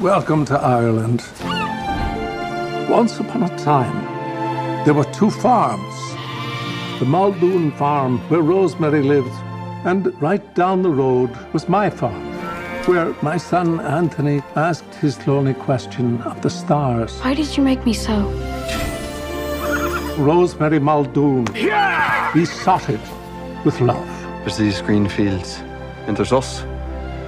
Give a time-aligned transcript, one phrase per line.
[0.00, 1.24] Welcome to Ireland.
[2.90, 4.04] Once upon a time,
[4.84, 5.94] there were two farms.
[7.00, 9.32] The Muldoon farm, where Rosemary lived,
[9.86, 12.22] and right down the road was my farm,
[12.84, 17.18] where my son Anthony asked his lonely question of the stars.
[17.20, 18.28] Why did you make me so?
[20.18, 21.46] Rosemary Muldoon.
[21.54, 22.32] Yeah!
[22.34, 23.00] We sought it
[23.64, 24.06] with love.
[24.40, 25.56] There's these green fields,
[26.06, 26.60] and there's us.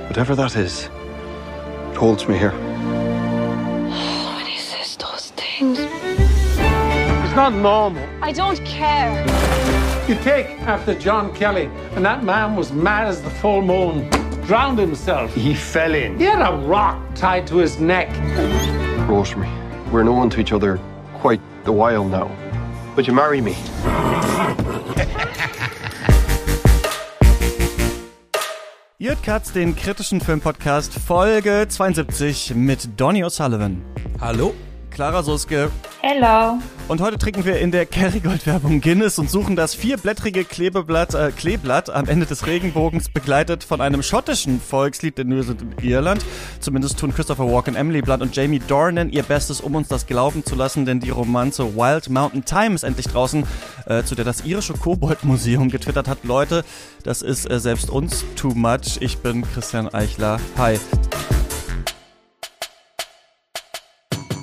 [0.09, 0.98] Whatever that is, it
[1.99, 2.53] holds me here.
[3.91, 5.81] What is this, those things?
[5.81, 8.07] It's not normal.
[8.23, 9.27] I don't care.
[10.09, 14.09] You take after John Kelly, and that man was mad as the full moon,
[14.47, 15.35] drowned himself.
[15.35, 16.17] He fell in.
[16.19, 18.09] He had a rock tied to his neck.
[19.09, 19.51] Rosemary,
[19.91, 20.79] we're known to each other
[21.15, 22.31] quite the while now.
[22.95, 23.57] Would you marry me?
[29.01, 33.81] Ihr Katz, den kritischen Filmpodcast Folge 72 mit Donny O'Sullivan.
[34.21, 34.53] Hallo?
[34.99, 35.71] Clara Suske.
[36.01, 36.59] Hello.
[36.89, 41.89] Und heute trinken wir in der Kerrygold-Werbung Guinness und suchen das vierblättrige Klebeblatt, äh, Kleeblatt
[41.89, 46.25] am Ende des Regenbogens, begleitet von einem schottischen Volkslied, wir sind in Irland.
[46.59, 50.45] Zumindest tun Christopher Walken, Emily Blunt und Jamie Dornan ihr Bestes, um uns das glauben
[50.45, 53.45] zu lassen, denn die Romanze Wild Mountain Time ist endlich draußen,
[53.87, 56.25] äh, zu der das irische Kobold-Museum getwittert hat.
[56.25, 56.65] Leute,
[57.05, 58.99] das ist äh, selbst uns too much.
[58.99, 60.41] Ich bin Christian Eichler.
[60.57, 60.77] Hi.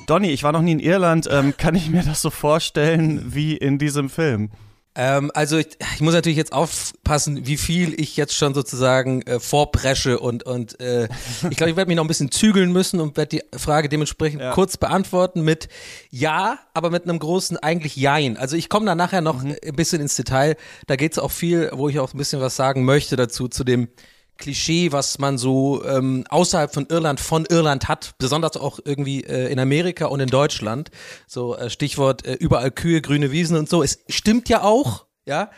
[0.05, 1.27] Donny, ich war noch nie in Irland.
[1.31, 4.49] Ähm, kann ich mir das so vorstellen wie in diesem Film?
[4.97, 9.41] Ähm, also ich, ich muss natürlich jetzt aufpassen, wie viel ich jetzt schon sozusagen äh,
[9.41, 11.09] vorpresche und und äh,
[11.49, 14.39] ich glaube, ich werde mich noch ein bisschen zügeln müssen und werde die Frage dementsprechend
[14.41, 14.51] Ja.
[14.51, 15.67] kurz beantworten mit
[16.11, 18.37] Ja, aber mit einem großen eigentlich Jein.
[18.37, 19.55] Also ich komme da nachher noch Mhm.
[19.65, 20.55] ein bisschen ins Detail.
[20.87, 23.65] Da geht es auch viel, wo ich auch ein bisschen was sagen möchte dazu zu
[23.65, 23.89] dem
[24.37, 29.51] Klischee, was man so ähm, außerhalb von Irland von Irland hat, besonders auch irgendwie äh,
[29.51, 30.91] in Amerika und in Deutschland.
[31.27, 33.83] So äh, Stichwort äh, überall Kühe, grüne Wiesen und so.
[33.83, 35.49] Es stimmt ja auch, ja,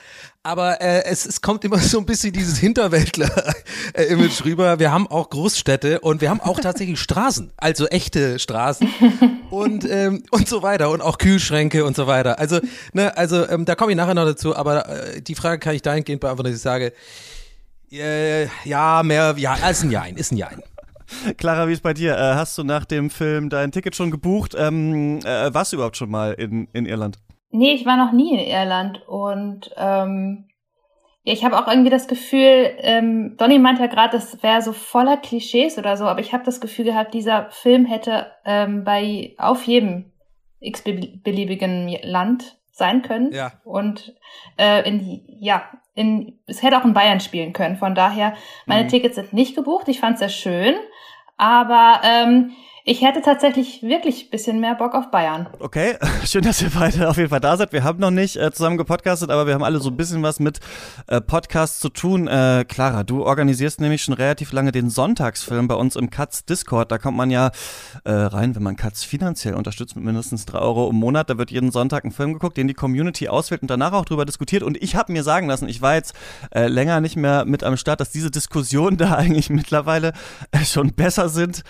[0.43, 4.79] aber äh, es, es kommt immer so ein bisschen dieses Hinterwäldler-Image rüber.
[4.79, 8.87] Wir haben auch Großstädte und wir haben auch tatsächlich Straßen, also echte Straßen
[9.49, 12.39] und ähm, und so weiter und auch Kühlschränke und so weiter.
[12.39, 12.59] Also
[12.93, 15.81] ne, also ähm, da komme ich nachher noch dazu, aber äh, die Frage kann ich
[15.81, 16.93] dahingehend beantworten, dass ich sage,
[17.91, 20.61] äh, ja, mehr, ja, ist ein Jein, ist ein Jein.
[21.37, 22.15] Clara, wie ist bei dir?
[22.15, 24.55] Äh, hast du nach dem Film dein Ticket schon gebucht?
[24.57, 27.19] Ähm, äh, warst du überhaupt schon mal in, in Irland?
[27.49, 30.49] Nee, ich war noch nie in Irland und ähm,
[31.23, 34.73] ja, ich habe auch irgendwie das Gefühl, ähm, Donny meint ja gerade, das wäre so
[34.73, 39.33] voller Klischees oder so, aber ich habe das Gefühl gehabt, dieser Film hätte ähm, bei
[39.37, 40.11] auf jedem
[40.59, 43.31] x-beliebigen Land sein können.
[43.31, 43.53] Ja.
[43.63, 44.15] Und
[44.57, 45.63] äh, in ja,
[45.97, 47.75] in es hätte auch in Bayern spielen können.
[47.75, 48.33] Von daher,
[48.65, 48.89] meine Mhm.
[48.89, 49.87] Tickets sind nicht gebucht.
[49.87, 50.75] Ich fand es sehr schön,
[51.37, 52.51] aber ähm,
[52.89, 55.49] ich hätte tatsächlich wirklich ein bisschen mehr Bock auf Bayern.
[55.59, 57.73] Okay, schön, dass ihr beide auf jeden Fall da seid.
[57.73, 60.39] Wir haben noch nicht äh, zusammen gepodcastet, aber wir haben alle so ein bisschen was
[60.39, 60.61] mit
[61.07, 62.29] äh, Podcasts zu tun.
[62.29, 66.89] Äh, Clara, du organisierst nämlich schon relativ lange den Sonntagsfilm bei uns im Katz Discord.
[66.89, 67.51] Da kommt man ja
[68.05, 71.29] äh, rein, wenn man Katz finanziell unterstützt mit mindestens drei Euro im Monat.
[71.29, 74.23] Da wird jeden Sonntag ein Film geguckt, den die Community auswählt und danach auch drüber
[74.23, 74.63] diskutiert.
[74.63, 76.13] Und ich habe mir sagen lassen, ich war jetzt
[76.55, 80.13] äh, länger nicht mehr mit am Start, dass diese Diskussionen da eigentlich mittlerweile
[80.51, 81.63] äh, schon besser sind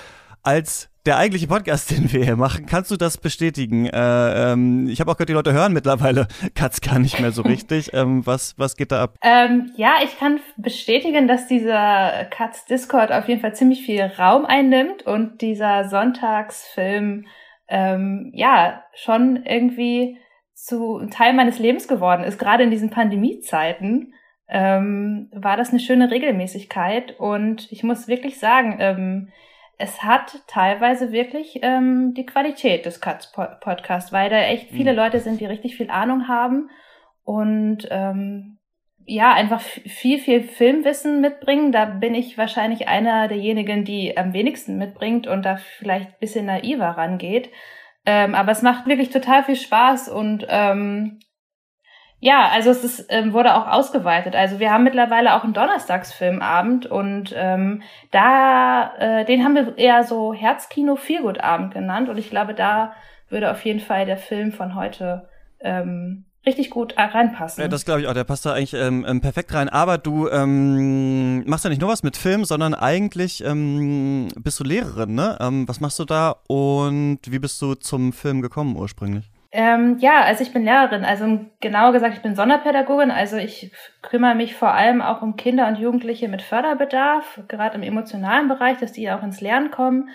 [0.43, 2.65] als der eigentliche Podcast, den wir hier machen.
[2.65, 3.85] Kannst du das bestätigen?
[3.87, 7.41] Äh, ähm, ich habe auch gehört, die Leute hören mittlerweile Katz gar nicht mehr so
[7.43, 7.93] richtig.
[7.93, 9.15] Ähm, was, was geht da ab?
[9.23, 14.45] Ähm, ja, ich kann bestätigen, dass dieser Katz Discord auf jeden Fall ziemlich viel Raum
[14.45, 17.25] einnimmt und dieser Sonntagsfilm
[17.69, 20.17] ähm, ja schon irgendwie
[20.53, 22.37] zu einem Teil meines Lebens geworden ist.
[22.37, 24.13] Gerade in diesen Pandemiezeiten
[24.49, 29.29] ähm, war das eine schöne Regelmäßigkeit und ich muss wirklich sagen, ähm,
[29.77, 34.97] es hat teilweise wirklich ähm, die Qualität des Katz Podcast, weil da echt viele Mhm.
[34.97, 36.69] Leute sind, die richtig viel Ahnung haben
[37.23, 38.57] und ähm,
[39.05, 41.71] ja, einfach viel, viel Filmwissen mitbringen.
[41.71, 46.45] Da bin ich wahrscheinlich einer derjenigen, die am wenigsten mitbringt und da vielleicht ein bisschen
[46.47, 47.49] naiver rangeht.
[48.05, 51.19] Ähm, aber es macht wirklich total viel Spaß und ähm,
[52.19, 54.35] ja, also es ist, ähm, wurde auch ausgeweitet.
[54.35, 60.03] Also wir haben mittlerweile auch einen Donnerstagsfilmabend und ähm, da, äh, den haben wir eher
[60.03, 62.93] so Herzkino Feelgood-Abend genannt und ich glaube, da
[63.29, 65.27] würde auf jeden Fall der Film von heute
[65.59, 67.61] ähm, richtig gut reinpassen.
[67.61, 68.13] Ja, das glaube ich auch.
[68.13, 69.69] Der passt da eigentlich ähm, ähm, perfekt rein.
[69.69, 74.63] Aber du ähm, machst ja nicht nur was mit Film, sondern eigentlich ähm, bist du
[74.63, 75.37] Lehrerin, ne?
[75.39, 79.29] Ähm, was machst du da und wie bist du zum Film gekommen ursprünglich?
[79.51, 83.71] Ähm, ja, also ich bin Lehrerin, also genauer gesagt, ich bin Sonderpädagogin, also ich
[84.01, 88.77] kümmere mich vor allem auch um Kinder und Jugendliche mit Förderbedarf, gerade im emotionalen Bereich,
[88.77, 90.09] dass die auch ins Lernen kommen.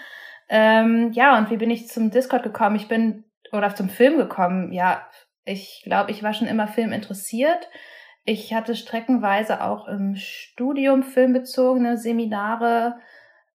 [0.51, 2.77] Ähm, ja, und wie bin ich zum Discord gekommen?
[2.77, 4.71] Ich bin, oder zum Film gekommen.
[4.73, 5.07] Ja,
[5.45, 7.71] ich glaube, ich war schon immer Film interessiert.
[8.25, 12.97] Ich hatte streckenweise auch im Studium filmbezogene Seminare,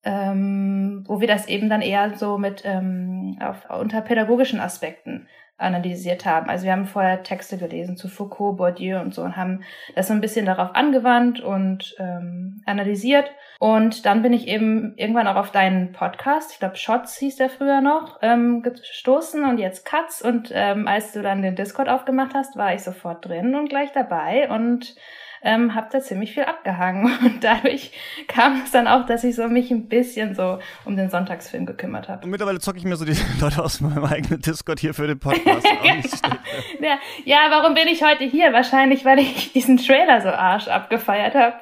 [0.03, 5.27] ähm, wo wir das eben dann eher so mit ähm, auf, unter pädagogischen Aspekten
[5.57, 6.50] analysiert haben.
[6.50, 9.63] Also wir haben vorher Texte gelesen zu Foucault, Bourdieu und so und haben
[9.95, 13.31] das so ein bisschen darauf angewandt und ähm, analysiert.
[13.59, 17.50] Und dann bin ich eben irgendwann auch auf deinen Podcast, ich glaube Shots hieß der
[17.50, 20.21] früher noch, ähm, gestoßen und jetzt Cuts.
[20.21, 23.92] Und ähm, als du dann den Discord aufgemacht hast, war ich sofort drin und gleich
[23.92, 24.95] dabei und
[25.42, 27.06] ähm, habe da ziemlich viel abgehangen.
[27.22, 27.92] Und dadurch
[28.28, 32.10] kam es dann auch, dass ich so mich ein bisschen so um den Sonntagsfilm gekümmert
[32.10, 32.24] habe.
[32.24, 35.19] Und mittlerweile zocke ich mir so die Leute aus meinem eigenen Discord hier für den
[35.19, 35.66] Podcast.
[36.81, 38.54] ja, ja, warum bin ich heute hier?
[38.54, 41.56] Wahrscheinlich, weil ich diesen Trailer so arsch abgefeiert habe.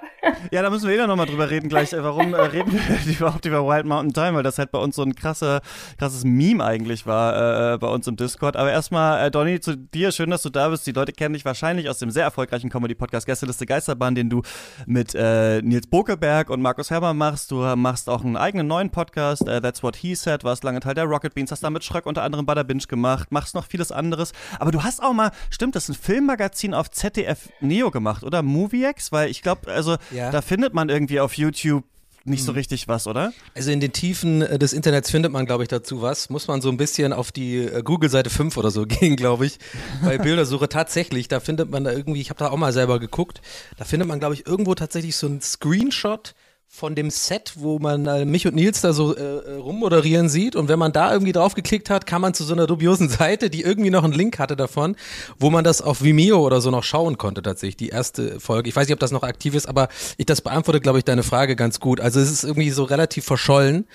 [0.51, 1.93] ja, da müssen wir eh noch drüber reden gleich.
[1.93, 4.35] Warum äh, reden wir überhaupt über Wild Mountain Time?
[4.35, 5.61] Weil das halt bei uns so ein krasse,
[5.97, 8.55] krasses Meme eigentlich war äh, bei uns im Discord.
[8.55, 10.11] Aber erstmal, äh, Donny, zu dir.
[10.11, 10.87] Schön, dass du da bist.
[10.87, 14.41] Die Leute kennen dich wahrscheinlich aus dem sehr erfolgreichen Comedy-Podcast Gästeliste Geisterbahn, den du
[14.85, 17.51] mit äh, Nils Bokeberg und Markus Herrmann machst.
[17.51, 20.95] Du machst auch einen eigenen neuen Podcast, äh, That's What He Said, warst lange Teil
[20.95, 23.91] der Rocket Beans, hast da mit Schröck unter anderem Butter Binge gemacht, machst noch vieles
[23.91, 24.31] anderes.
[24.59, 28.41] Aber du hast auch mal, stimmt, das ist ein Filmmagazin auf ZDF Neo gemacht, oder?
[28.43, 29.11] MovieX?
[29.11, 30.31] Weil ich glaube, also ja.
[30.31, 31.83] da findet man irgendwie auf YouTube
[32.25, 32.55] nicht so hm.
[32.57, 33.33] richtig was, oder?
[33.53, 36.29] Also in den Tiefen äh, des Internets findet man, glaube ich, dazu was.
[36.29, 39.59] Muss man so ein bisschen auf die äh, Google-Seite 5 oder so gehen, glaube ich.
[40.03, 43.41] Bei Bildersuche tatsächlich, da findet man da irgendwie, ich habe da auch mal selber geguckt,
[43.77, 46.33] da findet man, glaube ich, irgendwo tatsächlich so einen Screenshot
[46.75, 50.57] von dem Set, wo man äh, mich und Nils da so äh, äh, rummoderieren sieht.
[50.57, 53.61] Und wenn man da irgendwie draufgeklickt hat, kam man zu so einer dubiosen Seite, die
[53.61, 54.97] irgendwie noch einen Link hatte davon,
[55.39, 58.67] wo man das auf Vimeo oder so noch schauen konnte, tatsächlich, die erste Folge.
[58.67, 59.87] Ich weiß nicht, ob das noch aktiv ist, aber
[60.17, 62.01] ich das beantwortet, glaube ich, deine Frage ganz gut.
[62.01, 63.85] Also es ist irgendwie so relativ verschollen.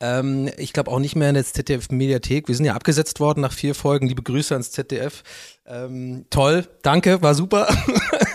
[0.00, 2.48] Ähm, ich glaube auch nicht mehr in der ZDF-Mediathek.
[2.48, 4.08] Wir sind ja abgesetzt worden nach vier Folgen.
[4.08, 5.22] Liebe Grüße ans ZDF.
[5.66, 7.66] Ähm, toll, danke, war super.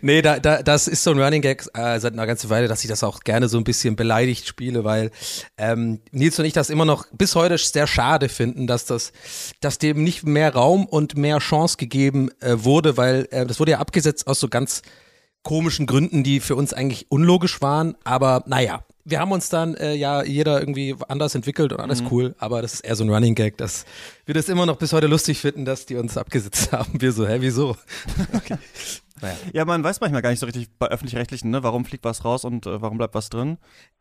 [0.00, 2.82] nee, da, da, das ist so ein Running Gag äh, seit einer ganzen Weile, dass
[2.82, 5.10] ich das auch gerne so ein bisschen beleidigt spiele, weil
[5.56, 9.12] ähm, Nils und ich das immer noch bis heute sehr schade finden, dass das,
[9.60, 13.72] dass dem nicht mehr Raum und mehr Chance gegeben äh, wurde, weil äh, das wurde
[13.72, 14.82] ja abgesetzt aus so ganz
[15.42, 19.94] komischen Gründen, die für uns eigentlich unlogisch waren, aber naja, wir haben uns dann äh,
[19.94, 22.08] ja jeder irgendwie anders entwickelt und alles mhm.
[22.10, 23.86] cool, aber das ist eher so ein Running Gag, dass
[24.26, 27.00] wir das immer noch bis heute lustig finden, dass die uns abgesetzt haben.
[27.00, 27.76] Wir so, hä, wieso?
[28.34, 28.58] Okay.
[29.20, 29.36] Naja.
[29.52, 31.62] Ja, man weiß manchmal gar nicht so richtig bei öffentlich-rechtlichen, ne?
[31.62, 33.58] warum fliegt was raus und äh, warum bleibt was drin.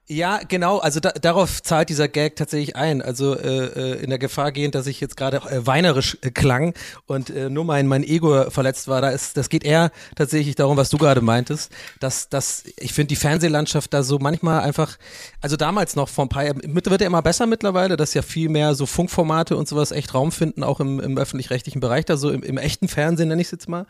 [0.10, 0.78] Ja, genau.
[0.78, 3.02] Also da, darauf zahlt dieser Gag tatsächlich ein.
[3.02, 6.74] Also äh, äh in der Gefahr gehend, dass ich jetzt gerade äh, weinerisch äh, klang
[7.08, 9.02] und äh, nur mein mein Ego verletzt war.
[9.02, 13.08] Da ist, das geht eher tatsächlich darum, was du gerade meintest, dass dass ich finde
[13.08, 14.98] die Fernsehlandschaft da so manchmal einfach,
[15.42, 18.48] also damals noch vor ein paar Jahren, wird ja immer besser mittlerweile, dass ja viel
[18.48, 22.30] mehr so Funkformate und sowas echt Raum finden, auch im, im öffentlich-rechtlichen Bereich, da so
[22.30, 23.86] im, im echten Fernsehen nenne ich es jetzt mal.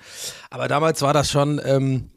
[0.49, 2.09] Aber damals war das schon ähm,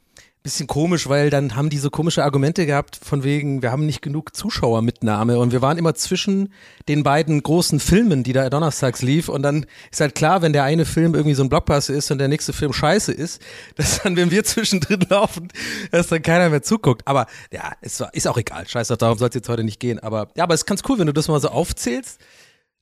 [0.43, 4.01] bisschen komisch, weil dann haben die so komische Argumente gehabt von wegen, wir haben nicht
[4.01, 5.39] genug Zuschauermitnahme.
[5.39, 6.53] Und wir waren immer zwischen
[6.89, 9.29] den beiden großen Filmen, die da donnerstags lief.
[9.29, 12.19] Und dann ist halt klar, wenn der eine Film irgendwie so ein Blockbuster ist und
[12.19, 13.43] der nächste Film scheiße ist,
[13.77, 15.49] dass dann, wenn wir zwischendrin laufen,
[15.91, 17.07] dass dann keiner mehr zuguckt.
[17.07, 19.99] Aber ja, ist, ist auch egal, scheiße, darum soll es jetzt heute nicht gehen.
[19.99, 22.19] Aber ja, aber es ist ganz cool, wenn du das mal so aufzählst,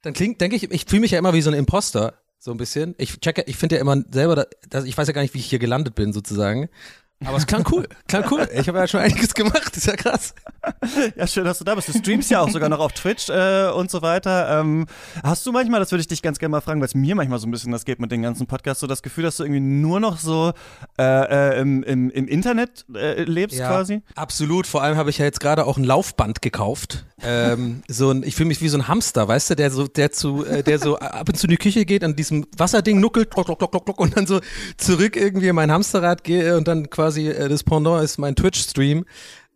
[0.02, 2.56] dann klingt, denke ich, ich fühle mich ja immer wie so ein Imposter, so ein
[2.56, 2.94] bisschen.
[2.98, 5.50] Ich checke, ich finde ja immer selber, dass, ich weiß ja gar nicht, wie ich
[5.50, 6.68] hier gelandet bin, sozusagen.
[7.24, 8.48] Aber es klang cool, klang cool.
[8.52, 10.34] Ich habe ja schon einiges gemacht, ist ja krass.
[11.16, 11.88] Ja, schön, dass du da bist.
[11.88, 14.60] Du streamst ja auch sogar noch auf Twitch äh, und so weiter.
[14.60, 14.86] Ähm,
[15.22, 17.38] hast du manchmal, das würde ich dich ganz gerne mal fragen, weil es mir manchmal
[17.38, 19.60] so ein bisschen das geht mit den ganzen Podcasts, so das Gefühl, dass du irgendwie
[19.60, 20.52] nur noch so
[20.98, 24.02] äh, äh, im, im, im Internet äh, lebst ja, quasi?
[24.14, 24.66] Absolut.
[24.66, 27.04] Vor allem habe ich ja jetzt gerade auch ein Laufband gekauft.
[27.22, 30.12] Ähm, so ein, ich fühle mich wie so ein Hamster, weißt du, der so, der
[30.12, 33.30] zu, äh, der so ab und zu in die Küche geht, an diesem Wasserding nuckelt,
[33.30, 34.40] klock, klock, klock, klock, und dann so
[34.76, 38.36] zurück irgendwie in mein Hamsterrad gehe und dann quasi quasi äh, das Pendant ist mein
[38.36, 39.04] Twitch-Stream.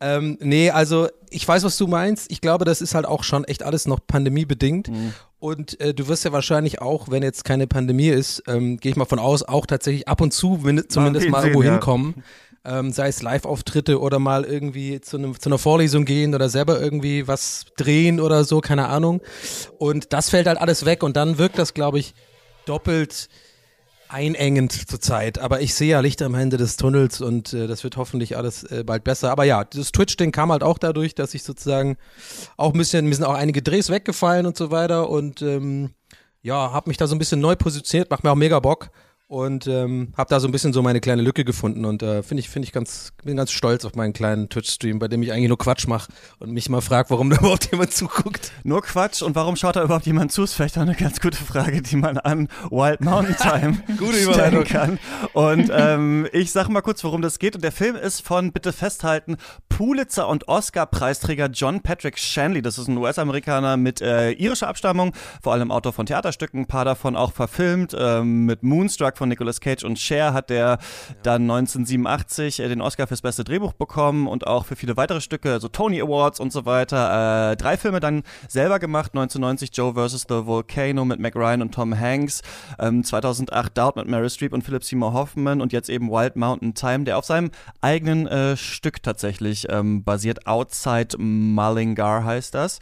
[0.00, 2.30] Ähm, nee, also ich weiß, was du meinst.
[2.30, 4.88] Ich glaube, das ist halt auch schon echt alles noch pandemiebedingt.
[4.88, 5.14] Mhm.
[5.38, 8.96] Und äh, du wirst ja wahrscheinlich auch, wenn jetzt keine Pandemie ist, ähm, gehe ich
[8.96, 11.72] mal von aus, auch tatsächlich ab und zu zumindest mal irgendwo ja.
[11.72, 12.24] hinkommen.
[12.64, 16.80] Ähm, sei es Live-Auftritte oder mal irgendwie zu, ne, zu einer Vorlesung gehen oder selber
[16.80, 19.20] irgendwie was drehen oder so, keine Ahnung.
[19.78, 22.14] Und das fällt halt alles weg und dann wirkt das, glaube ich,
[22.66, 23.28] doppelt
[24.12, 27.96] einengend zurzeit, aber ich sehe ja Lichter am Ende des Tunnels und äh, das wird
[27.96, 29.30] hoffentlich alles äh, bald besser.
[29.30, 31.96] Aber ja, das Twitch-Ding kam halt auch dadurch, dass ich sozusagen
[32.56, 35.90] auch ein bisschen, mir sind auch einige Drehs weggefallen und so weiter und ähm,
[36.42, 38.90] ja, habe mich da so ein bisschen neu positioniert, macht mir auch mega Bock
[39.32, 42.42] und ähm, habe da so ein bisschen so meine kleine Lücke gefunden und äh, finde
[42.42, 45.48] ich finde ich ganz bin ganz stolz auf meinen kleinen Twitch-Stream, bei dem ich eigentlich
[45.48, 48.52] nur Quatsch mache und mich mal frage, warum da überhaupt jemand zuguckt.
[48.62, 50.42] Nur Quatsch und warum schaut da überhaupt jemand zu?
[50.42, 53.82] Ist vielleicht auch eine ganz gute Frage, die man an Wild Mountain Time
[54.32, 54.98] stellen kann.
[55.32, 57.54] Und ähm, ich sage mal kurz, worum das geht.
[57.54, 59.38] Und der Film ist von bitte festhalten
[59.70, 62.60] Pulitzer und Oscar-Preisträger John Patrick Shanley.
[62.60, 66.84] Das ist ein US-Amerikaner mit äh, irischer Abstammung, vor allem Autor von Theaterstücken, ein paar
[66.84, 70.78] davon auch verfilmt ähm, mit Moonstruck von Nicolas Cage und Cher hat der
[71.22, 75.52] dann 1987 äh, den Oscar fürs beste Drehbuch bekommen und auch für viele weitere Stücke,
[75.52, 77.52] also Tony Awards und so weiter.
[77.52, 80.26] Äh, drei Filme dann selber gemacht, 1990 Joe vs.
[80.28, 82.42] The Volcano mit Mac Ryan und Tom Hanks,
[82.80, 86.74] ähm, 2008 Doubt mit Mary Streep und Philip Seymour Hoffman und jetzt eben Wild Mountain
[86.74, 90.48] Time, der auf seinem eigenen äh, Stück tatsächlich ähm, basiert.
[90.48, 92.80] Outside Mullingar heißt das.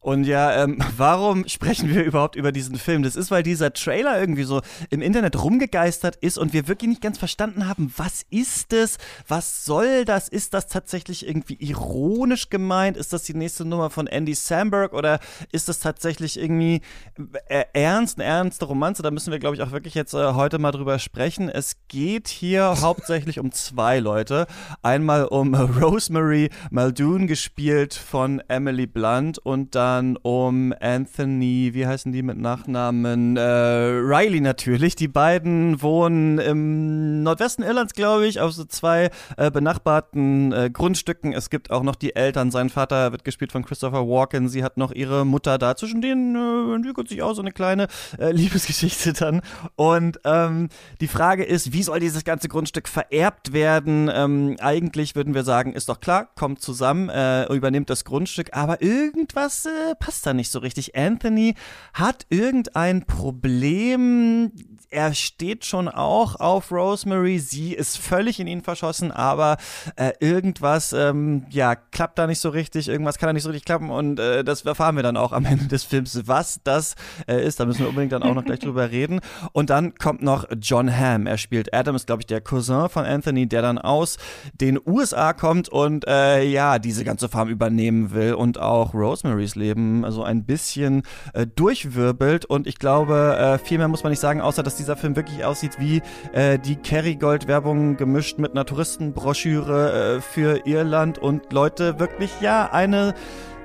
[0.00, 3.02] Und ja, ähm, warum sprechen wir überhaupt über diesen Film?
[3.02, 7.02] Das ist, weil dieser Trailer irgendwie so im Internet rumgegeistert ist und wir wirklich nicht
[7.02, 8.98] ganz verstanden haben, was ist das?
[9.26, 10.28] Was soll das?
[10.28, 12.96] Ist das tatsächlich irgendwie ironisch gemeint?
[12.96, 15.18] Ist das die nächste Nummer von Andy Samberg oder
[15.50, 16.80] ist das tatsächlich irgendwie
[17.48, 19.02] äh, ernst, eine ernste Romanze?
[19.02, 21.48] Da müssen wir, glaube ich, auch wirklich jetzt äh, heute mal drüber sprechen.
[21.48, 24.46] Es geht hier hauptsächlich um zwei Leute.
[24.82, 32.12] Einmal um Rosemary Muldoon, gespielt von Emily Blunt und dann dann um Anthony, wie heißen
[32.12, 33.36] die mit Nachnamen?
[33.36, 34.96] Äh, Riley natürlich.
[34.96, 41.32] Die beiden wohnen im Nordwesten Irlands, glaube ich, auf so zwei äh, benachbarten äh, Grundstücken.
[41.32, 42.50] Es gibt auch noch die Eltern.
[42.50, 44.50] Sein Vater wird gespielt von Christopher Walken.
[44.50, 45.74] Sie hat noch ihre Mutter da.
[45.74, 49.40] Zwischen denen äh, entwickelt sich auch so eine kleine äh, Liebesgeschichte dann.
[49.76, 50.68] Und ähm,
[51.00, 54.10] die Frage ist, wie soll dieses ganze Grundstück vererbt werden?
[54.12, 58.82] Ähm, eigentlich würden wir sagen, ist doch klar, kommt zusammen, äh, übernimmt das Grundstück, aber
[58.82, 60.96] irgendwas äh, passt da nicht so richtig.
[60.96, 61.54] Anthony
[61.92, 64.52] hat irgendein Problem.
[64.90, 67.38] Er steht schon auch auf Rosemary.
[67.38, 69.56] Sie ist völlig in ihn verschossen, aber
[69.96, 72.88] äh, irgendwas, ähm, ja, klappt da nicht so richtig.
[72.88, 75.44] Irgendwas kann da nicht so richtig klappen und äh, das erfahren wir dann auch am
[75.46, 76.94] Ende des Films, was das
[77.26, 77.60] äh, ist.
[77.60, 79.20] Da müssen wir unbedingt dann auch noch gleich drüber reden.
[79.52, 81.26] Und dann kommt noch John Hamm.
[81.26, 84.18] Er spielt Adam, ist glaube ich der Cousin von Anthony, der dann aus
[84.60, 89.78] den USA kommt und äh, ja, diese ganze Farm übernehmen will und auch Rosemarys Leben
[89.78, 91.02] eben so ein bisschen
[91.32, 92.44] äh, durchwirbelt.
[92.44, 95.44] Und ich glaube, äh, viel mehr muss man nicht sagen, außer dass dieser Film wirklich
[95.44, 102.30] aussieht wie äh, die Kerrygold-Werbung gemischt mit einer Touristenbroschüre äh, für Irland und Leute wirklich,
[102.40, 103.14] ja, eine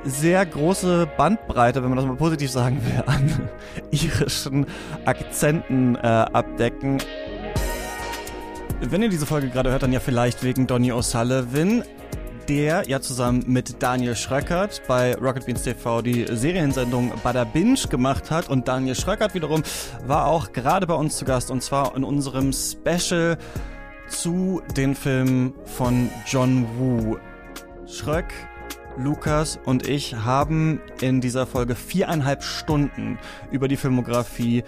[0.03, 3.50] sehr große Bandbreite, wenn man das mal positiv sagen will, an
[3.91, 4.65] irischen
[5.05, 6.98] Akzenten äh, abdecken.
[8.82, 11.84] Wenn ihr diese Folge gerade hört, dann ja vielleicht wegen Donny O'Sullivan
[12.50, 18.31] der ja zusammen mit Daniel Schröckert bei Rocket Beans TV die Seriensendung Bada Binge gemacht
[18.31, 18.50] hat.
[18.50, 19.63] Und Daniel Schröckert wiederum
[20.05, 23.38] war auch gerade bei uns zu Gast und zwar in unserem Special
[24.07, 27.17] zu den Filmen von John Woo.
[27.85, 28.33] Schröck
[28.97, 33.17] Lukas und ich haben in dieser Folge viereinhalb Stunden
[33.51, 34.63] über die Filmografie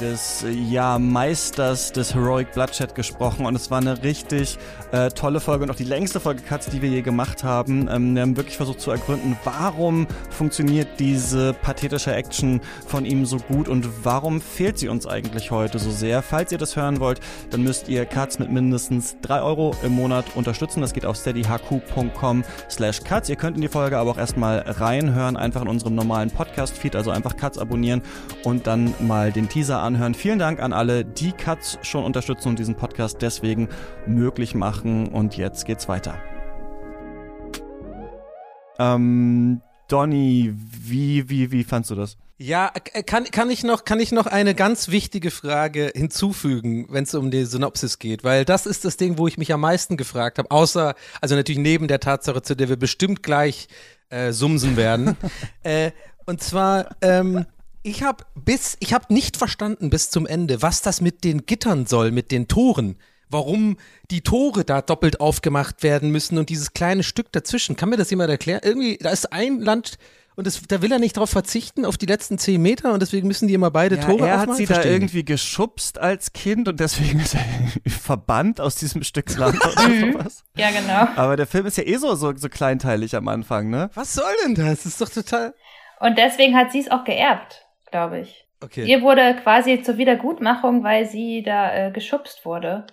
[0.00, 4.58] des ja, Meisters des Heroic Bloodshed gesprochen und es war eine richtig
[4.92, 7.88] äh, tolle Folge und auch die längste Folge Cuts, die wir je gemacht haben.
[7.90, 13.38] Ähm, wir haben wirklich versucht zu ergründen, warum funktioniert diese pathetische Action von ihm so
[13.38, 16.22] gut und warum fehlt sie uns eigentlich heute so sehr.
[16.22, 20.24] Falls ihr das hören wollt, dann müsst ihr Cuts mit mindestens drei Euro im Monat
[20.34, 20.80] unterstützen.
[20.80, 23.28] Das geht auf steadyhq.com slash cuts.
[23.28, 27.10] Ihr könnt in die Folge aber auch erstmal reinhören, einfach in unserem normalen Podcast-Feed, also
[27.10, 28.00] einfach Cuts abonnieren
[28.44, 30.14] und dann mal den Teaser anhören.
[30.14, 33.68] Vielen Dank an alle, die Cuts schon unterstützen und diesen Podcast deswegen
[34.06, 35.08] möglich machen.
[35.08, 36.14] Und jetzt geht's weiter.
[38.78, 42.16] Ähm, Donny, wie, wie, wie fandst du das?
[42.38, 42.70] Ja,
[43.06, 47.30] kann, kann, ich noch, kann ich noch eine ganz wichtige Frage hinzufügen, wenn es um
[47.30, 48.24] die Synopsis geht?
[48.24, 51.60] Weil das ist das Ding, wo ich mich am meisten gefragt habe, außer, also natürlich
[51.60, 53.68] neben der Tatsache, zu der wir bestimmt gleich
[54.10, 55.16] äh, sumsen werden.
[55.62, 55.92] äh,
[56.26, 57.46] und zwar, ähm,
[57.82, 61.86] ich habe bis, ich habe nicht verstanden bis zum Ende, was das mit den Gittern
[61.86, 63.76] soll, mit den Toren warum
[64.10, 67.74] die Tore da doppelt aufgemacht werden müssen und dieses kleine Stück dazwischen.
[67.74, 68.60] Kann mir das jemand erklären?
[68.62, 69.98] Irgendwie, da ist ein Land,
[70.36, 73.26] und das, da will er nicht drauf verzichten, auf die letzten zehn Meter und deswegen
[73.26, 74.50] müssen die immer beide ja, Tore Er aufmachen?
[74.50, 74.88] hat sie Verstehen.
[74.88, 79.88] da irgendwie geschubst als Kind und deswegen ist er verbannt aus diesem Stück Land oder
[79.88, 80.12] Mhm.
[80.12, 80.44] sowas.
[80.56, 81.08] Ja, genau.
[81.20, 83.90] Aber der Film ist ja eh so, so, so kleinteilig am Anfang, ne?
[83.94, 84.84] Was soll denn das?
[84.84, 85.54] Das ist doch total.
[86.00, 88.46] Und deswegen hat sie es auch geerbt, glaube ich.
[88.62, 88.84] Okay.
[88.84, 92.86] Ihr wurde quasi zur Wiedergutmachung, weil sie da äh, geschubst wurde,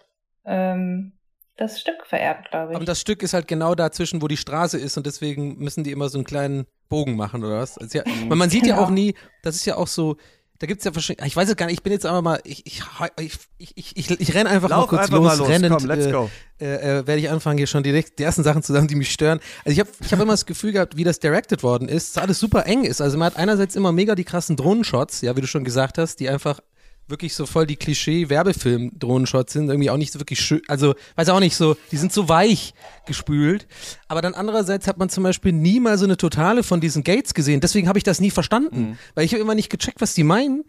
[0.46, 1.14] ähm,
[1.58, 2.76] das Stück vererbt, glaube ich.
[2.76, 5.92] Aber das Stück ist halt genau dazwischen, wo die Straße ist und deswegen müssen die
[5.92, 7.78] immer so einen kleinen Bogen machen oder was?
[7.78, 8.88] Also ja, weil man sieht ja Genau.
[8.88, 10.18] auch nie, das ist ja auch so,
[10.60, 12.66] da gibt's ja verschiedene, ich weiß es gar nicht, ich bin jetzt einfach mal, ich,
[12.66, 12.82] ich,
[13.20, 13.38] ich,
[13.76, 15.50] ich, ich, ich renne einfach Lauf mal kurz einfach los, mal los.
[15.50, 16.30] rennend, Komm, let's äh, go.
[16.62, 16.66] äh,
[17.00, 19.40] äh, werde ich anfangen, hier schon direkt die ersten Sachen zu sagen, die mich stören.
[19.66, 22.24] Also ich habe ich hab immer das Gefühl gehabt, wie das directed worden ist, dass
[22.24, 23.02] alles super eng ist.
[23.02, 26.20] Also man hat einerseits immer mega die krassen Drohnenshots, ja, wie du schon gesagt hast,
[26.20, 26.62] die einfach
[27.08, 31.40] wirklich so voll die Klischee-Werbefilm-Drohnenshots sind, irgendwie auch nicht so wirklich schön, also weiß auch
[31.40, 32.74] nicht so, die sind so weich
[33.06, 33.68] gespült.
[34.08, 37.34] Aber dann andererseits hat man zum Beispiel nie mal so eine Totale von diesen Gates
[37.34, 37.60] gesehen.
[37.60, 40.64] Deswegen habe ich das nie verstanden, weil ich habe immer nicht gecheckt, was die meinen.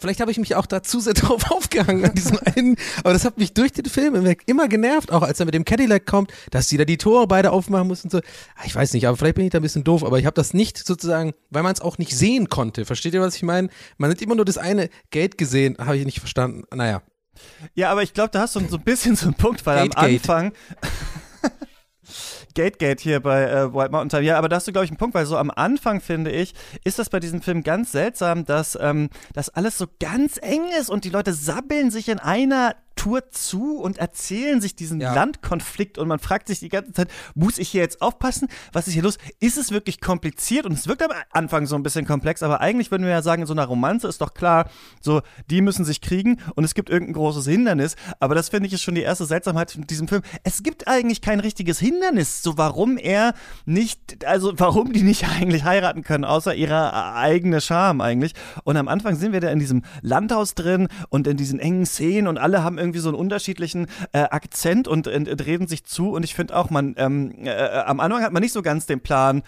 [0.00, 3.24] Vielleicht habe ich mich auch da zu sehr drauf aufgehangen an diesem einen, aber das
[3.24, 6.32] hat mich durch den Film hinweg immer genervt, auch als er mit dem Cadillac kommt,
[6.50, 8.18] dass die da die Tore beide aufmachen mussten und so.
[8.56, 10.34] Ah, Ich weiß nicht, aber vielleicht bin ich da ein bisschen doof, aber ich habe
[10.34, 12.84] das nicht sozusagen, weil man es auch nicht sehen konnte.
[12.86, 13.68] Versteht ihr, was ich meine?
[13.98, 16.64] Man hat immer nur das eine Gate gesehen, habe ich nicht verstanden.
[16.74, 17.02] Naja.
[17.74, 19.96] Ja, aber ich glaube, da hast du so ein bisschen so einen Punkt, weil Gate,
[19.98, 20.04] am.
[20.06, 20.52] Anfang.
[22.54, 24.22] Gate Gate hier bei äh, White Mountain Time.
[24.22, 26.54] Ja, aber da hast du, glaube ich, einen Punkt, weil so am Anfang, finde ich,
[26.84, 30.90] ist das bei diesem Film ganz seltsam, dass ähm, das alles so ganz eng ist
[30.90, 35.14] und die Leute sabbeln sich in einer Tour zu und erzählen sich diesen Ja.
[35.14, 38.46] Landkonflikt und man fragt sich die ganze Zeit, muss ich hier jetzt aufpassen?
[38.74, 39.16] Was ist hier los?
[39.40, 40.66] Ist es wirklich kompliziert?
[40.66, 43.40] Und es wirkt am Anfang so ein bisschen komplex, aber eigentlich würden wir ja sagen,
[43.40, 44.68] in so einer Romanze ist doch klar,
[45.00, 47.96] so, die müssen sich kriegen und es gibt irgendein großes Hindernis.
[48.18, 50.20] Aber das finde ich ist schon die erste Seltsamheit von diesem Film.
[50.44, 53.32] Es gibt eigentlich kein richtiges Hindernis, so warum er
[53.64, 58.34] nicht, also warum die nicht eigentlich heiraten können, außer ihrer eigene Scham eigentlich.
[58.64, 62.28] Und am Anfang sind wir da in diesem Landhaus drin und in diesen engen Szenen
[62.28, 66.12] und alle haben irgendwie so einen unterschiedlichen äh, Akzent und, und, und reden sich zu.
[66.12, 69.00] Und ich finde auch, man, ähm, äh, am Anfang hat man nicht so ganz den
[69.00, 69.42] Plan,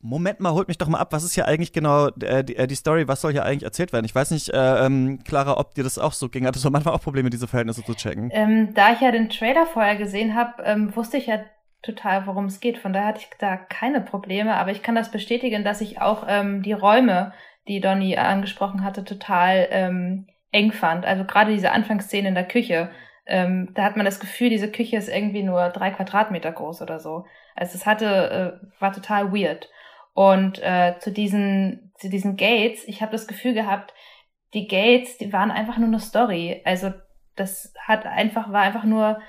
[0.00, 2.68] Moment mal, holt mich doch mal ab, was ist hier eigentlich genau äh, die, äh,
[2.68, 4.04] die Story, was soll hier eigentlich erzählt werden?
[4.04, 6.46] Ich weiß nicht, äh, ähm, Clara, ob dir das auch so ging.
[6.46, 8.30] Hattest du am Anfang auch Probleme, diese Verhältnisse zu checken?
[8.32, 11.40] Ähm, da ich ja den Trailer vorher gesehen habe, ähm, wusste ich ja
[11.82, 12.78] total, worum es geht.
[12.78, 14.54] Von daher hatte ich da keine Probleme.
[14.54, 17.32] Aber ich kann das bestätigen, dass ich auch ähm, die Räume,
[17.66, 21.04] die Donny angesprochen hatte, total ähm, eng fand.
[21.04, 22.90] Also gerade diese Anfangsszene in der Küche.
[23.26, 26.98] Ähm, da hat man das Gefühl, diese Küche ist irgendwie nur drei Quadratmeter groß oder
[26.98, 27.26] so.
[27.54, 29.68] Also es hatte, äh, war total weird.
[30.14, 33.92] Und äh, zu diesen, zu diesen Gates, ich habe das Gefühl gehabt,
[34.54, 36.62] die Gates, die waren einfach nur eine Story.
[36.64, 36.92] Also
[37.36, 39.20] das hat einfach, war einfach nur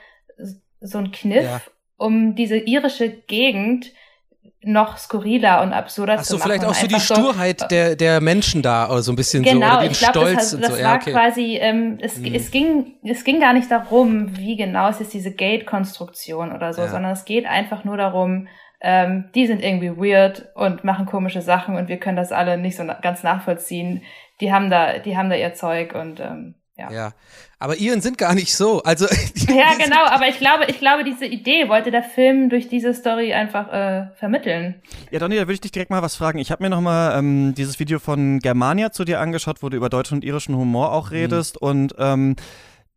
[0.80, 1.62] so ein Kniff, Ja.
[1.98, 3.92] um diese irische Gegend
[4.62, 6.48] noch skurriler und absurder Ach zu so, machen.
[6.50, 9.74] vielleicht auch so die Sturheit der, der Menschen da, oder so ein bisschen so, Genau,
[9.74, 10.72] oder den ich glaube, Stolz das, und hat, so.
[10.74, 11.12] das Ja, war okay.
[11.12, 12.34] quasi, ähm, es, Mhm.
[12.36, 16.82] es, ging, es ging gar nicht darum, wie genau es ist diese Gate-Konstruktion oder so,
[16.82, 16.88] Ja.
[16.90, 18.48] sondern es geht einfach nur darum,
[18.82, 22.78] ähm, die sind irgendwie weird und machen komische Sachen und wir können das alle nicht
[22.78, 24.04] so na ganz nachvollziehen.
[24.42, 26.92] Die haben da, die haben da ihr Zeug und ähm, ja.
[26.92, 27.12] Ja.
[27.60, 28.82] Aber Iren sind gar nicht so.
[28.84, 29.06] Also,
[29.50, 33.34] Ja, genau, aber ich glaube, ich glaube, diese Idee wollte der Film durch diese Story
[33.34, 34.82] einfach äh, vermitteln.
[35.12, 36.40] Ja, Donny, da würde ich dich direkt mal was fragen.
[36.40, 39.76] Ich habe mir noch mal ähm, dieses Video von Germania zu dir angeschaut, wo du
[39.76, 41.58] über deutschen und irischen Humor auch redest.
[41.58, 42.38] Und ähm,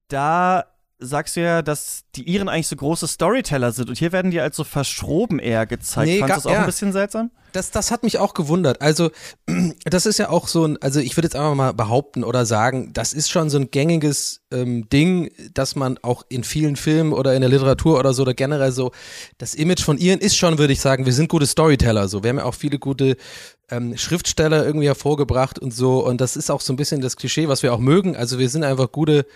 [0.09, 0.65] da
[1.03, 3.89] sagst du ja, dass die Iren eigentlich so große Storyteller sind.
[3.89, 6.09] Und hier werden die als so verschroben eher gezeigt.
[6.09, 6.61] Nee, Fandest du das auch ja.
[6.61, 7.31] ein bisschen seltsam?
[7.53, 8.81] Das, das hat mich auch gewundert.
[8.81, 9.11] Also,
[9.85, 12.93] das ist ja auch so ein, also ich würde jetzt einfach mal behaupten oder sagen,
[12.95, 17.35] das ist schon so ein gängiges ähm, Ding, dass man auch in vielen Filmen oder
[17.35, 18.93] in der Literatur oder so oder generell so,
[19.39, 22.09] das Image von Iren ist schon, würde ich sagen, wir sind gute Storyteller.
[22.09, 23.17] So, wir haben ja auch viele gute
[23.71, 26.05] ähm, Schriftsteller irgendwie hervorgebracht und so.
[26.05, 28.17] Und das ist auch so ein bisschen das Klischee, was wir auch mögen.
[28.17, 29.27] Also wir sind einfach gute,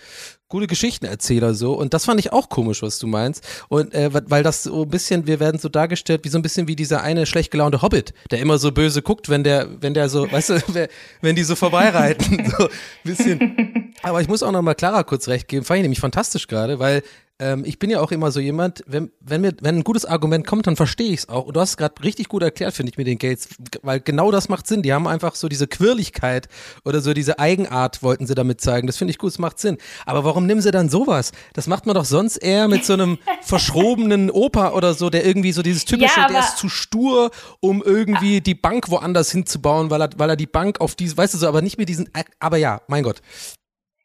[0.49, 1.73] gute Geschichtenerzähler so.
[1.73, 3.45] Und das fand ich auch komisch, was du meinst.
[3.69, 6.67] Und äh, weil das so ein bisschen, wir werden so dargestellt, wie so ein bisschen
[6.67, 10.09] wie dieser eine schlecht gelaunte Hobbit, der immer so böse guckt, wenn der, wenn der
[10.09, 10.87] so, weißt du,
[11.21, 12.51] wenn die so vorbeireiten.
[12.57, 12.69] so ein
[13.03, 13.93] bisschen.
[14.03, 15.65] Aber ich muss auch noch mal Clara kurz recht geben.
[15.65, 17.03] Fand ich nämlich fantastisch gerade, weil
[17.39, 20.45] ähm, ich bin ja auch immer so jemand, wenn, wenn mir, wenn ein gutes Argument
[20.47, 21.45] kommt, dann verstehe ich es auch.
[21.45, 23.49] Und du hast es gerade richtig gut erklärt, finde ich, mit den Gates,
[23.83, 24.81] weil genau das macht Sinn.
[24.81, 26.47] Die haben einfach so diese Quirligkeit
[26.83, 28.87] oder so diese Eigenart wollten sie damit zeigen.
[28.87, 29.77] Das finde ich gut, es macht Sinn.
[30.05, 31.31] Aber warum nehmen sie dann sowas?
[31.53, 35.51] Das macht man doch sonst eher mit so einem verschrobenen Opa oder so, der irgendwie
[35.51, 40.01] so dieses typische, Ja, der ist zu stur, um irgendwie die Bank woanders hinzubauen, weil
[40.01, 42.57] er, weil er die Bank auf diese, weißt du so, aber nicht mit diesen, aber
[42.57, 43.21] ja, mein Gott.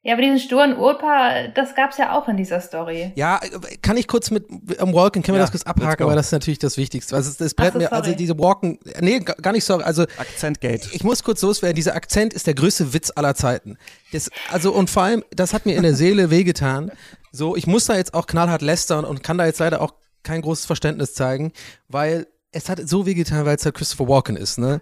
[0.05, 3.13] Ja, aber diesen sturen Opa, das gab's ja auch in dieser Story.
[3.15, 3.41] Ja,
[3.83, 4.45] kann ich kurz mit
[4.81, 7.15] am Walken, können wir Ja, das kurz abhaken, weil das ist natürlich das Wichtigste.
[7.15, 10.89] Also das brennt so, mir, also diese Walken, nee, ga- gar nicht sorry, also Akzentgate.
[10.93, 13.79] ich muss kurz loswerden, dieser Akzent ist der größte Witz aller Zeiten.
[14.13, 16.91] Das, also und vor allem, das hat mir in der Seele wehgetan.
[17.31, 20.43] So, ich muss da jetzt auch knallhart lästern und kann da jetzt leider auch kein
[20.43, 21.53] großes Verständnis zeigen,
[21.89, 24.81] weil es hat so wehgetan, weil es halt Christopher Walken ist, ne?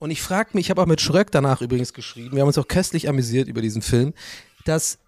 [0.00, 2.56] Und ich frage mich, ich habe auch mit Schröck danach übrigens geschrieben, wir haben uns
[2.58, 4.14] auch köstlich amüsiert über diesen Film,
[4.64, 4.98] dass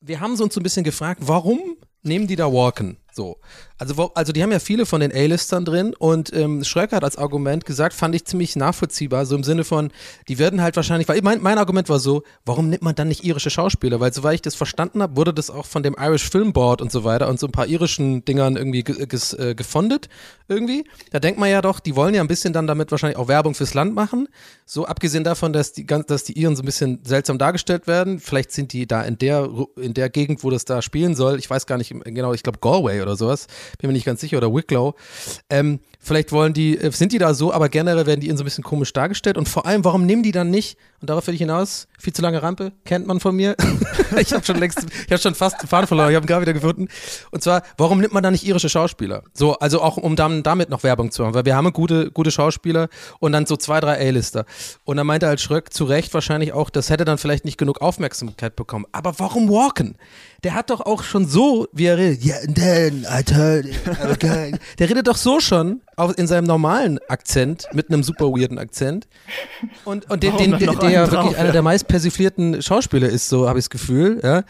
[0.00, 2.98] wir haben uns so ein bisschen gefragt, warum nehmen die da Walken?
[3.12, 3.38] So.
[3.76, 7.18] Also, also die haben ja viele von den A-Listern drin und ähm, Schröcker hat als
[7.18, 9.90] Argument gesagt, fand ich ziemlich nachvollziehbar, so im Sinne von,
[10.28, 13.24] die werden halt wahrscheinlich, weil mein, mein Argument war so, warum nimmt man dann nicht
[13.24, 13.98] irische Schauspieler?
[13.98, 16.92] Weil soweit ich das verstanden habe, wurde das auch von dem Irish Film Board und
[16.92, 20.08] so weiter und so ein paar irischen Dingern irgendwie ge ges, äh, gefundet
[20.46, 20.84] irgendwie.
[21.10, 23.56] Da denkt man ja doch, die wollen ja ein bisschen dann damit wahrscheinlich auch Werbung
[23.56, 24.28] fürs Land machen.
[24.66, 28.20] So abgesehen davon, dass die, dass die Iren so ein bisschen seltsam dargestellt werden.
[28.20, 31.40] Vielleicht sind die da in der, in der Gegend, wo das da spielen soll.
[31.40, 33.48] Ich weiß gar nicht genau, ich glaube Galway oder sowas
[33.78, 34.94] bin mir nicht ganz sicher, oder Wicklow.
[35.50, 38.42] Ähm, vielleicht wollen die, äh, sind die da so, aber generell werden die ihnen so
[38.42, 39.38] ein bisschen komisch dargestellt.
[39.38, 42.22] Und vor allem, warum nehmen die dann nicht, und darauf will ich hinaus, viel zu
[42.22, 43.56] lange Rampe, kennt man von mir.
[44.18, 46.42] ich habe schon längst, ich habe schon fast den Faden verloren, ich habe ihn gerade
[46.42, 46.88] wieder gefunden.
[47.30, 49.22] Und zwar, warum nimmt man da nicht irische Schauspieler?
[49.32, 52.30] So, also auch um dann damit noch Werbung zu machen, weil wir haben gute, gute
[52.30, 54.44] Schauspieler und dann so zwei, drei A-Lister.
[54.84, 57.80] Und dann meinte halt Schröck zu Recht wahrscheinlich auch, das hätte dann vielleicht nicht genug
[57.80, 58.86] Aufmerksamkeit bekommen.
[58.92, 59.96] Aber warum Walken?
[60.44, 63.66] Der hat doch auch schon so, wie er redet, yeah, and then I told
[64.12, 64.52] okay.
[64.78, 69.08] Der redet doch so schon auch in seinem normalen Akzent, mit einem super weirden Akzent.
[69.86, 73.48] Und, und den, den, der, der ja wirklich einer der meist persiflierten Schauspieler ist, so
[73.48, 74.44] habe ich das Gefühl, ja.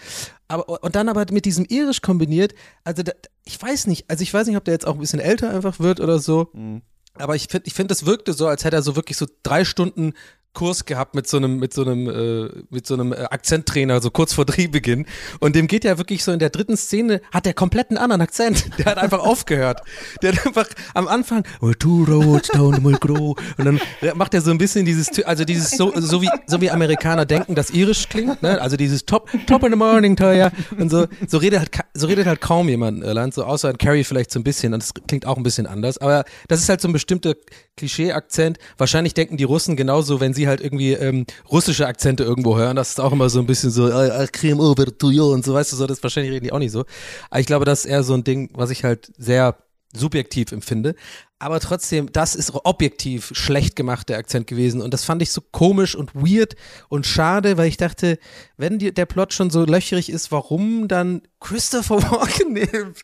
[0.49, 3.13] Aber, und dann aber mit diesem Irisch kombiniert, also da,
[3.45, 5.79] ich weiß nicht, also ich weiß nicht, ob der jetzt auch ein bisschen älter einfach
[5.79, 6.49] wird oder so.
[6.53, 6.83] Mhm.
[7.17, 9.65] Aber ich finde, ich finde, das wirkte so, als hätte er so wirklich so drei
[9.65, 10.15] Stunden
[10.55, 14.11] Kurs gehabt mit so einem mit so einem äh, mit so einem äh, Akzenttrainer so
[14.11, 15.07] kurz vor Drehbeginn.
[15.41, 18.23] Und dem geht ja wirklich so in der dritten Szene hat der komplett einen anderen
[18.23, 18.65] Akzent.
[18.79, 19.83] Der hat einfach aufgehört.
[20.23, 21.45] Der hat einfach am Anfang
[21.79, 23.81] two roads down the und dann
[24.15, 27.55] macht er so ein bisschen dieses also dieses so so wie so wie Amerikaner denken
[27.55, 28.61] dass irisch klingt ne?
[28.61, 30.53] Also dieses top top in the morning teuer.
[30.79, 33.79] Und so so redet halt so redet halt kaum jemand in Irland so außer in
[33.79, 34.73] Carrie vielleicht so ein bisschen.
[34.73, 35.99] Und das klingt auch ein bisschen anders.
[35.99, 37.35] Aber das ist halt so ein bestimmter
[37.77, 38.59] Klischee-Akzent.
[38.79, 42.91] Wahrscheinlich denken die Russen genauso wenn sie halt irgendwie ähm, russische Akzente irgendwo hören, das
[42.91, 43.89] ist auch immer so ein bisschen so,
[44.33, 46.73] creme over to you und so, weißt du, so, das wahrscheinlich reden die auch nicht
[46.73, 46.85] so.
[47.31, 49.57] Aber ich glaube, das ist eher so ein Ding, was ich halt sehr
[49.97, 50.95] subjektiv empfinde.
[51.39, 54.81] Aber trotzdem, das ist objektiv schlecht gemacht, der Akzent gewesen.
[54.81, 56.57] Und das fand ich so komisch und weird
[56.89, 58.19] und schade, weil ich dachte,
[58.57, 62.95] wenn die, der Plot schon so löcherig ist, warum dann Christopher Walken nehmen?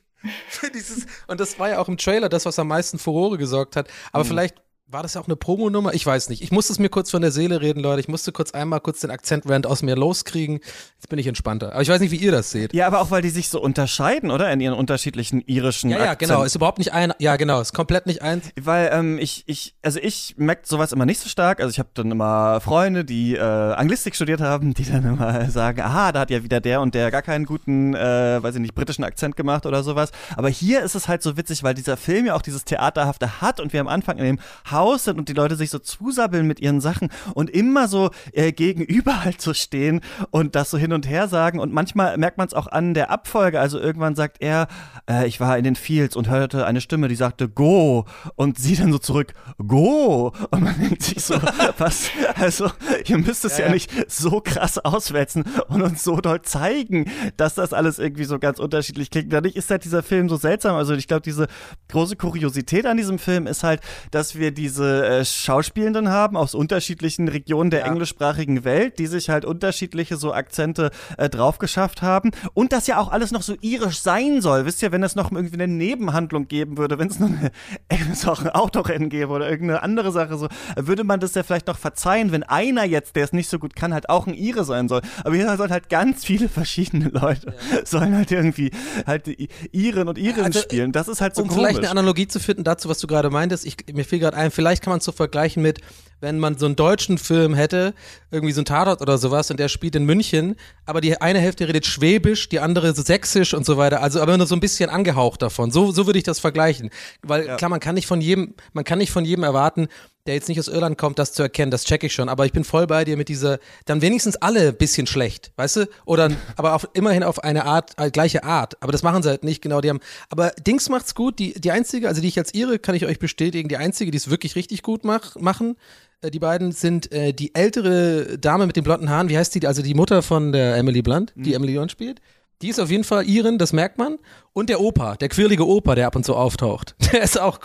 [0.74, 3.88] Dieses, und das war ja auch im Trailer das, was am meisten Furore gesorgt hat.
[4.12, 4.28] Aber mhm.
[4.28, 4.56] vielleicht
[4.92, 5.94] war das ja auch eine Promonummer?
[5.94, 6.42] Ich weiß nicht.
[6.42, 8.00] Ich musste es mir kurz von der Seele reden, Leute.
[8.00, 10.60] Ich musste kurz einmal kurz den Akzent-Rand aus mir loskriegen.
[10.96, 11.72] Jetzt bin ich entspannter.
[11.72, 12.74] Aber ich weiß nicht, wie ihr das seht.
[12.74, 14.50] Ja, aber auch, weil die sich so unterscheiden, oder?
[14.52, 16.30] In ihren unterschiedlichen irischen Ja, ja, Akzent.
[16.30, 16.42] genau.
[16.42, 17.60] Ist überhaupt nicht ein, ja, genau.
[17.60, 18.48] Ist komplett nicht eins.
[18.60, 21.60] Weil, ähm, ich, ich, also ich merke sowas immer nicht so stark.
[21.60, 25.80] Also ich habe dann immer Freunde, die äh, Anglistik studiert haben, die dann immer sagen,
[25.82, 28.74] aha, da hat ja wieder der und der gar keinen guten, äh, weiß ich nicht,
[28.74, 30.10] britischen Akzent gemacht oder sowas.
[30.36, 33.60] Aber hier ist es halt so witzig, weil dieser Film ja auch dieses Theaterhafte hat
[33.60, 34.40] und wir am Anfang in dem
[34.80, 38.52] Haus sind und die Leute sich so zusabbeln mit ihren Sachen und immer so äh,
[38.52, 41.60] gegenüber halt so stehen und das so hin und her sagen.
[41.60, 43.60] Und manchmal merkt man es auch an der Abfolge.
[43.60, 44.68] Also irgendwann sagt er,
[45.08, 48.06] äh, ich war in den Fields und hörte eine Stimme, die sagte, go.
[48.36, 50.32] Und sie dann so zurück, go.
[50.50, 51.34] Und man denkt sich so,
[51.76, 52.08] was?
[52.36, 52.70] Also,
[53.06, 57.10] ihr müsst es ja, ja, ja, nicht so krass auswälzen und uns so doll zeigen,
[57.36, 59.32] dass das alles irgendwie so ganz unterschiedlich klingt.
[59.32, 60.76] Dadurch ist halt dieser Film so seltsam.
[60.76, 61.46] Also ich glaube, diese
[61.88, 67.26] große Kuriosität an diesem Film ist halt, dass wir diese äh, Schauspielenden haben aus unterschiedlichen
[67.28, 67.86] Regionen der ja.
[67.86, 72.30] englischsprachigen Welt, die sich halt unterschiedliche so Akzente äh, drauf geschafft haben.
[72.54, 74.64] Und das ja auch alles noch so irisch sein soll.
[74.66, 77.50] Wisst ihr, wenn es noch irgendwie eine Nebenhandlung geben würde, wenn es noch eine,
[78.26, 81.78] auch ein Autorennen gäbe oder irgendeine andere Sache so, würde man das ja vielleicht noch
[81.78, 84.88] verzeihen, wenn einer jetzt, der es nicht so gut kann, halt auch ein Ire sein
[84.88, 85.00] soll.
[85.24, 87.78] Aber hier sollen halt ganz viele verschiedene Leute ja.
[87.84, 88.70] sollen halt irgendwie
[89.06, 89.28] halt
[89.72, 90.92] Iren und Iren also, spielen.
[90.92, 91.62] Das ist halt so um komisch.
[91.62, 94.50] vielleicht eine Analogie zu finden dazu, was du gerade meintest, ich, mir fiel gerade ein,
[94.60, 95.80] vielleicht kann man so vergleichen mit,
[96.20, 97.94] wenn man so einen deutschen Film hätte,
[98.30, 101.66] irgendwie so ein Tatort oder sowas, und der spielt in München, aber die eine Hälfte
[101.66, 104.02] redet Schwäbisch, die andere so Sächsisch und so weiter.
[104.02, 105.70] Also aber nur so ein bisschen angehaucht davon.
[105.70, 106.90] So, so würde ich das vergleichen.
[107.22, 107.56] Weil ja.
[107.56, 109.88] klar, man kann nicht von jedem, man kann nicht von jedem erwarten,
[110.26, 112.28] der jetzt nicht aus Irland kommt, das zu erkennen, das check ich schon.
[112.28, 115.88] Aber ich bin voll bei dir mit dieser, dann wenigstens alle bisschen schlecht, weißt du?
[116.04, 118.80] Oder aber auf, immerhin auf eine Art, äh, gleiche Art.
[118.82, 119.80] Aber das machen sie halt nicht genau.
[119.80, 121.38] Die haben, aber Dings macht's gut.
[121.38, 124.18] Die, die einzige, also die ich als ihre, kann ich euch bestätigen, die einzige, die
[124.18, 125.76] es wirklich richtig gut mach, machen,
[126.20, 129.28] äh, die beiden sind äh, die ältere Dame mit den blonden Haaren.
[129.28, 129.66] Wie heißt die?
[129.66, 131.56] Also die Mutter von der Emily Blunt, die mhm.
[131.56, 132.20] Emily Blunt spielt.
[132.62, 134.18] Die ist auf jeden Fall Iren, das merkt man.
[134.52, 136.94] Und der Opa, der quirlige Opa, der ab und zu auftaucht.
[137.12, 137.58] Der ist auch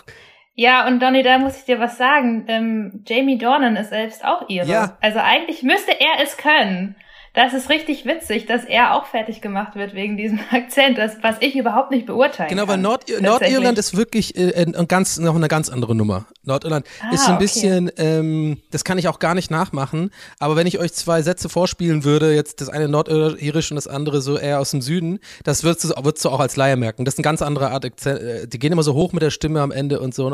[0.55, 2.45] ja, und Donny, da muss ich dir was sagen.
[2.47, 4.67] Ähm, Jamie Dornan ist selbst auch ihre.
[4.67, 4.97] Ja.
[5.01, 6.95] Also eigentlich müsste er es können.
[7.35, 11.35] Das ist richtig witzig, dass er auch fertig gemacht wird wegen diesem Akzent, das, was
[11.41, 12.69] ich überhaupt nicht beurteilen Genau, kann.
[12.69, 16.25] weil Nord Nordirland ist wirklich äh, ganz, noch eine ganz andere Nummer.
[16.43, 17.43] Nordirland Ah, ist ein okay.
[17.43, 21.49] bisschen, ähm, das kann ich auch gar nicht nachmachen, aber wenn ich euch zwei Sätze
[21.49, 25.63] vorspielen würde, jetzt das eine nordirisch und das andere so eher aus dem Süden, das
[25.63, 27.05] würdest du, würdest du auch als Laie merken.
[27.05, 28.19] Das ist eine ganz andere Art Akzent.
[28.21, 30.25] äh, Die gehen immer so hoch mit der Stimme am Ende und so.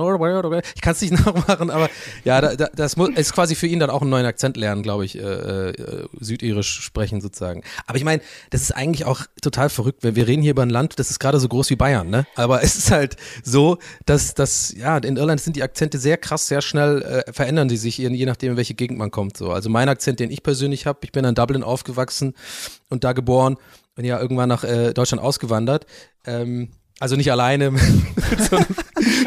[0.75, 1.89] Ich kann es nicht nachmachen, aber
[2.23, 4.83] ja, da, da, das muss, ist quasi für ihn dann auch einen neuen Akzent lernen,
[4.83, 7.63] glaube ich, äh, äh, südirisch sprechen sozusagen.
[7.87, 10.03] Aber ich meine, das ist eigentlich auch total verrückt.
[10.03, 12.27] Wir, wir reden hier über ein Land, das ist gerade so groß wie Bayern, ne?
[12.35, 16.47] Aber es ist halt so, dass, dass ja, in Irland sind die Akzente sehr krass,
[16.47, 19.37] sehr schnell äh, verändern die sich, je, nachdem, in welche Gegend man kommt.
[19.37, 19.51] So.
[19.51, 22.33] Also mein Akzent, den ich persönlich habe, ich bin in Dublin aufgewachsen
[22.89, 23.57] und da geboren
[23.95, 25.85] und ja irgendwann nach äh, Deutschland ausgewandert.
[26.25, 28.65] Ähm, also nicht alleine mit so einem,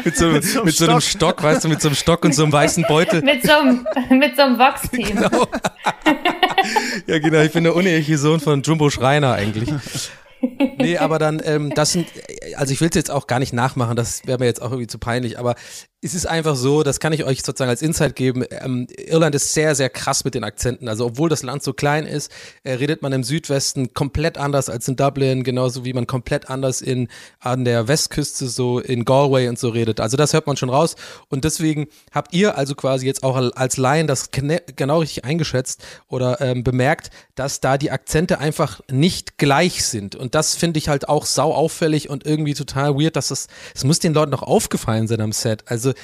[0.05, 2.33] mit so, mit so, mit so einem Stock, weißt du, mit so einem Stock und
[2.33, 3.21] so einem weißen Beutel.
[3.23, 5.07] mit so einem, mit so einem Vox-Team.
[5.07, 5.47] Genau.
[7.07, 9.69] Ja, genau, ich bin der uneheliche Sohn von Jumbo Schreiner eigentlich.
[10.77, 12.07] Nee, aber dann, ähm, das sind,
[12.55, 14.87] also ich will es jetzt auch gar nicht nachmachen, das wäre mir jetzt auch irgendwie
[14.87, 15.55] zu peinlich, aber
[16.01, 19.53] es ist einfach so, das kann ich euch sozusagen als Insight geben, ähm, Irland ist
[19.53, 20.87] sehr, sehr krass mit den Akzenten.
[20.87, 22.31] Also obwohl das Land so klein ist,
[22.63, 26.81] äh, redet man im Südwesten komplett anders als in Dublin, genauso wie man komplett anders
[26.81, 27.07] in,
[27.39, 29.99] an der Westküste so in Galway und so redet.
[29.99, 30.95] Also das hört man schon raus
[31.29, 36.39] und deswegen habt ihr also quasi jetzt auch als Laien das genau richtig eingeschätzt oder
[36.39, 41.09] ähm, bemerkt, dass da die Akzente einfach nicht gleich sind und das finde ich halt
[41.09, 45.07] auch sau auffällig und irgendwie total weird, dass das, es muss den Leuten noch aufgefallen
[45.07, 45.63] sein am Set.
[45.67, 45.94] Also,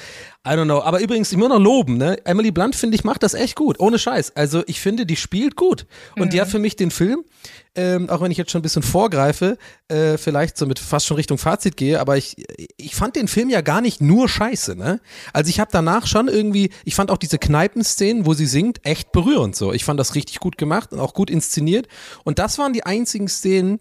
[0.46, 0.82] I don't know.
[0.82, 2.18] Aber übrigens, ich muss noch loben, ne?
[2.24, 3.78] Emily Blunt, finde ich, macht das echt gut.
[3.78, 4.34] Ohne Scheiß.
[4.34, 5.86] Also, ich finde, die spielt gut.
[6.18, 7.24] Und die hat für mich den Film,
[7.74, 9.56] ähm, auch wenn ich jetzt schon ein bisschen vorgreife,
[9.88, 12.36] äh, vielleicht so mit fast schon Richtung Fazit gehe, aber ich,
[12.76, 15.00] ich fand den Film ja gar nicht nur scheiße, ne?
[15.32, 19.12] Also ich habe danach schon irgendwie, ich fand auch diese Kneipenszenen, wo sie singt, echt
[19.12, 19.72] berührend so.
[19.72, 21.86] Ich fand das richtig gut gemacht und auch gut inszeniert.
[22.24, 23.78] Und das waren die einzigen Szenen,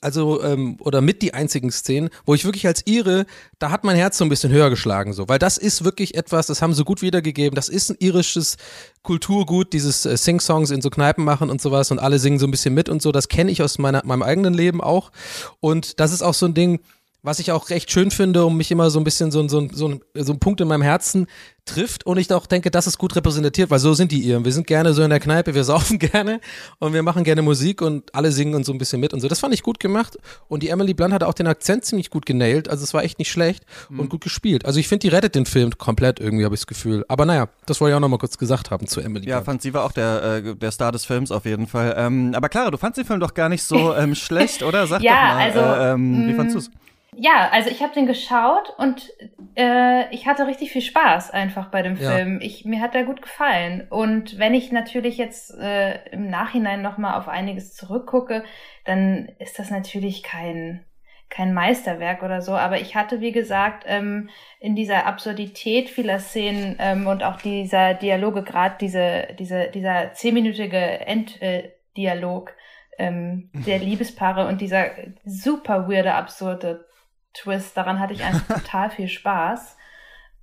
[0.00, 3.26] also ähm, oder mit die einzigen Szenen, wo ich wirklich als ihre,
[3.58, 6.46] da hat mein Herz so ein bisschen höher geschlagen so, weil das ist wirklich etwas,
[6.46, 8.56] das haben sie gut wiedergegeben, das ist ein irisches
[9.02, 12.50] Kulturgut, dieses äh, Sing-Songs in so Kneipen machen und sowas und alle singen so ein
[12.50, 15.12] bisschen mit und so, das kenne ich aus meiner, meinem eigenen Leben auch.
[15.60, 16.80] Und das ist auch so ein Ding,
[17.24, 19.58] was ich auch recht schön finde und mich immer so ein bisschen so, ein- so,
[19.58, 21.26] ein- so, ein- so ein Punkt in meinem Herzen
[21.64, 24.44] trifft und ich auch denke, das ist gut repräsentiert, weil so sind die Iren.
[24.44, 26.38] Wir sind gerne so in der Kneipe, wir saufen gerne
[26.78, 29.28] und wir machen gerne Musik und alle singen und so ein bisschen mit und so.
[29.28, 32.26] Das fand ich gut gemacht und die Emily Blunt hat auch den Akzent ziemlich gut
[32.26, 34.66] genailt, also es war echt nicht schlecht und gut gespielt.
[34.66, 37.06] Also ich finde, die rettet den Film komplett irgendwie, habe ich das Gefühl.
[37.08, 39.46] Aber naja, das wollte ich auch nochmal kurz gesagt haben zu Emily Ja, Blunt.
[39.46, 41.94] fand sie war auch der, äh, der Star des Films auf jeden Fall.
[41.96, 44.86] Ähm, aber Clara, du fandst den Film doch gar nicht so ähm, schlecht, oder?
[44.86, 46.70] Sag Ja, doch mal, also, äh, ähm, wie fandst du's?
[47.16, 49.10] Ja, also ich habe den geschaut und
[49.56, 52.12] äh, ich hatte richtig viel Spaß einfach bei dem Ja.
[52.12, 52.40] Film.
[52.42, 53.86] Ich, mir hat er gut gefallen.
[53.90, 58.44] Und wenn ich natürlich jetzt äh, im Nachhinein nochmal auf einiges zurückgucke,
[58.84, 60.84] dann ist das natürlich kein
[61.30, 64.28] kein Meisterwerk oder so, aber ich hatte, wie gesagt, ähm,
[64.60, 70.76] in dieser Absurdität vieler Szenen ähm, und auch dieser Dialoge, gerade diese, diese, dieser zehnminütige
[70.76, 72.54] Enddialog
[72.98, 74.90] äh, ähm, der Liebespaare und dieser
[75.24, 76.86] super weirde, absurde
[77.34, 79.76] Twist, daran hatte ich einfach total viel Spaß.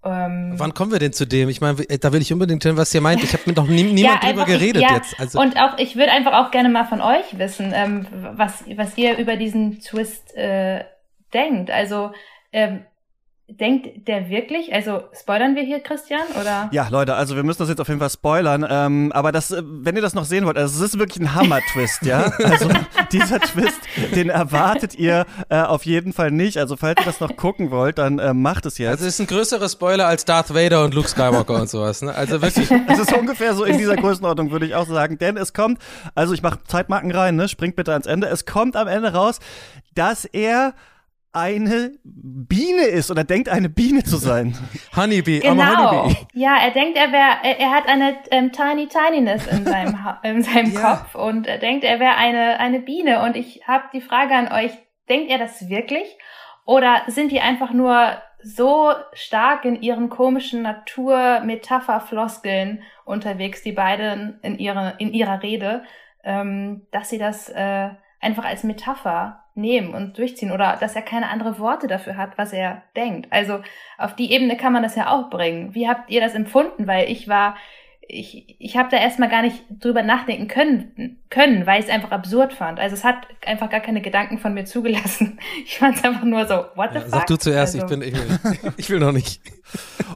[0.04, 1.50] Ähm, Wann kommen wir denn zu dem?
[1.50, 3.24] Ich meine, da will ich unbedingt hören, was ihr meint.
[3.24, 5.20] Ich habe mit noch nie, niemand drüber einfach, geredet ja, jetzt.
[5.20, 8.98] Also, Und auch, ich würde einfach auch gerne mal von euch wissen, ähm, was, was
[8.98, 10.86] ihr über diesen Twist äh,
[11.34, 11.70] denkt.
[11.70, 12.12] Also,
[12.52, 12.86] ähm,
[13.60, 16.70] denkt der wirklich, also spoilern wir hier, Christian, oder?
[16.72, 18.66] Ja, Leute, also wir müssen das jetzt auf jeden Fall spoilern.
[18.70, 21.34] Ähm, aber das, äh, wenn ihr das noch sehen wollt, also es ist wirklich ein
[21.34, 22.32] Hammer-Twist, ja.
[22.52, 22.70] Also
[23.12, 23.80] dieser Twist,
[24.14, 26.58] den erwartet ihr äh, auf jeden Fall nicht.
[26.58, 28.90] Also falls ihr das noch gucken wollt, dann äh, macht es jetzt.
[28.90, 32.02] also es ist ein größerer Spoiler als Darth Vader und Luke Skywalker und sowas.
[32.02, 32.14] Ne?
[32.14, 32.70] Also wirklich.
[32.88, 35.18] Es ist ungefähr so in dieser Größenordnung, würde ich auch sagen.
[35.18, 35.80] Denn es kommt,
[36.14, 37.48] also ich mache Zeitmarken rein, ne?
[37.48, 38.28] Springt bitte ans Ende.
[38.28, 39.40] Es kommt am Ende raus,
[39.96, 40.74] dass er
[41.34, 44.58] eine Biene ist oder denkt, eine Biene zu sein.
[44.96, 46.04] Honeybee, I'm a Genau.
[46.04, 46.18] Honeybee.
[46.34, 50.42] Ja, er denkt, er wäre, er, er hat eine ähm, tiny tininess in seinem, in
[50.44, 50.96] seinem Ja.
[50.98, 53.24] Kopf und er denkt, er wäre eine eine Biene.
[53.24, 54.72] Und ich habe die Frage an euch:
[55.10, 56.18] Denkt er das wirklich?
[56.66, 60.64] Oder sind die einfach nur so stark in ihren komischen
[61.62, 65.84] Natur-Metapher-Floskeln unterwegs, die beiden in ihrer in ihrer Rede,
[66.24, 67.90] ähm, dass sie das äh,
[68.20, 72.54] einfach als Metapher nehmen und durchziehen oder dass er keine andere Worte dafür hat, was
[72.54, 73.28] er denkt.
[73.32, 73.60] Also
[73.98, 75.76] auf die Ebene kann man das ja auch bringen.
[75.76, 76.88] Wie habt ihr das empfunden?
[76.88, 77.56] Weil ich war,
[78.08, 82.12] ich, ich habe da erstmal gar nicht drüber nachdenken können, können, weil ich es einfach
[82.12, 82.80] absurd fand.
[82.80, 85.40] Also es hat einfach gar keine Gedanken von mir zugelassen.
[85.66, 87.10] Ich fand es einfach nur so, what the Ja, fuck?
[87.10, 89.42] sag du zuerst, also, ich bin, ich will, ich will noch nicht.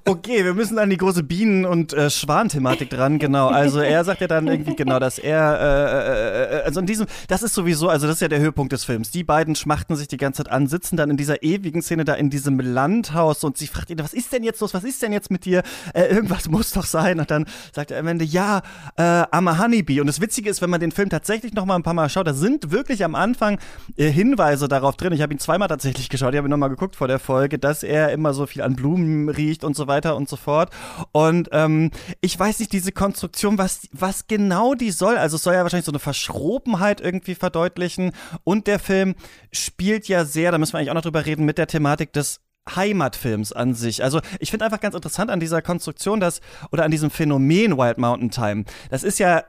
[0.07, 3.47] Okay, wir müssen an die große Bienen- und äh, Schwan-Thematik dran, genau.
[3.47, 7.41] Also er sagt ja dann irgendwie genau, dass er, äh, äh, also in diesem, das
[7.41, 9.09] ist sowieso, also das ist ja der Höhepunkt des Films.
[9.09, 12.13] Die beiden schmachten sich die ganze Zeit an, sitzen dann in dieser ewigen Szene da
[12.13, 15.11] in diesem Landhaus und sie fragt ihn, was ist denn jetzt los, was ist denn
[15.11, 15.63] jetzt mit dir?
[15.93, 17.19] Äh, irgendwas muss doch sein.
[17.19, 18.61] Und dann sagt er am Ende, ja,
[18.97, 20.01] äh, I'm a Honeybee.
[20.01, 22.27] Und das Witzige ist, wenn man den Film tatsächlich noch mal ein paar Mal schaut,
[22.27, 23.59] da sind wirklich am Anfang
[23.97, 25.13] äh, Hinweise darauf drin.
[25.13, 27.57] Ich habe ihn zweimal tatsächlich geschaut, ich habe ihn noch mal geguckt vor der Folge,
[27.57, 30.69] dass er immer so viel an Blumen riecht und so weiter weiter und so fort.
[31.11, 35.17] Und ähm, ich weiß nicht, diese Konstruktion, was, was genau die soll.
[35.17, 38.11] Also es soll ja wahrscheinlich so eine Verschrobenheit irgendwie verdeutlichen.
[38.43, 39.15] Und der Film
[39.51, 42.41] spielt ja sehr, da müssen wir eigentlich auch noch drüber reden, mit der Thematik des
[42.75, 44.03] Heimatfilms an sich.
[44.03, 47.97] Also ich finde einfach ganz interessant an dieser Konstruktion, dass, oder an diesem Phänomen Wild
[47.99, 48.65] Mountain Time.
[48.89, 49.43] Das ist ja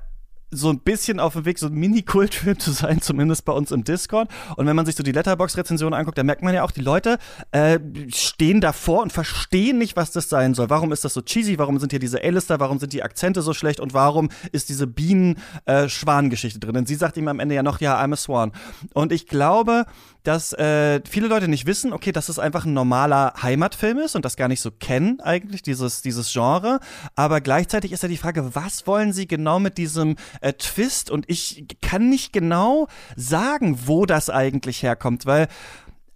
[0.51, 3.83] so ein bisschen auf dem Weg, so ein Mini-Kultfilm zu sein, zumindest bei uns im
[3.83, 4.31] Discord.
[4.57, 7.19] Und wenn man sich so die Letterbox-Rezensionen anguckt, dann merkt man ja auch, die Leute
[7.51, 7.79] äh,
[8.09, 10.71] stehen davor und verstehen nicht, was das sein soll.
[10.71, 11.59] Warum ist das so cheesy?
[11.59, 12.61] Warum sind hier diese A-Lister?
[12.61, 13.81] Warum sind die Akzente so schlecht?
[13.81, 16.75] Und warum ist diese Bienen-Schwan-Geschichte drin?
[16.75, 18.53] Denn sie sagt ihm am Ende ja noch, ja, I'm a Swan.
[18.95, 19.85] Und ich glaube,
[20.27, 24.25] dass äh, viele Leute nicht wissen, okay, dass es einfach ein normaler Heimatfilm ist und
[24.25, 26.81] das gar nicht so kennen eigentlich, dieses, dieses Genre.
[27.15, 31.11] Aber gleichzeitig ist ja die Frage, was wollen sie genau mit diesem äh, Twist?
[31.11, 35.49] Und ich kann nicht genau sagen, wo das eigentlich herkommt, weil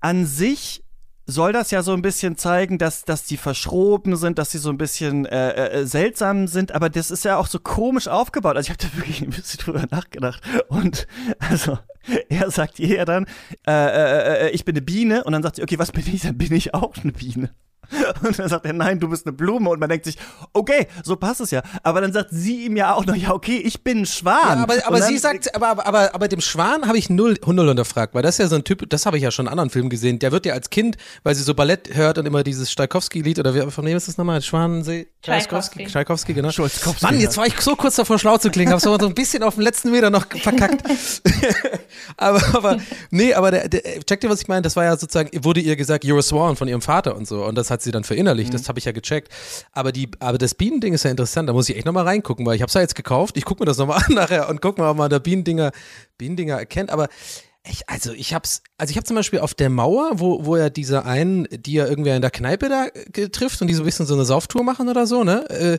[0.01, 0.85] an sich
[1.31, 4.71] soll das ja so ein bisschen zeigen, dass, dass die verschroben sind, dass sie so
[4.71, 8.57] ein bisschen äh, äh, seltsam sind, aber das ist ja auch so komisch aufgebaut.
[8.57, 10.43] Also ich habe da wirklich ein bisschen drüber nachgedacht.
[10.69, 11.07] Und
[11.39, 11.79] also
[12.29, 13.27] er sagt ihr ja dann,
[13.67, 16.23] äh, äh, äh, ich bin eine Biene und dann sagt sie, okay, was bin ich?
[16.23, 17.51] Dann bin ich auch eine Biene.
[18.23, 19.71] Und dann sagt er, nein, du bist eine Blume.
[19.71, 20.17] Und man denkt sich,
[20.53, 21.63] okay, so passt es ja.
[21.83, 24.59] Aber dann sagt sie ihm ja auch noch, ja, okay, ich bin ein Schwan.
[24.59, 27.69] Ja, aber aber sie sagt, aber, aber, aber, aber dem Schwan habe ich null, null
[27.69, 29.71] unterfragt, weil das ist ja so ein Typ, das habe ich ja schon in anderen
[29.71, 30.19] Filmen gesehen.
[30.19, 33.55] Der wird ja als Kind, weil sie so Ballett hört und immer dieses Stalkowski-Lied oder
[33.55, 34.43] wie, von wem ist das nochmal?
[34.43, 35.09] Schwanensee?
[35.23, 35.87] Tchaikovsky.
[35.87, 36.51] Tchaikovsky, genau.
[36.51, 39.43] Schulzkowski, Mann, jetzt war ich so kurz davor, schlau zu klingen, habe so ein bisschen
[39.43, 40.83] auf den letzten Meter noch verkackt.
[42.17, 42.79] aber, aber,
[43.11, 44.63] nee, aber der, der, check dir, was ich meine?
[44.63, 47.45] Das war ja sozusagen, wurde ihr gesagt, you're a swan von ihrem Vater und so.
[47.45, 48.57] Und das hat sie dann verinnerlicht, mhm.
[48.57, 49.33] das habe ich ja gecheckt.
[49.73, 52.57] Aber, die, aber das Bienending ist ja interessant, da muss ich echt nochmal reingucken, weil
[52.57, 53.37] ich habe es ja jetzt gekauft.
[53.37, 55.73] Ich gucke mir das nochmal an nachher und guck mal, ob man da Bienendinger,
[56.19, 56.91] Bienendinger erkennt.
[56.91, 57.09] Aber
[57.69, 60.71] ich, also ich hab's, also ich habe zum Beispiel auf der Mauer, wo, wo er
[60.71, 62.87] diese einen, die ja irgendwer in der Kneipe da
[63.29, 65.49] trifft und die so ein bisschen so eine Sauftour machen oder so, ne?
[65.51, 65.79] Äh,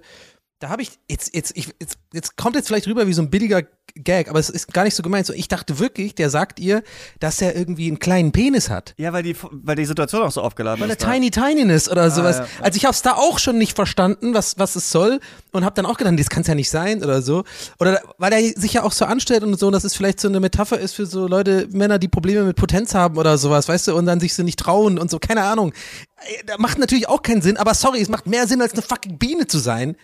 [0.62, 3.32] da habe ich, jetzt, jetzt, ich, jetzt, jetzt kommt jetzt vielleicht rüber wie so ein
[3.32, 3.63] billiger
[3.95, 5.26] Gag, aber es ist gar nicht so gemeint.
[5.26, 6.84] So, ich dachte wirklich, der sagt ihr,
[7.19, 8.93] dass er irgendwie einen kleinen Penis hat.
[8.97, 11.02] Ja, weil die, weil die Situation auch so aufgeladen weil ist.
[11.02, 12.38] Weil der Tiny Tininess oder ah, sowas.
[12.38, 12.50] Ja, ja.
[12.62, 15.19] Also ich habe es da auch schon nicht verstanden, was, was es soll
[15.52, 17.43] und habe dann auch gedacht, das kann es ja nicht sein oder so.
[17.80, 20.28] Oder weil er sich ja auch so anstellt und so, und das ist vielleicht so
[20.28, 23.88] eine Metapher ist für so Leute, Männer, die Probleme mit Potenz haben oder sowas, weißt
[23.88, 25.74] du, und dann sich so nicht trauen und so, keine Ahnung.
[26.17, 28.84] Äh, da macht natürlich auch keinen Sinn, aber sorry, es macht mehr Sinn, als eine
[28.84, 29.97] fucking Biene zu sein.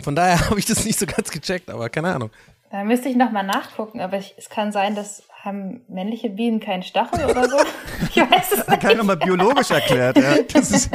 [0.00, 2.30] Von daher habe ich das nicht so ganz gecheckt, aber keine Ahnung.
[2.70, 6.82] Da müsste ich nochmal nachgucken, aber ich, es kann sein, dass haben männliche Bienen keinen
[6.82, 7.56] Stachel oder so?
[8.14, 8.80] Ich weiß es nicht.
[8.80, 10.36] Kann nochmal biologisch erklärt, ja.
[10.52, 10.90] Das ist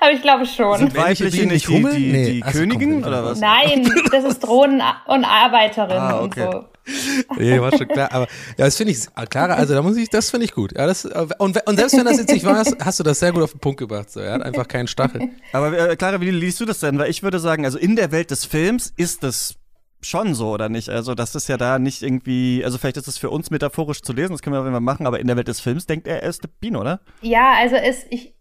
[0.00, 0.78] aber ich glaube schon.
[0.78, 2.32] Sind weibliche nicht die, die, nee.
[2.32, 3.40] die Königin oder was?
[3.40, 6.46] Nein, das ist Drohnen- und Arbeiterin ah, okay.
[6.46, 6.64] und so.
[7.38, 8.12] Nee, war schon klar.
[8.12, 10.76] Aber ja, das finde ich, Clara, also da muss ich, das finde ich gut.
[10.76, 13.42] Ja, das, und, und selbst wenn das jetzt nicht war, hast du das sehr gut
[13.42, 14.10] auf den Punkt gebracht.
[14.10, 14.20] So.
[14.20, 15.30] Er hat einfach keinen Stachel.
[15.52, 16.98] Aber äh, Clara, wie liest du das denn?
[16.98, 19.56] Weil ich würde sagen, also in der Welt des Films ist das
[20.02, 20.88] schon so, oder nicht?
[20.88, 24.12] Also, das ist ja da nicht irgendwie, also vielleicht ist es für uns metaphorisch zu
[24.12, 26.22] lesen, das können wir jeden Fall machen, aber in der Welt des Films denkt er,
[26.22, 27.00] er ist eine Biene, oder?
[27.22, 28.34] Ja, also ist, ich,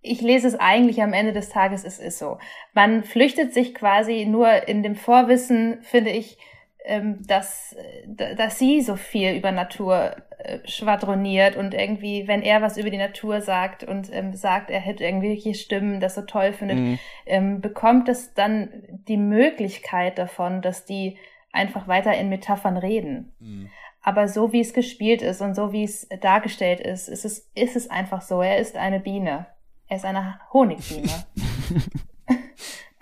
[0.00, 2.38] ich lese es eigentlich am Ende des Tages, es ist so.
[2.74, 6.38] Man flüchtet sich quasi nur in dem Vorwissen, finde ich,
[7.26, 12.76] dass, äh, dass sie so viel über Natur äh, schwadroniert und irgendwie, wenn er was
[12.76, 16.78] über die Natur sagt und ähm, sagt, er hätte irgendwelche Stimmen, das so toll findet,
[16.78, 16.98] mhm.
[17.26, 18.70] ähm, bekommt es dann
[19.08, 21.18] die Möglichkeit davon, dass die
[21.52, 23.32] einfach weiter in Metaphern reden.
[23.38, 23.70] Mhm.
[24.02, 27.76] Aber so wie es gespielt ist und so wie es dargestellt ist, ist es, ist
[27.76, 28.42] es einfach so.
[28.42, 29.46] Er ist eine Biene.
[29.86, 31.08] Er ist eine Honigbiene.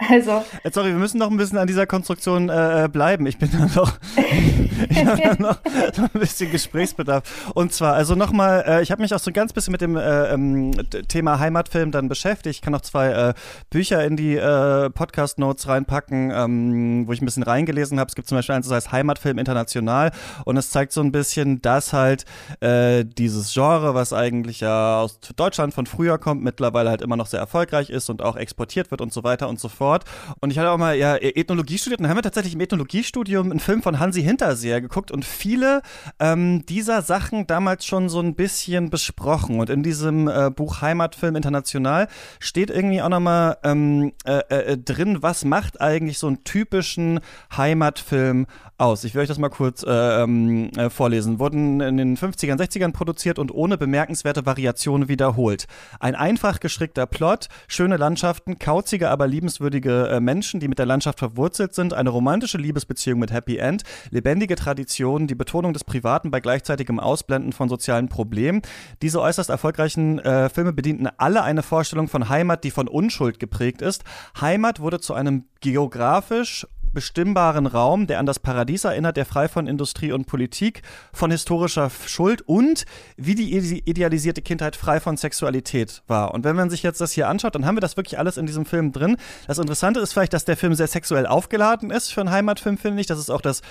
[0.09, 0.45] Also.
[0.63, 3.27] Äh, sorry, wir müssen noch ein bisschen an dieser Konstruktion äh, bleiben.
[3.27, 3.93] Ich bin da noch,
[4.89, 7.51] ich da noch, ein bisschen Gesprächsbedarf.
[7.55, 9.97] Und zwar, also nochmal, äh, ich habe mich auch so ein ganz bisschen mit dem
[9.97, 10.73] äh, ähm,
[11.09, 12.57] Thema Heimatfilm dann beschäftigt.
[12.57, 13.35] Ich kann noch zwei äh,
[13.69, 18.09] Bücher in die äh, Podcast-Notes reinpacken, ähm, wo ich ein bisschen reingelesen habe.
[18.09, 20.13] Es gibt zum Beispiel eins, das heißt Heimatfilm International.
[20.45, 22.25] Und es zeigt so ein bisschen, dass halt
[22.61, 27.27] äh, dieses Genre, was eigentlich ja aus Deutschland von früher kommt, mittlerweile halt immer noch
[27.27, 30.05] sehr erfolgreich ist und auch exportiert wird und so weiter und so fort fort.
[30.41, 33.61] Und ich hatte auch mal ja Ethnologie studiert und haben wir tatsächlich im Ethnologiestudium einen
[33.61, 35.83] Film von Hansi Hinterseher geguckt und viele
[36.21, 39.59] ähm, dieser Sachen damals schon so ein bisschen besprochen.
[39.59, 45.23] Und in diesem äh, Buch Heimatfilm International steht irgendwie auch nochmal ähm, äh, äh, drin,
[45.23, 47.21] was macht eigentlich so einen typischen
[47.57, 48.47] Heimatfilm
[48.81, 49.05] aus.
[49.05, 49.91] Ich will euch das mal kurz äh,
[50.23, 51.39] ähm, äh, vorlesen.
[51.39, 55.67] Wurden in den 50ern, 60ern produziert und ohne bemerkenswerte Variationen wiederholt.
[56.01, 61.19] Ein einfach gestrickter Plot, schöne Landschaften, kauzige, aber liebenswürdige äh, Menschen, die mit der Landschaft
[61.19, 66.41] verwurzelt sind, eine romantische Liebesbeziehung mit Happy End, lebendige Traditionen, die Betonung des Privaten bei
[66.41, 68.63] gleichzeitigem Ausblenden von sozialen Problemen.
[69.03, 73.83] Diese äußerst erfolgreichen äh, Filme bedienten alle eine Vorstellung von Heimat, die von Unschuld geprägt
[73.83, 74.05] ist.
[74.41, 79.67] Heimat wurde zu einem geografisch bestimmbaren Raum, der an das Paradies erinnert, der frei von
[79.67, 80.83] Industrie und Politik,
[81.13, 82.85] von historischer Schuld und
[83.17, 86.35] wie die idealisierte Kindheit frei von Sexualität war.
[86.35, 88.47] Und wenn man sich jetzt das hier anschaut, dann haben wir das wirklich alles in
[88.47, 89.17] diesem Film drin.
[89.47, 93.01] Das Interessante ist vielleicht, dass der Film sehr sexuell aufgeladen ist für einen Heimatfilm, finde
[93.01, 93.07] ich.
[93.07, 93.63] Das ist auch das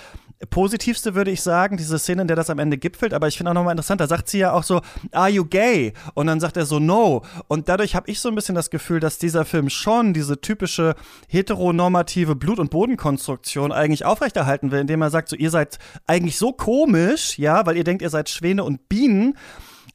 [0.49, 3.13] Positivste, würde ich sagen, diese Szene, in der das am Ende gipfelt.
[3.13, 5.93] Aber ich finde auch nochmal interessant, da sagt sie ja auch so, are you gay?
[6.13, 7.23] Und dann sagt er so, no.
[7.47, 10.95] Und dadurch habe ich so ein bisschen das Gefühl, dass dieser Film schon diese typische
[11.27, 16.37] heteronormative Blut- und Bodenkonstruktion Konstruktion eigentlich aufrechterhalten will, indem er sagt, so ihr seid eigentlich
[16.37, 19.35] so komisch, ja, weil ihr denkt, ihr seid Schwäne und Bienen.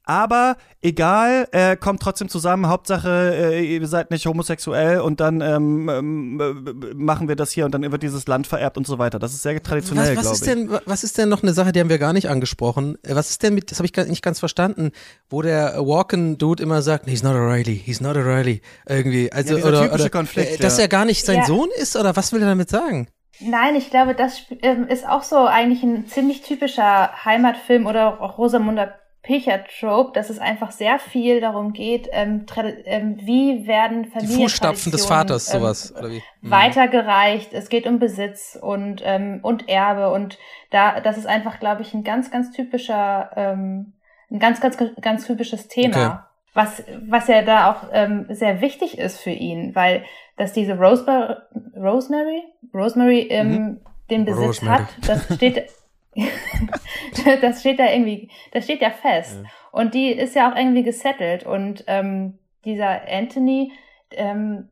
[0.04, 2.68] Aber egal, äh, kommt trotzdem zusammen.
[2.68, 7.64] Hauptsache, äh, ihr seid nicht homosexuell und dann ähm, ähm, äh, machen wir das hier
[7.64, 9.18] und dann wird dieses Land vererbt und so weiter.
[9.18, 10.32] Das ist sehr traditionell, glaube ich.
[10.34, 12.98] Ist denn, was ist denn noch eine Sache, die haben wir gar nicht angesprochen?
[13.02, 14.92] Äh, was ist denn mit, das habe ich nicht ganz verstanden,
[15.30, 18.60] wo der Walken-Dude immer sagt, he's not a Riley, he's not a Riley.
[18.86, 19.32] Irgendwie.
[19.32, 21.46] Also, ja, oder, oder Konflikt, äh, dass er gar nicht sein Ja.
[21.46, 23.08] Sohn ist oder was will er damit sagen?
[23.40, 28.38] Nein, ich glaube, das ähm, ist auch so eigentlich ein ziemlich typischer Heimatfilm oder auch
[28.38, 28.94] Rosamunde
[29.24, 32.46] Pilcher-Trope, dass es einfach sehr viel darum geht, ähm,
[32.84, 36.22] ähm, wie werden Die Familientraditionen Fußstapfen des Vaters, ähm, sowas, oder wie?
[36.42, 36.50] Mhm.
[36.50, 37.52] weitergereicht.
[37.52, 40.38] Es geht um Besitz und ähm, und Erbe und
[40.70, 43.94] da das ist einfach, glaube ich, ein ganz ganz typischer ähm,
[44.30, 45.96] ein ganz ganz ganz typisches Thema.
[45.96, 46.18] Okay.
[46.56, 50.04] Was, was ja da auch ähm, sehr wichtig ist für ihn, weil
[50.36, 51.34] dass diese Rosemary,
[51.76, 53.80] Rosemary, Rosemary ähm, Mhm.
[54.10, 54.82] den Besitz Rosemary.
[54.82, 55.64] hat, das steht,
[57.40, 59.42] das steht da irgendwie, das steht ja fest.
[59.72, 61.44] Und die ist ja auch irgendwie gesettelt.
[61.44, 63.72] Und ähm, dieser Anthony,
[64.12, 64.70] ähm,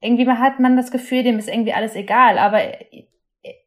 [0.00, 3.04] irgendwie man hat man das Gefühl, dem ist irgendwie alles egal, aber er,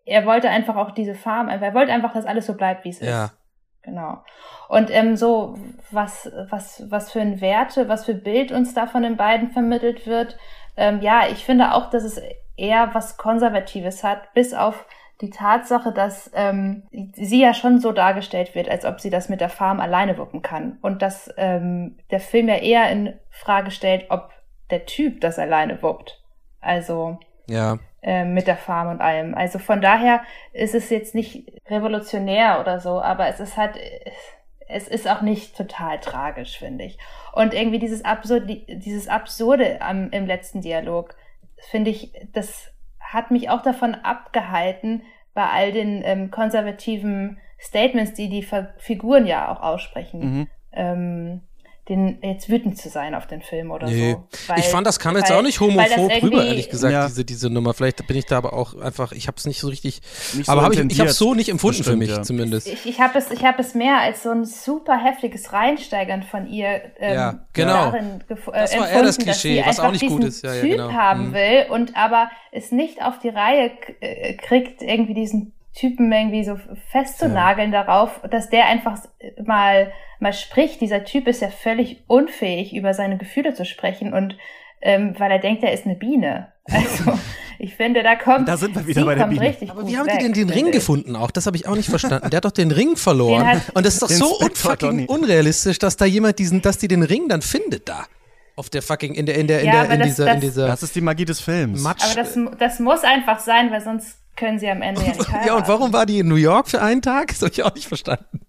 [0.06, 3.00] er wollte einfach auch diese Farm, er wollte einfach, dass alles so bleibt, wie es
[3.00, 3.26] Ja.
[3.26, 3.38] ist.
[3.84, 4.24] Genau.
[4.70, 5.58] Und ähm, so,
[5.90, 10.06] was, was, was für ein Werte, was für Bild uns da von den beiden vermittelt
[10.06, 10.38] wird,
[10.78, 12.22] ähm, ja, ich finde auch, dass es
[12.58, 14.86] eher was Konservatives hat, bis auf
[15.22, 19.40] die Tatsache, dass ähm, sie ja schon so dargestellt wird, als ob sie das mit
[19.42, 20.80] der Farm alleine wuppen kann.
[20.82, 24.32] Und dass ähm, der Film ja eher in Frage stellt, ob
[24.70, 26.22] der Typ das alleine wuppt.
[26.60, 27.78] Also Ja.
[28.02, 29.36] äh, mit der Farm und allem.
[29.36, 30.22] Also von daher
[30.54, 33.78] ist es jetzt nicht revolutionär oder so, aber es ist halt,
[34.68, 36.98] es ist auch nicht total tragisch, finde ich.
[37.34, 41.16] Und irgendwie dieses Absurde, dieses Absurde am, im letzten Dialog,
[41.70, 42.71] finde ich, das
[43.14, 45.04] hat mich auch davon abgehalten,
[45.34, 48.46] bei all den ähm, konservativen Statements, die die
[48.78, 50.48] Figuren ja auch aussprechen, Mhm.
[50.74, 51.42] ähm,
[51.96, 54.14] den jetzt wütend zu sein auf den Film oder Nee.
[54.14, 54.24] so.
[54.48, 57.08] Weil- ich fand, das kam jetzt weil- auch nicht homophob rüber, ehrlich gesagt, Ja.
[57.08, 57.74] diese, diese Nummer.
[57.74, 60.02] Vielleicht bin ich da aber auch einfach, ich habe es nicht so richtig,
[60.34, 62.22] Nicht so aber hab ich, ich habe es so nicht empfunden für Bestimmt, mich ja.
[62.24, 62.68] zumindest.
[62.68, 66.48] Ich, ich habe es, ich hab es mehr als so ein super heftiges Reinsteigern von
[66.48, 67.74] ihr ähm, Ja, genau.
[67.92, 70.44] darin äh, Das war eher das Klischee, was auch nicht gut ist.
[70.44, 70.92] Ja, ja, Typ genau.
[70.94, 71.34] haben Mhm.
[71.34, 76.60] will und aber es nicht auf die Reihe äh, kriegt, irgendwie diesen Typen irgendwie so
[76.92, 79.00] festzunageln darauf, dass der einfach
[79.46, 80.82] mal mal spricht.
[80.82, 84.38] Dieser Typ ist ja völlig unfähig, über seine Gefühle zu sprechen und
[84.84, 86.52] ähm, weil er denkt, er ist eine Biene.
[86.66, 87.14] Also
[87.60, 89.48] ich finde, da kommt Da sind wir wieder bei der kommt Biene.
[89.50, 90.72] richtig Aber wie haben weg, die denn den Ring ich.
[90.74, 91.32] gefunden auch?
[91.32, 92.30] Das habe ich auch nicht verstanden.
[92.30, 93.46] Der hat doch den Ring verloren.
[93.46, 96.88] Den hat- Und das ist doch so unfucking unrealistisch, dass da jemand diesen, dass die
[96.88, 98.06] den Ring dann findet da.
[98.56, 100.42] Auf der fucking, in der, in der, in Ja, der, in das- dieser, das- in
[100.42, 101.82] dieser Das ist die Magie des Films.
[101.82, 102.04] Matsch.
[102.04, 105.48] Aber das, das muss einfach sein, weil sonst können sie am Ende ja nicht heiraten.
[105.48, 107.28] ja, und warum war die in New York für einen Tag?
[107.30, 108.42] Das habe ich auch nicht verstanden.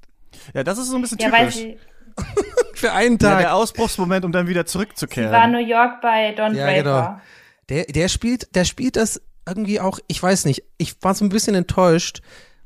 [0.54, 1.56] Ja, das ist so ein bisschen Ja, weil typisch.
[1.56, 1.78] sie,
[2.74, 3.38] Für einen Ja, Tag.
[3.40, 5.30] der Ausbruchsmoment, um dann wieder sie zurückzukehren.
[5.32, 6.82] war New York bei Don Ja, Draper.
[6.82, 7.20] genau.
[7.68, 11.28] Der, der spielt, der spielt das irgendwie auch, ich weiß nicht, ich war so ein
[11.30, 12.20] bisschen enttäuscht,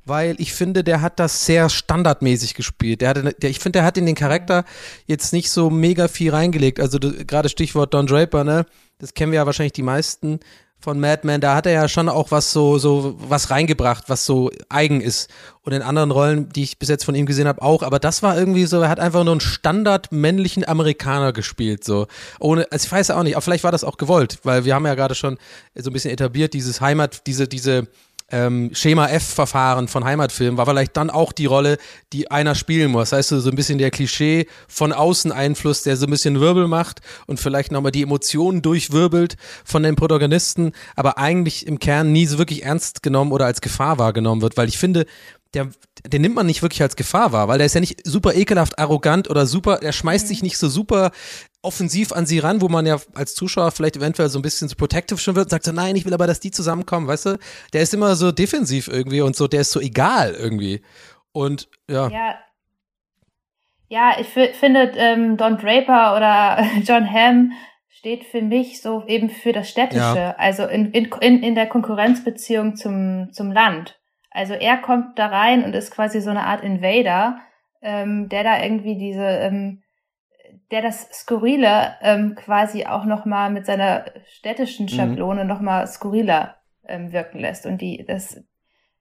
[0.04, 3.00] weil ich finde, der hat das sehr standardmäßig gespielt.
[3.02, 4.64] Der hatte, der, ich finde, der hat in den Charakter
[5.06, 6.80] jetzt nicht so mega viel reingelegt.
[6.80, 8.66] Also gerade Stichwort Don Draper, ne?
[8.98, 10.40] Das kennen wir ja wahrscheinlich die meisten
[10.86, 14.24] von Mad Men, da hat er ja schon auch was so, so was reingebracht, was
[14.24, 15.28] so eigen ist.
[15.62, 17.82] Und in anderen Rollen, die ich bis jetzt von ihm gesehen habe, auch.
[17.82, 22.06] Aber das war irgendwie so, er hat einfach nur einen Standard männlichen Amerikaner gespielt, so.
[22.38, 24.76] Ohne, also ich weiß ja auch nicht, aber vielleicht war das auch gewollt, weil wir
[24.76, 25.38] haben ja gerade schon
[25.74, 27.88] so ein bisschen etabliert, dieses Heimat, diese, diese,
[28.30, 31.78] ähm, Schema F-Verfahren von Heimatfilmen war vielleicht dann auch die Rolle,
[32.12, 33.10] die einer spielen muss.
[33.10, 36.66] Das heißt, so ein bisschen der Klischee von außen Einfluss, der so ein bisschen Wirbel
[36.66, 42.26] macht und vielleicht nochmal die Emotionen durchwirbelt von den Protagonisten, aber eigentlich im Kern nie
[42.26, 45.06] so wirklich ernst genommen oder als Gefahr wahrgenommen wird, weil ich finde,
[45.54, 45.68] der,
[46.06, 48.78] den nimmt man nicht wirklich als Gefahr wahr, weil der ist ja nicht super ekelhaft
[48.78, 51.12] arrogant oder super, der schmeißt sich nicht so super
[51.66, 54.76] offensiv an sie ran, wo man ja als Zuschauer vielleicht eventuell so ein bisschen so
[54.76, 57.38] protective schon wird und sagt so, nein, ich will aber, dass die zusammenkommen, weißt du?
[57.72, 60.82] Der ist immer so defensiv irgendwie und so, der ist so egal irgendwie.
[61.32, 62.08] Und ja.
[62.08, 62.34] Ja,
[63.88, 67.52] ja ich finde, ähm, Don Draper oder John Hamm
[67.88, 70.34] steht für mich so eben für das Städtische, ja.
[70.38, 73.98] also in, in, in der Konkurrenzbeziehung zum, zum Land.
[74.30, 77.40] Also er kommt da rein und ist quasi so eine Art Invader,
[77.82, 79.82] ähm, der da irgendwie diese, ähm,
[80.70, 84.90] der das Skurrile ähm, quasi auch nochmal mit seiner städtischen mhm.
[84.90, 85.48] Schablone mhm.
[85.48, 86.56] nochmal skurriler
[86.86, 88.42] ähm, wirken lässt und die das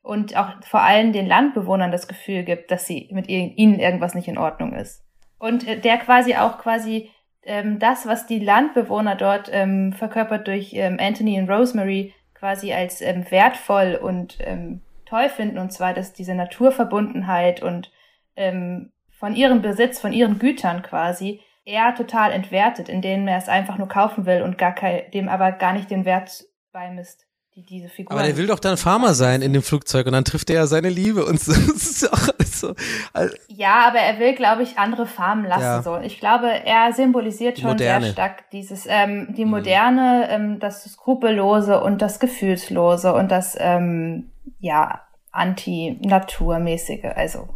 [0.02, 4.28] und auch vor allem den Landbewohnern das Gefühl gibt, dass sie mit ihnen irgendwas nicht
[4.28, 5.04] in Ordnung ist.
[5.40, 7.10] Und äh, der quasi auch quasi
[7.42, 13.02] ähm, das, was die Landbewohner dort ähm, verkörpert durch ähm, Anthony und Rosemary quasi als
[13.02, 17.92] ähm, wertvoll und ähm, toll finden, und zwar, dass diese Naturverbundenheit und
[18.36, 23.78] ähm, von ihrem Besitz, von ihren Gütern quasi, er total entwertet, indem er es einfach
[23.78, 27.90] nur kaufen will und gar kein, dem aber gar nicht den Wert beimisst, die diese
[27.90, 28.12] Figur.
[28.12, 30.68] Aber der will doch dann Farmer sein in dem Flugzeug und dann trifft er ja
[30.68, 31.54] seine Liebe und so.
[31.54, 32.76] Das ist ja auch alles so.
[33.14, 35.82] Also ja, aber er will, glaube ich, andere Farmen lassen ja.
[35.82, 35.98] so.
[35.98, 39.52] Ich glaube, er symbolisiert schon sehr stark dieses ähm, die mhm.
[39.52, 45.02] moderne, ähm, das skrupellose und das gefühlslose und das ähm, ja
[45.32, 47.06] anti-naturmäßige.
[47.16, 47.50] Also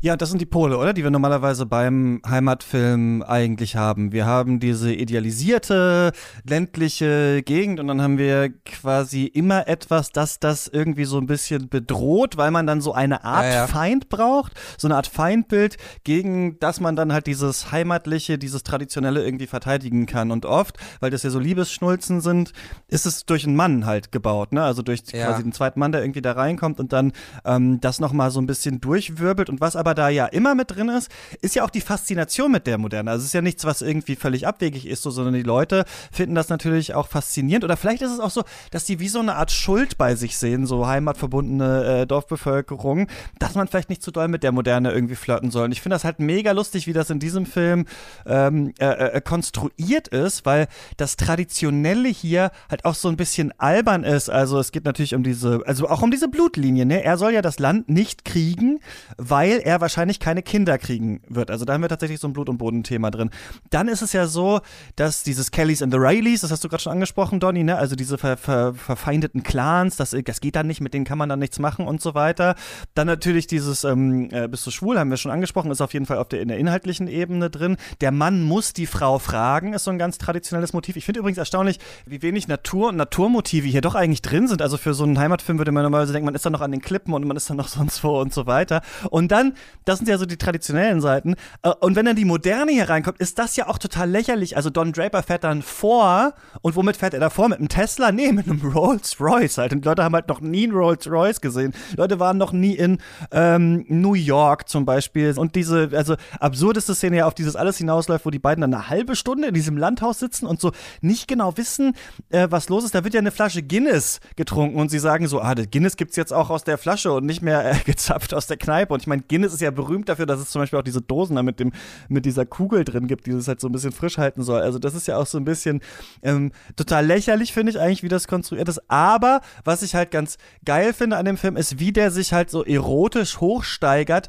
[0.00, 0.92] ja, das sind die Pole, oder?
[0.92, 4.12] Die wir normalerweise beim Heimatfilm eigentlich haben.
[4.12, 6.12] Wir haben diese idealisierte
[6.48, 11.68] ländliche Gegend und dann haben wir quasi immer etwas, das das irgendwie so ein bisschen
[11.68, 13.66] bedroht, weil man dann so eine Art ja, ja.
[13.66, 19.24] Feind braucht, so eine Art Feindbild, gegen das man dann halt dieses heimatliche, dieses traditionelle
[19.24, 20.30] irgendwie verteidigen kann.
[20.30, 22.52] Und oft, weil das ja so Liebesschnulzen sind,
[22.88, 24.62] ist es durch einen Mann halt gebaut, ne?
[24.62, 25.26] Also durch ja.
[25.26, 27.12] quasi den zweiten Mann, der irgendwie da reinkommt und dann
[27.44, 30.90] ähm, das nochmal so ein bisschen durchwirbelt und was aber da ja immer mit drin
[30.90, 31.10] ist,
[31.40, 33.10] ist ja auch die Faszination mit der Moderne.
[33.10, 36.34] Also es ist ja nichts, was irgendwie völlig abwegig ist, so, sondern die Leute finden
[36.34, 37.64] das natürlich auch faszinierend.
[37.64, 40.36] Oder vielleicht ist es auch so, dass die wie so eine Art Schuld bei sich
[40.36, 43.08] sehen, so heimatverbundene äh, Dorfbevölkerung,
[43.38, 45.64] dass man vielleicht nicht zu doll mit der Moderne irgendwie flirten soll.
[45.64, 47.86] Und ich finde das halt mega lustig, wie das in diesem Film
[48.26, 54.04] ähm, äh, äh, konstruiert ist, weil das Traditionelle hier halt auch so ein bisschen albern
[54.04, 54.28] ist.
[54.28, 56.84] Also es geht natürlich um diese, also auch um diese Blutlinie.
[56.84, 57.02] Ne?
[57.02, 58.80] Er soll ja das Land nicht kriegen,
[59.16, 61.50] weil weil er wahrscheinlich keine Kinder kriegen wird.
[61.50, 63.30] Also da haben wir tatsächlich so ein Blut- und Boden-Thema drin.
[63.70, 64.60] Dann ist es ja so,
[64.96, 67.76] dass dieses Kellys and the Rileys, das hast du gerade schon angesprochen, Donny, ne?
[67.76, 71.28] also diese ver ver verfeindeten Clans, das, das geht dann nicht, mit denen kann man
[71.28, 72.56] dann nichts machen und so weiter.
[72.94, 76.06] Dann natürlich dieses ähm, äh, Bist du schwul, haben wir schon angesprochen, ist auf jeden
[76.06, 77.76] Fall auf der, in der inhaltlichen Ebene drin.
[78.00, 80.96] Der Mann muss die Frau fragen, ist so ein ganz traditionelles Motiv.
[80.96, 84.62] Ich finde übrigens erstaunlich, wie wenig Natur und Naturmotive hier doch eigentlich drin sind.
[84.62, 86.80] Also für so einen Heimatfilm würde man normalerweise denken, man ist dann noch an den
[86.80, 88.82] Klippen und man ist dann noch sonst wo und so weiter.
[89.10, 91.34] Und dann dann, das sind ja so die traditionellen Seiten.
[91.62, 94.56] Äh, und wenn dann die Moderne hier reinkommt, ist das ja auch total lächerlich.
[94.56, 97.48] Also Don Draper fährt dann vor und womit fährt er da vor?
[97.48, 98.12] Mit einem Tesla?
[98.12, 99.72] Nee, mit einem Rolls Royce halt.
[99.72, 101.74] Und die Leute haben halt noch nie einen Rolls Royce gesehen.
[101.92, 102.98] Die Leute waren noch nie in
[103.30, 105.34] ähm, New York zum Beispiel.
[105.36, 108.88] Und diese, also absurdeste Szene ja auf dieses alles hinausläuft, wo die beiden dann eine
[108.88, 111.94] halbe Stunde in diesem Landhaus sitzen und so nicht genau wissen,
[112.30, 112.94] äh, was los ist.
[112.94, 116.32] Da wird ja eine Flasche Guinness getrunken und sie sagen so, ah, Guinness gibt's jetzt
[116.32, 118.92] auch aus der Flasche und nicht mehr äh, gezapft aus der Kneipe.
[118.94, 121.34] Und ich meine, Guinness ist ja berühmt dafür, dass es zum Beispiel auch diese Dosen
[121.34, 121.72] da mit, dem,
[122.08, 124.60] mit dieser Kugel drin gibt, die es halt so ein bisschen frisch halten soll.
[124.60, 125.80] Also das ist ja auch so ein bisschen
[126.22, 128.80] ähm, total lächerlich, finde ich eigentlich, wie das konstruiert ist.
[128.88, 132.48] Aber was ich halt ganz geil finde an dem Film, ist, wie der sich halt
[132.48, 134.28] so erotisch hochsteigert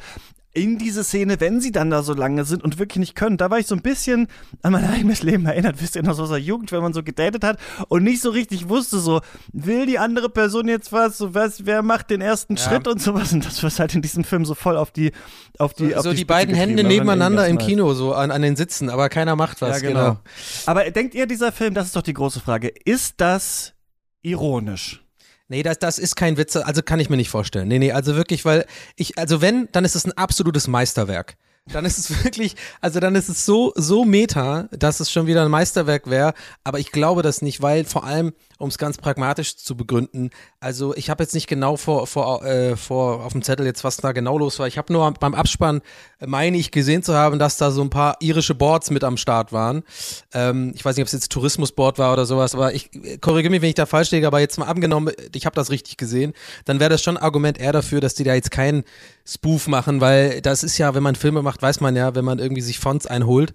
[0.56, 3.36] in diese Szene, wenn sie dann da so lange sind und wirklich nicht können.
[3.38, 4.28] Da war ich so ein bisschen
[4.62, 7.04] an mein eigenes Leben erinnert, wisst ihr noch so aus der Jugend, wenn man so
[7.04, 11.34] gedatet hat und nicht so richtig wusste, so, will die andere Person jetzt was, so
[11.34, 12.64] was, wer macht den ersten ja.
[12.64, 13.34] Schritt und sowas.
[13.34, 15.12] Und das wird halt in diesem Film so voll auf die,
[15.60, 18.42] auf die, so, auf so die, die beiden Hände nebeneinander im Kino, so an, an
[18.42, 20.04] den Sitzen, aber keiner macht was, ja, genau.
[20.04, 20.20] genau.
[20.68, 23.74] Aber denkt ihr, dieser Film, das ist doch die große Frage, ist das
[24.22, 25.05] ironisch?
[25.48, 27.68] Nee, das, das ist kein Witz, also kann ich mir nicht vorstellen.
[27.68, 28.66] Nee, nee, also wirklich, weil
[28.96, 31.38] ich, also wenn, dann ist es ein absolutes Meisterwerk.
[31.72, 35.44] Dann ist es wirklich, also dann ist es so, so meta, dass es schon wieder
[35.44, 36.34] ein Meisterwerk wäre,
[36.64, 40.30] aber ich glaube das nicht, weil vor allem um es ganz pragmatisch zu begründen.
[40.60, 43.98] Also ich habe jetzt nicht genau vor, vor, äh, vor auf dem Zettel jetzt, was
[43.98, 44.68] da genau los war.
[44.68, 45.82] Ich habe nur beim Abspann,
[46.20, 49.18] äh, meine ich, gesehen zu haben, dass da so ein paar irische Boards mit am
[49.18, 49.84] Start waren.
[50.34, 53.52] Ähm, ich weiß nicht, ob es jetzt Tourismusboard war oder sowas, aber ich äh, korrigiere
[53.52, 56.34] mich, wenn ich da falsch liege, aber jetzt mal angenommen, ich habe das richtig gesehen,
[56.66, 58.84] dann wäre das schon ein Argument eher dafür, dass die da jetzt keinen
[59.28, 62.40] Spoof machen, weil das ist ja, wenn man Filme macht, weiß man ja, wenn man
[62.40, 63.54] irgendwie sich Fonts einholt,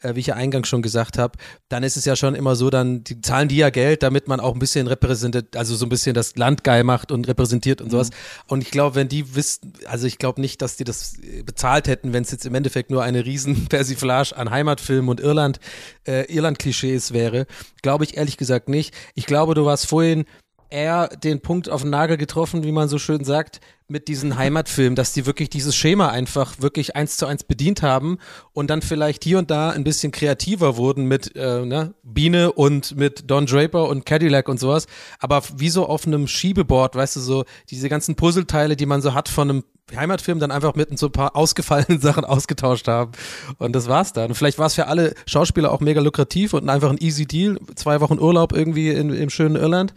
[0.00, 1.38] äh, wie ich ja eingangs schon gesagt habe,
[1.68, 4.40] dann ist es ja schon immer so, dann die zahlen die ja Geld, damit man
[4.42, 7.90] auch ein bisschen repräsentiert, also so ein bisschen das Land geil macht und repräsentiert und
[7.90, 8.10] sowas.
[8.10, 8.14] Mhm.
[8.48, 11.14] Und ich glaube, wenn die wissen, also ich glaube nicht, dass die das
[11.44, 15.60] bezahlt hätten, wenn es jetzt im Endeffekt nur eine riesen Persiflage an Heimatfilmen und Irland,
[16.06, 17.46] äh, Irland-Klischees wäre.
[17.82, 18.94] Glaube ich ehrlich gesagt nicht.
[19.14, 20.24] Ich glaube, du warst vorhin
[20.72, 24.96] eher den Punkt auf den Nagel getroffen, wie man so schön sagt, mit diesen Heimatfilmen,
[24.96, 28.18] dass die wirklich dieses Schema einfach wirklich eins zu eins bedient haben
[28.52, 32.96] und dann vielleicht hier und da ein bisschen kreativer wurden mit äh, ne, Biene und
[32.96, 34.86] mit Don Draper und Cadillac und sowas.
[35.20, 39.14] Aber wie so auf einem Schiebeboard, weißt du, so diese ganzen Puzzleteile, die man so
[39.14, 39.64] hat von einem
[39.94, 43.12] Heimatfilm dann einfach mit so ein paar ausgefallenen Sachen ausgetauscht haben.
[43.58, 44.34] Und das war's dann.
[44.34, 47.58] Vielleicht war es für alle Schauspieler auch mega lukrativ und einfach ein easy Deal.
[47.74, 49.94] Zwei Wochen Urlaub irgendwie in, im schönen Irland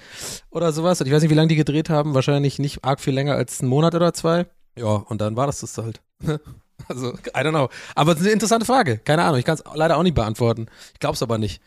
[0.50, 1.02] oder sowas.
[1.02, 2.14] Und ich weiß nicht, wie lange die gedreht haben.
[2.14, 4.48] Wahrscheinlich nicht arg viel länger als einen Monat oder zwei.
[4.78, 6.02] Ja, und dann war das das halt.
[6.88, 7.70] also, I don't know.
[7.96, 8.98] Aber es ist eine interessante Frage.
[8.98, 9.40] Keine Ahnung.
[9.40, 10.68] Ich kann es leider auch nicht beantworten.
[10.94, 11.62] Ich glaube es aber nicht,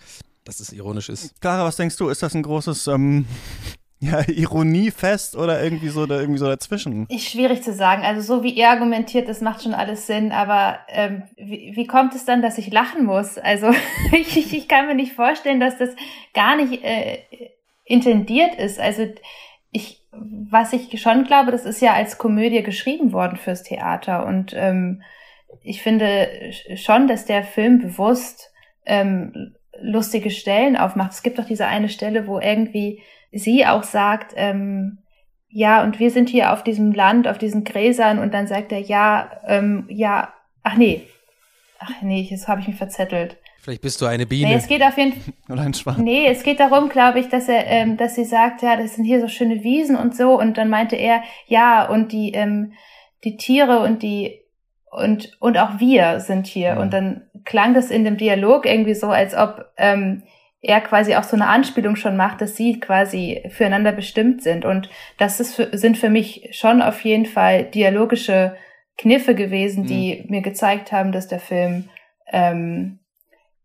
[0.44, 1.40] dass es ironisch ist.
[1.40, 2.08] Clara, was denkst du?
[2.08, 3.26] Ist das ein großes ähm,
[4.00, 7.06] ja, ironiefest oder irgendwie so, oder irgendwie so dazwischen?
[7.08, 8.02] Ist schwierig zu sagen.
[8.02, 10.32] Also so wie er argumentiert, das macht schon alles Sinn.
[10.32, 13.38] Aber ähm, wie, wie kommt es dann, dass ich lachen muss?
[13.38, 13.70] Also
[14.12, 15.90] ich, ich kann mir nicht vorstellen, dass das
[16.34, 17.18] gar nicht äh,
[17.84, 18.78] intendiert ist.
[18.78, 19.06] Also
[19.70, 24.26] ich, was ich schon glaube, das ist ja als Komödie geschrieben worden fürs Theater.
[24.26, 25.02] Und ähm,
[25.62, 26.28] ich finde
[26.76, 28.52] schon, dass der Film bewusst
[28.86, 31.12] ähm, lustige Stellen aufmacht.
[31.12, 33.02] Es gibt doch diese eine Stelle, wo irgendwie
[33.32, 34.98] sie auch sagt, ähm,
[35.48, 38.80] ja, und wir sind hier auf diesem Land, auf diesen Gräsern, und dann sagt er,
[38.80, 41.06] ja, ähm, ja, ach nee,
[41.78, 43.38] ach nee, jetzt habe ich mich verzettelt.
[43.60, 44.48] Vielleicht bist du eine Biene.
[44.48, 45.34] Nee, es geht auf jeden Fall.
[45.50, 46.02] Oder ein Schwan.
[46.02, 49.04] Nee, es geht darum, glaube ich, dass er, ähm, dass sie sagt, ja, das sind
[49.04, 52.72] hier so schöne Wiesen und so, und dann meinte er, ja, und die, ähm,
[53.24, 54.40] die Tiere und die
[54.90, 56.74] und und auch wir sind hier.
[56.74, 56.80] Mhm.
[56.80, 60.22] Und dann klang das in dem Dialog irgendwie so, als ob ähm,
[60.60, 64.64] er quasi auch so eine Anspielung schon macht, dass sie quasi füreinander bestimmt sind.
[64.64, 68.56] Und das ist für, sind für mich schon auf jeden Fall dialogische
[68.96, 70.30] Kniffe gewesen, die mhm.
[70.30, 71.88] mir gezeigt haben, dass der Film
[72.32, 72.98] ähm,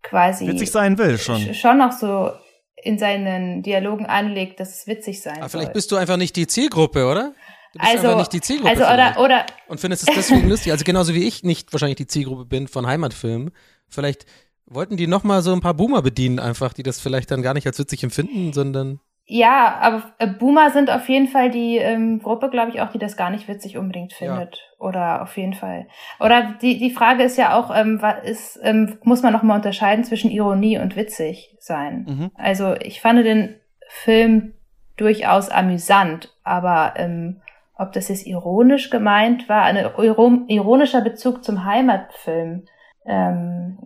[0.03, 1.53] quasi witzig sein will schon.
[1.55, 2.31] Schon auch so
[2.75, 6.47] in seinen Dialogen anlegt, dass es witzig sein Aber vielleicht bist du einfach nicht die
[6.47, 7.33] Zielgruppe, oder?
[7.71, 8.69] Du bist also, einfach nicht die Zielgruppe.
[8.69, 10.71] Also oder, oder und findest es deswegen lustig.
[10.71, 13.51] Also genauso wie ich nicht wahrscheinlich die Zielgruppe bin von Heimatfilmen.
[13.89, 14.25] Vielleicht
[14.73, 17.67] Wollten die nochmal so ein paar Boomer bedienen, einfach, die das vielleicht dann gar nicht
[17.67, 18.99] als witzig empfinden, sondern.
[19.25, 22.99] Ja, aber äh, Boomer sind auf jeden Fall die ähm, Gruppe, glaube ich, auch, die
[22.99, 24.55] das gar nicht witzig unbedingt findet.
[24.57, 24.85] Ja.
[24.85, 25.87] Oder auf jeden Fall.
[26.19, 30.03] Oder die, die Frage ist ja auch, ähm, was ist, ähm, muss man nochmal unterscheiden
[30.03, 32.05] zwischen Ironie und witzig sein?
[32.07, 32.31] Mhm.
[32.35, 33.55] Also ich fand den
[33.87, 34.55] Film
[34.97, 37.41] durchaus amüsant, aber ähm,
[37.75, 42.65] ob das jetzt ironisch gemeint war, ein ironischer Bezug zum Heimatfilm,
[43.05, 43.77] ähm,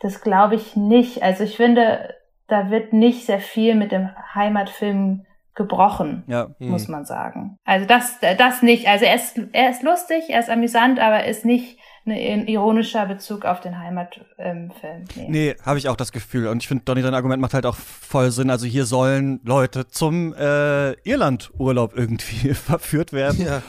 [0.00, 1.22] das glaube ich nicht.
[1.22, 2.14] Also ich finde,
[2.48, 6.48] da wird nicht sehr viel mit dem Heimatfilm gebrochen, ja.
[6.58, 6.92] muss hm.
[6.92, 7.56] man sagen.
[7.64, 8.88] Also das, das nicht.
[8.88, 13.06] Also er ist, er ist lustig, er ist amüsant, aber er ist nicht ein ironischer
[13.06, 14.26] Bezug auf den Heimatfilm.
[14.38, 14.72] Ähm,
[15.14, 16.48] nee, nee habe ich auch das Gefühl.
[16.48, 18.50] Und ich finde, Donny, dein Argument macht halt auch voll Sinn.
[18.50, 23.44] Also hier sollen Leute zum äh, Irland-Urlaub irgendwie verführt werden.
[23.44, 23.62] Ja.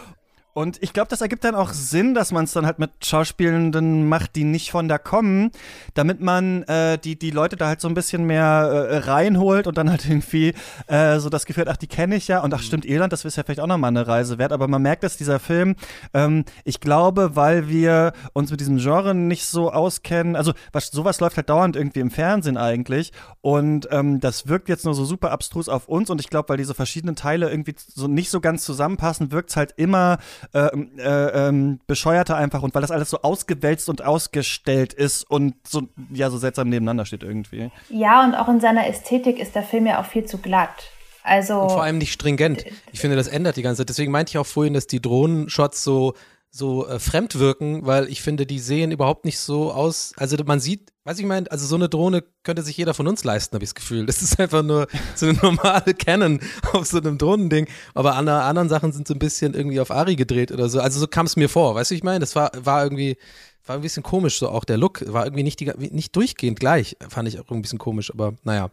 [0.53, 4.09] Und ich glaube, das ergibt dann auch Sinn, dass man es dann halt mit Schauspielenden
[4.09, 5.51] macht, die nicht von da kommen,
[5.93, 9.77] damit man äh, die, die Leute da halt so ein bisschen mehr äh, reinholt und
[9.77, 10.53] dann halt irgendwie
[10.87, 12.63] äh, so das Gefühl hat, ach, die kenne ich ja und ach, mhm.
[12.63, 14.51] stimmt, Irland, das ist ja vielleicht auch nochmal eine Reise wert.
[14.51, 15.75] Aber man merkt, dass dieser Film,
[16.13, 21.21] ähm, ich glaube, weil wir uns mit diesem Genre nicht so auskennen, also was, sowas
[21.21, 25.31] läuft halt dauernd irgendwie im Fernsehen eigentlich und ähm, das wirkt jetzt nur so super
[25.31, 28.65] abstrus auf uns und ich glaube, weil diese verschiedenen Teile irgendwie so nicht so ganz
[28.65, 30.17] zusammenpassen, wirkt es halt immer
[30.53, 35.55] äh, äh, ähm, bescheuerter einfach und weil das alles so ausgewälzt und ausgestellt ist und
[35.67, 37.71] so, ja, so seltsam nebeneinander steht irgendwie.
[37.89, 40.91] Ja, und auch in seiner Ästhetik ist der Film ja auch viel zu glatt.
[41.23, 41.61] Also.
[41.61, 42.65] Und vor allem nicht stringent.
[42.91, 43.89] Ich finde, das ändert die ganze Zeit.
[43.89, 46.13] Deswegen meinte ich auch vorhin, dass die Drohnenshots so
[46.53, 50.11] so äh, fremd wirken, weil ich finde, die sehen überhaupt nicht so aus.
[50.17, 53.23] Also man sieht, weiß ich meine, also so eine Drohne könnte sich jeder von uns
[53.23, 54.05] leisten, habe ich das Gefühl.
[54.05, 56.41] Das ist einfach nur so eine normale Canon
[56.73, 57.67] auf so einem Drohnending.
[57.93, 60.81] Aber andere, anderen Sachen sind so ein bisschen irgendwie auf Ari gedreht oder so.
[60.81, 62.19] Also so kam es mir vor, weißt du, ich meine?
[62.19, 63.17] Das war, war irgendwie,
[63.65, 66.97] war ein bisschen komisch, so auch der Look war irgendwie nicht, die, nicht durchgehend gleich,
[67.07, 68.71] fand ich auch ein bisschen komisch, aber naja,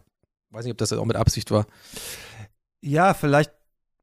[0.51, 1.65] weiß nicht, ob das auch mit Absicht war.
[2.81, 3.51] Ja, vielleicht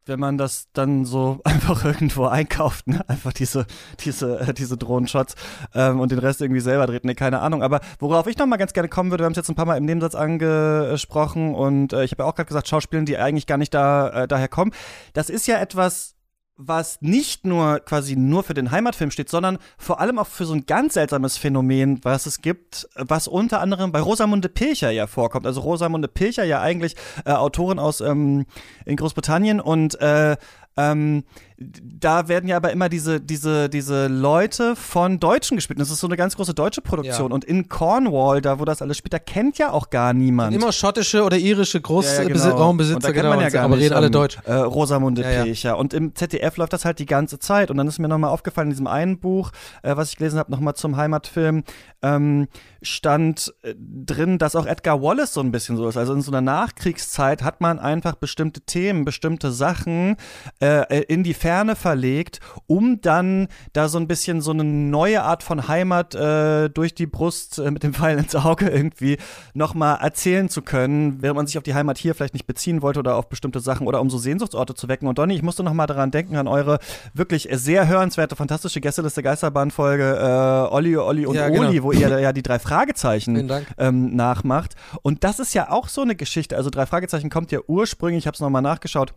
[0.07, 3.04] wenn man das dann so einfach irgendwo einkauft, ne?
[3.09, 3.66] einfach diese,
[4.00, 5.34] diese, äh, diese Drohnenshots
[5.74, 7.62] ähm, und den Rest irgendwie selber dreht, ne, keine Ahnung.
[7.62, 9.66] Aber worauf ich noch mal ganz gerne kommen würde, wir haben es jetzt ein paar
[9.66, 13.46] Mal im Nebensatz angesprochen und äh, ich habe ja auch gerade gesagt, Schauspielen, die eigentlich
[13.46, 14.72] gar nicht da äh, daher kommen.
[15.12, 16.16] Das ist ja etwas,
[16.57, 20.54] was nicht nur quasi nur für den Heimatfilm steht, sondern vor allem auch für so
[20.54, 25.46] ein ganz seltsames Phänomen, was es gibt, was unter anderem bei Rosamunde Pilcher ja vorkommt.
[25.46, 28.46] Also Rosamunde Pilcher ja eigentlich äh, Autorin aus ähm,
[28.86, 30.36] in Großbritannien und äh,
[30.76, 31.24] ähm,
[31.59, 35.80] da werden ja aber immer diese, diese, diese Leute von Deutschen gespielt.
[35.80, 37.30] Das ist so eine ganz große deutsche Produktion.
[37.30, 37.34] Ja.
[37.34, 40.54] Und in Cornwall, da wo das alles spielt, da kennt ja auch gar niemand.
[40.54, 43.30] Und immer schottische oder irische Großraumbesitzer, ja, ja, genau.
[43.30, 44.38] Man ja gar aber reden alle Deutsch.
[44.44, 45.78] Äh, Rosamunde ja, Pilcher.
[45.78, 47.70] Und im ZDF läuft das halt die ganze Zeit.
[47.70, 49.50] Und dann ist mir nochmal aufgefallen, in diesem einen Buch,
[49.82, 51.64] äh, was ich gelesen habe, nochmal zum Heimatfilm,
[52.02, 52.48] ähm,
[52.82, 55.96] stand äh, drin, dass auch Edgar Wallace so ein bisschen so ist.
[55.96, 60.16] Also in so einer Nachkriegszeit hat man einfach bestimmte Themen, bestimmte Sachen
[60.61, 65.44] äh, in die Ferne verlegt, um dann da so ein bisschen so eine neue Art
[65.44, 69.16] von Heimat äh, durch die Brust äh, mit dem Pfeil ins Auge irgendwie
[69.55, 72.99] nochmal erzählen zu können, während man sich auf die Heimat hier vielleicht nicht beziehen wollte
[72.99, 75.07] oder auf bestimmte Sachen oder um so Sehnsuchtsorte zu wecken.
[75.07, 76.80] Und Donny, ich musste nochmal daran denken, an eure
[77.14, 81.68] wirklich sehr hörenswerte, fantastische Gästeliste Geisterbahnfolge äh, Olli, Olli und ja, genau.
[81.68, 84.74] Oli, wo ihr ja die drei Fragezeichen ähm, nachmacht.
[85.03, 86.57] Und das ist ja auch so eine Geschichte.
[86.57, 89.14] Also drei Fragezeichen kommt ja ursprünglich, ich habe es nochmal nachgeschaut,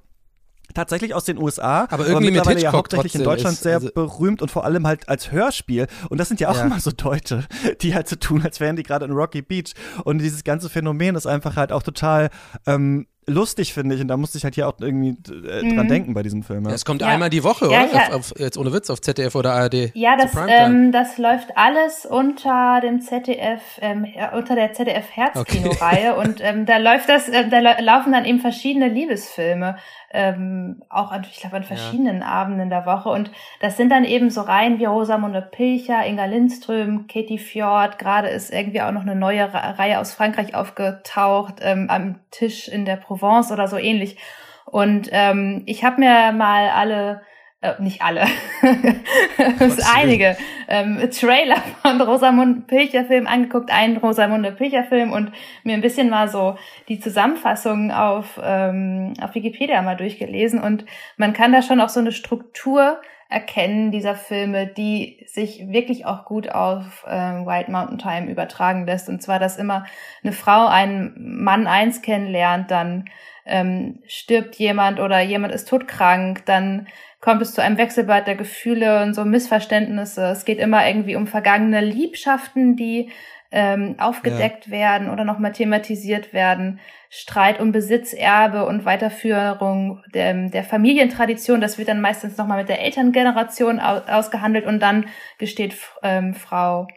[0.74, 3.90] tatsächlich aus den USA, aber irgendwie aber mittlerweile ja hauptsächlich in Deutschland ist, sehr also
[3.94, 5.88] berühmt und vor allem halt als Hörspiel.
[6.10, 6.66] Und das sind ja auch ja.
[6.66, 7.46] immer so Deutsche,
[7.82, 9.74] die halt so tun, als wären die gerade in Rocky Beach.
[10.04, 12.30] Und dieses ganze Phänomen ist einfach halt auch total
[12.66, 14.02] ähm, lustig, finde ich.
[14.02, 15.76] Und da musste ich halt hier auch irgendwie äh, mhm.
[15.76, 16.66] dran denken bei diesem Film.
[16.66, 16.72] Ja.
[16.72, 17.08] es kommt ja.
[17.08, 18.16] einmal die Woche, ja, oder?
[18.16, 19.92] Auf, auf, jetzt ohne Witz, auf ZDF oder ARD.
[19.94, 26.16] Ja, das, ähm, das läuft alles unter dem ZDF, ähm, unter der ZDF Herzkino-Reihe.
[26.16, 26.28] Okay.
[26.28, 29.78] und ähm, da läuft das, äh, da laufen dann eben verschiedene Liebesfilme
[30.12, 32.28] ähm, auch an, ich glaube, an verschiedenen ja.
[32.28, 33.10] Abenden der Woche.
[33.10, 33.32] Und
[33.62, 38.00] das sind dann eben so Reihen wie Rosamunde Pilcher, Inga Lindström, Katie Fjord.
[38.00, 42.86] Gerade ist irgendwie auch noch eine neue Reihe aus Frankreich aufgetaucht, ähm, am Tisch in
[42.86, 44.18] der Provence oder so ähnlich.
[44.66, 47.22] Und ähm, ich habe mir mal alle
[47.62, 48.26] äh, nicht alle,
[49.60, 50.38] es einige.
[50.68, 55.32] Ähm, Trailer von Rosamunde Pilcher Film angeguckt, einen Rosamunde Pilcher Film und
[55.64, 56.58] mir ein bisschen mal so
[56.88, 60.62] die Zusammenfassung auf, ähm, auf Wikipedia mal durchgelesen.
[60.62, 60.86] Und
[61.18, 66.26] man kann da schon auch so eine Struktur erkennen dieser Filme, die sich wirklich auch
[66.26, 69.08] gut auf äh, White Mountain Time übertragen lässt.
[69.08, 69.86] Und zwar, dass immer
[70.24, 73.06] eine Frau einen Mann eins kennenlernt, dann
[73.46, 76.88] ähm, stirbt jemand oder jemand ist todkrank, dann
[77.22, 80.28] kommt es zu einem Wechselbad der Gefühle und so Missverständnisse.
[80.28, 83.10] Es geht immer irgendwie um vergangene Liebschaften, die
[83.52, 84.72] ähm, aufgedeckt ja.
[84.72, 86.80] werden oder nochmal thematisiert werden.
[87.10, 91.60] Streit um Besitz, Erbe und Weiterführung der, der Familientradition.
[91.60, 95.08] Das wird dann meistens nochmal mit der Elterngeneration ausgehandelt und dann
[95.40, 96.88] gesteht ähm, Frau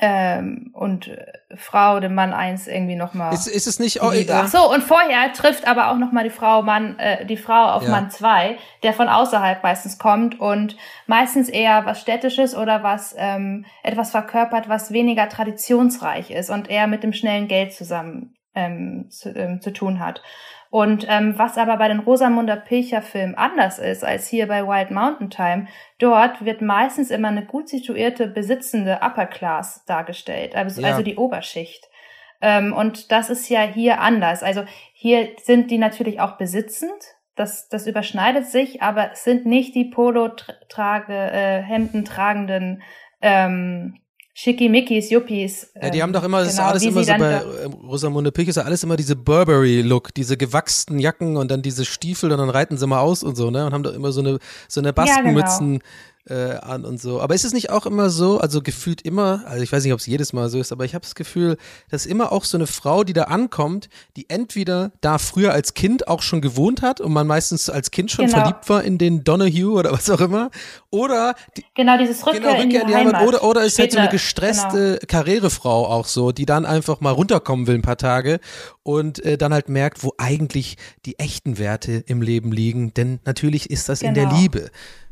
[0.00, 1.26] ähm, und äh,
[1.56, 3.34] Frau dem Mann eins irgendwie nochmal.
[3.34, 6.62] Ist, ist es nicht äh, Ach so, und vorher trifft aber auch nochmal die Frau
[6.62, 7.90] Mann, äh, die Frau auf ja.
[7.90, 10.76] Mann zwei, der von außerhalb meistens kommt und
[11.06, 16.86] meistens eher was Städtisches oder was ähm, etwas verkörpert, was weniger traditionsreich ist und eher
[16.86, 20.22] mit dem schnellen Geld zusammen ähm, zu, ähm, zu tun hat.
[20.70, 24.90] Und ähm, was aber bei den Rosamunder Pilcher Filmen anders ist als hier bei Wild
[24.90, 25.66] Mountain Time,
[25.98, 30.88] dort wird meistens immer eine gut situierte, besitzende Upper Class dargestellt, also, ja.
[30.88, 31.88] also die Oberschicht.
[32.40, 34.42] Ähm, und das ist ja hier anders.
[34.42, 36.92] Also hier sind die natürlich auch besitzend,
[37.34, 42.82] das, das überschneidet sich, aber es sind nicht die Polo-Hemden äh, tragenden
[43.20, 44.00] ähm,
[44.40, 45.72] Schickimickis, Yuppies.
[45.82, 47.42] Ja, die haben doch immer, das genau, ist alles immer so bei
[47.88, 52.30] Rosamunde Pilch ist ja alles immer diese Burberry-Look, diese gewachsenen Jacken und dann diese Stiefel
[52.30, 53.66] und dann reiten sie mal aus und so, ne?
[53.66, 55.72] Und haben doch immer so eine, so eine Baskenmützen.
[55.72, 55.84] Ja, genau
[56.28, 57.20] äh, an und so.
[57.20, 60.00] Aber ist es nicht auch immer so, also gefühlt immer, also ich weiß nicht, ob
[60.00, 61.56] es jedes Mal so ist, aber ich habe das Gefühl,
[61.90, 66.08] dass immer auch so eine Frau, die da ankommt, die entweder da früher als Kind
[66.08, 68.38] auch schon gewohnt hat und man meistens als Kind schon genau.
[68.38, 70.50] verliebt war in den Donahue oder was auch immer,
[70.90, 73.26] oder die, genau dieses Rückkehr, genau, Rückkehr in die, in die Heimat.
[73.26, 75.06] Oder, oder ist halt so eine gestresste genau.
[75.06, 78.40] Karrierefrau auch so, die dann einfach mal runterkommen will ein paar Tage
[78.82, 83.70] und äh, dann halt merkt, wo eigentlich die echten Werte im Leben liegen, denn natürlich
[83.70, 84.08] ist das genau.
[84.08, 84.40] in der genau.
[84.40, 84.70] Liebe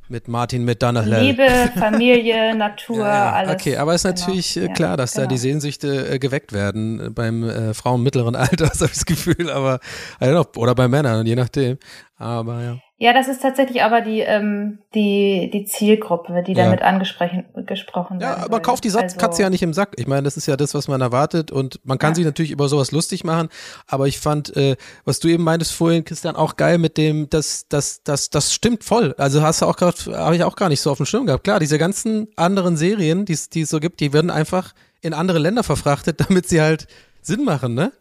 [0.08, 1.04] mit Martin mit McDonough.
[1.04, 1.48] Liebe,
[1.78, 3.32] Familie, Natur, ja, ja.
[3.32, 3.54] alles.
[3.54, 4.26] Okay, aber es ist genau.
[4.26, 5.24] natürlich äh, klar, dass genau.
[5.24, 9.50] da die Sehnsüchte äh, geweckt werden beim äh, Frauen mittleren Alters, habe ich das Gefühl,
[9.50, 9.80] aber
[10.18, 11.78] know, oder bei Männern, je nachdem.
[12.18, 12.78] Aber ja.
[12.98, 16.64] Ja, das ist tatsächlich aber die, ähm, die, die Zielgruppe, die Ja.
[16.64, 19.92] damit angesprochen gesprochen Ja, aber kauft die Satz Also- Katze ja nicht im Sack.
[19.96, 22.14] Ich meine, das ist ja das, was man erwartet und man kann Ja.
[22.14, 23.48] sich natürlich über sowas lustig machen,
[23.86, 27.66] aber ich fand, äh, was du eben meintest vorhin, Christian, auch geil mit dem, das,
[27.68, 29.14] das, das, das stimmt voll.
[29.18, 31.44] Also hast du auch gerade, habe ich auch gar nicht so auf dem Schirm gehabt.
[31.44, 35.12] Klar, diese ganzen anderen Serien, die es die es so gibt, die werden einfach in
[35.12, 36.86] andere Länder verfrachtet, damit sie halt
[37.20, 37.92] Sinn machen, ne?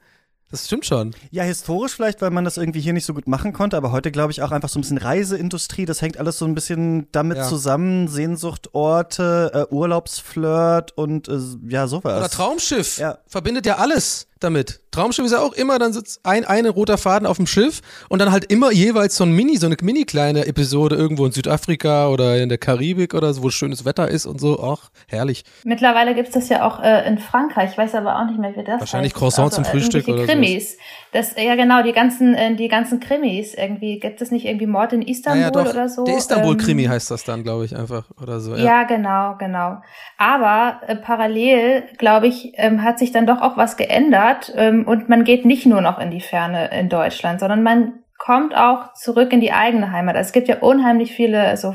[0.51, 1.13] Das stimmt schon.
[1.31, 4.11] Ja, historisch vielleicht, weil man das irgendwie hier nicht so gut machen konnte, aber heute
[4.11, 7.37] glaube ich auch einfach so ein bisschen Reiseindustrie, das hängt alles so ein bisschen damit
[7.37, 7.47] Ja.
[7.49, 12.17] zusammen, Sehnsuchtorte, äh, Urlaubsflirt und äh, ja, sowas.
[12.19, 13.17] Oder Traumschiff Ja.
[13.27, 14.81] verbindet ja alles damit.
[14.91, 18.19] Traumschiff ist ja auch immer, dann sitzt ein, ein roter Faden auf dem Schiff und
[18.19, 22.09] dann halt immer jeweils so ein Mini, so eine mini kleine Episode irgendwo in Südafrika
[22.09, 24.59] oder in der Karibik oder so, wo schönes Wetter ist und so.
[24.61, 25.43] Ach, herrlich.
[25.63, 28.63] Mittlerweile gibt's das ja auch äh, in Frankreich, ich weiß aber auch nicht mehr, wie
[28.63, 29.19] das Wahrscheinlich heißt.
[29.19, 30.77] Croissant Also, zum Frühstück irgendwelche oder Krimis.
[31.15, 33.99] Das, ja genau, die ganzen, äh, die ganzen Krimis irgendwie.
[33.99, 35.69] Gibt es nicht irgendwie Mord in Istanbul Naja, doch.
[35.73, 36.03] oder so?
[36.03, 38.53] Der Istanbul-Krimi Ähm, heißt das dann, glaube ich, einfach oder so.
[38.55, 39.77] Ja, genau, genau.
[40.17, 45.07] Aber äh, parallel, glaube ich, ähm, hat sich dann doch auch was geändert ähm, und
[45.07, 49.31] man geht nicht nur noch in die Ferne in Deutschland, sondern man kommt auch zurück
[49.31, 50.17] in die eigene Heimat.
[50.17, 51.71] Also es gibt ja unheimlich viele so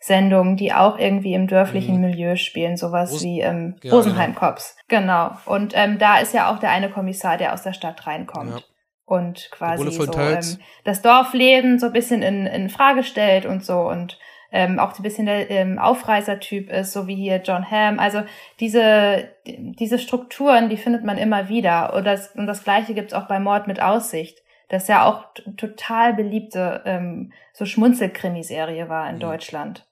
[0.00, 2.00] Vorabendsendungen, die auch irgendwie im dörflichen Mhm.
[2.00, 4.76] Milieu spielen, sowas Rosen- wie ähm, Ja, Rosenheim Cops.
[4.88, 5.32] Genau.
[5.46, 8.50] Und ähm, da ist ja auch der eine Kommissar, der aus der Stadt reinkommt.
[8.50, 8.58] Ja.
[9.04, 13.80] Und quasi so ähm, das Dorfleben so ein bisschen in, in Frage stellt und so
[13.80, 14.18] und
[14.52, 17.98] ähm, auch so ein bisschen der ähm, Aufreißertyp ist, so wie hier John Hamm.
[17.98, 18.22] Also
[18.60, 21.92] diese, diese Strukturen, die findet man immer wieder.
[21.94, 24.38] Und das, und das Gleiche gibt's auch bei Mord mit Aussicht.
[24.68, 25.24] Das ja auch
[25.56, 29.20] total beliebte ähm, so Schmunzelkrimiserie war in Mhm.
[29.20, 29.86] Deutschland.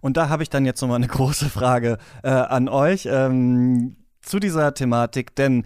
[0.00, 4.38] Und da habe ich dann jetzt nochmal eine große Frage äh, an euch ähm, zu
[4.38, 5.64] dieser Thematik, denn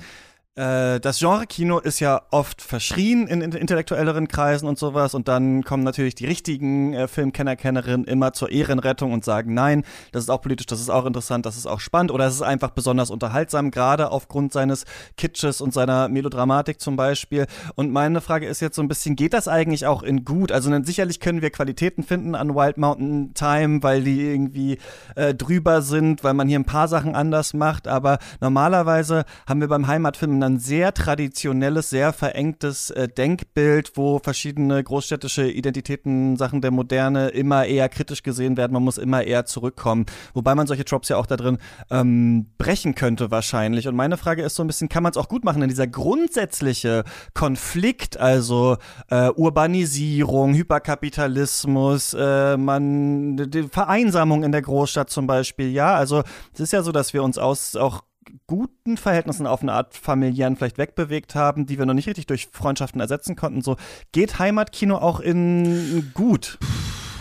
[0.57, 5.63] das Genre Kino ist ja oft verschrien in, in intellektuelleren Kreisen und sowas und dann
[5.63, 10.29] kommen natürlich die richtigen äh, Filmkenner, Kennerinnen immer zur Ehrenrettung und sagen, nein, das ist
[10.29, 13.11] auch politisch, das ist auch interessant, das ist auch spannend oder es ist einfach besonders
[13.11, 14.87] unterhaltsam, gerade aufgrund seines
[15.17, 17.47] Kitsches und seiner Melodramatik zum Beispiel.
[17.77, 20.51] Und meine Frage ist jetzt so ein bisschen, geht das eigentlich auch in gut?
[20.51, 24.79] Also dann sicherlich können wir Qualitäten finden an Wild Mountain Time, weil die irgendwie
[25.15, 29.69] äh, drüber sind, weil man hier ein paar Sachen anders macht, aber normalerweise haben wir
[29.69, 36.71] beim Heimatfilm ein sehr traditionelles, sehr verengtes äh, Denkbild, wo verschiedene großstädtische Identitäten, Sachen der
[36.71, 38.73] Moderne immer eher kritisch gesehen werden.
[38.73, 40.07] Man muss immer eher zurückkommen.
[40.35, 41.59] Wobei man solche Tropes ja auch da drin
[41.91, 43.89] ähm, brechen könnte wahrscheinlich.
[43.89, 45.87] Und meine Frage ist so ein bisschen, kann man es auch gut machen, denn dieser
[45.87, 48.77] grundsätzliche Konflikt, also
[49.11, 56.23] äh, Urbanisierung, Hyperkapitalismus, äh, man, die Vereinsamung in der Großstadt zum Beispiel, ja, also
[56.53, 58.03] es ist ja so, dass wir uns aus auch
[58.47, 62.49] guten Verhältnissen auf eine Art familiären vielleicht wegbewegt haben, die wir noch nicht richtig durch
[62.53, 63.63] Freundschaften ersetzen konnten.
[63.63, 63.77] So
[64.13, 66.59] geht Heimatkino auch in gut.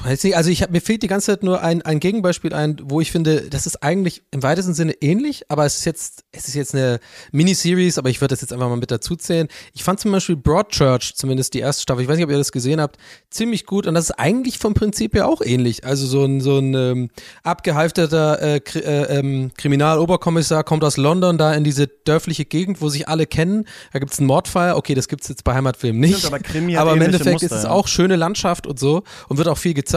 [0.03, 2.77] Weiß nicht, also ich hab, mir fehlt die ganze Zeit nur ein, ein Gegenbeispiel ein,
[2.83, 6.47] wo ich finde, das ist eigentlich im weitesten Sinne ähnlich, aber es ist jetzt, es
[6.47, 6.99] ist jetzt eine
[7.33, 9.49] Miniseries, aber ich würde das jetzt einfach mal mit dazu zählen.
[9.73, 12.53] Ich fand zum Beispiel Broadchurch, zumindest die erste Staffel, ich weiß nicht, ob ihr das
[12.53, 12.97] gesehen habt,
[13.29, 15.83] ziemlich gut und das ist eigentlich vom Prinzip her auch ähnlich.
[15.83, 17.09] Also so ein, so ein ähm,
[17.43, 22.87] abgehalfterter äh, Kri äh, ähm, Kriminaloberkommissar kommt aus London da in diese dörfliche Gegend, wo
[22.87, 23.65] sich alle kennen.
[23.91, 26.19] Da gibt's einen Mordfall, okay, das gibt's jetzt bei Heimatfilmen nicht.
[26.19, 29.49] Stimmt, aber aber im Endeffekt Muster, ist es auch schöne Landschaft und so und wird
[29.49, 29.88] auch viel gezeigt,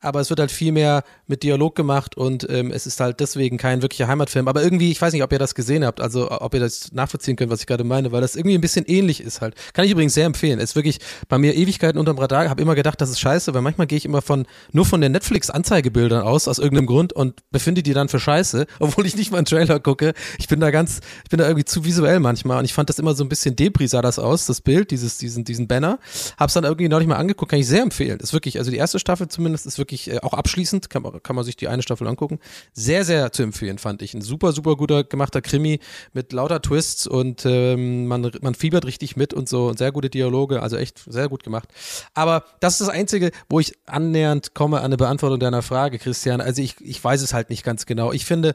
[0.00, 3.56] aber es wird halt viel mehr mit Dialog gemacht und ähm, es ist halt deswegen
[3.56, 4.46] kein wirklicher Heimatfilm.
[4.46, 7.36] Aber irgendwie, ich weiß nicht, ob ihr das gesehen habt, also ob ihr das nachvollziehen
[7.36, 9.54] könnt, was ich gerade meine, weil das irgendwie ein bisschen ähnlich ist halt.
[9.72, 10.60] Kann ich übrigens sehr empfehlen.
[10.60, 12.50] Ist wirklich bei mir Ewigkeiten unterm Radar.
[12.50, 15.12] Habe immer gedacht, das ist scheiße, weil manchmal gehe ich immer von nur von den
[15.12, 19.38] Netflix-Anzeigebildern aus, aus irgendeinem Grund und befinde die dann für scheiße, obwohl ich nicht mal
[19.38, 20.12] einen Trailer gucke.
[20.38, 22.98] Ich bin da ganz, ich bin da irgendwie zu visuell manchmal und ich fand das
[22.98, 25.98] immer so ein bisschen Debris sah das aus, das Bild, dieses, diesen, diesen Banner.
[26.36, 28.18] Hab's dann irgendwie noch nicht mal angeguckt, kann ich sehr empfehlen.
[28.18, 31.36] Ist wirklich, also die erste Staffel zumindest ist wirklich äh, auch abschließend, kann man, kann
[31.36, 32.38] man sich die eine Staffel angucken.
[32.72, 34.14] Sehr, sehr zu empfehlen, fand ich.
[34.14, 35.80] Ein super, super guter gemachter Krimi
[36.12, 40.10] mit lauter Twists und ähm, man, man fiebert richtig mit und so und sehr gute
[40.10, 41.68] Dialoge, also echt sehr gut gemacht.
[42.14, 46.40] Aber das ist das Einzige, wo ich annähernd komme an eine Beantwortung deiner Frage, Christian.
[46.40, 48.12] Also ich, ich weiß es halt nicht ganz genau.
[48.12, 48.54] Ich finde,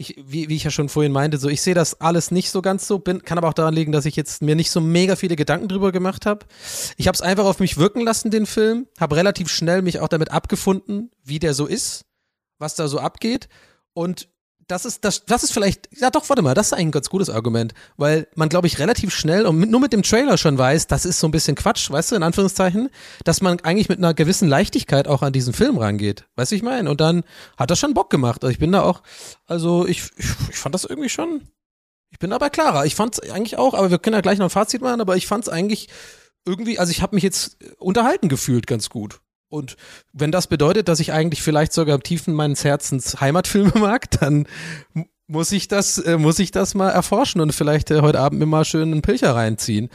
[0.00, 2.62] ich, wie, wie ich ja schon vorhin meinte, so ich sehe das alles nicht so
[2.62, 5.14] ganz so, bin, kann aber auch daran liegen, dass ich jetzt mir nicht so mega
[5.14, 6.46] viele Gedanken drüber gemacht habe.
[6.96, 10.08] Ich habe es einfach auf mich wirken lassen, den Film, habe relativ schnell mich auch
[10.08, 12.06] damit abgefunden, wie der so ist,
[12.58, 13.48] was da so abgeht
[13.92, 14.28] und
[14.70, 17.10] das ist, das, das ist vielleicht, ja doch, warte mal, das ist eigentlich ein ganz
[17.10, 20.56] gutes Argument, weil man, glaube ich, relativ schnell und mit, nur mit dem Trailer schon
[20.56, 22.88] weiß, das ist so ein bisschen Quatsch, weißt du, in Anführungszeichen,
[23.24, 26.62] dass man eigentlich mit einer gewissen Leichtigkeit auch an diesen Film rangeht, weißt du, ich
[26.62, 27.24] meine, und dann
[27.56, 29.02] hat das schon Bock gemacht, also ich bin da auch,
[29.46, 31.42] also ich, ich, ich fand das irgendwie schon,
[32.10, 34.46] ich bin aber klarer, ich fand es eigentlich auch, aber wir können ja gleich noch
[34.46, 35.88] ein Fazit machen, aber ich fand es eigentlich
[36.46, 39.20] irgendwie, also ich habe mich jetzt unterhalten gefühlt ganz gut.
[39.50, 39.76] Und
[40.12, 44.46] wenn das bedeutet, dass ich eigentlich vielleicht sogar im Tiefen meines Herzens Heimatfilme mag, dann
[45.26, 48.46] muss ich das, äh, muss ich das mal erforschen und vielleicht äh, heute Abend mir
[48.46, 49.90] mal schön einen Pilcher reinziehen.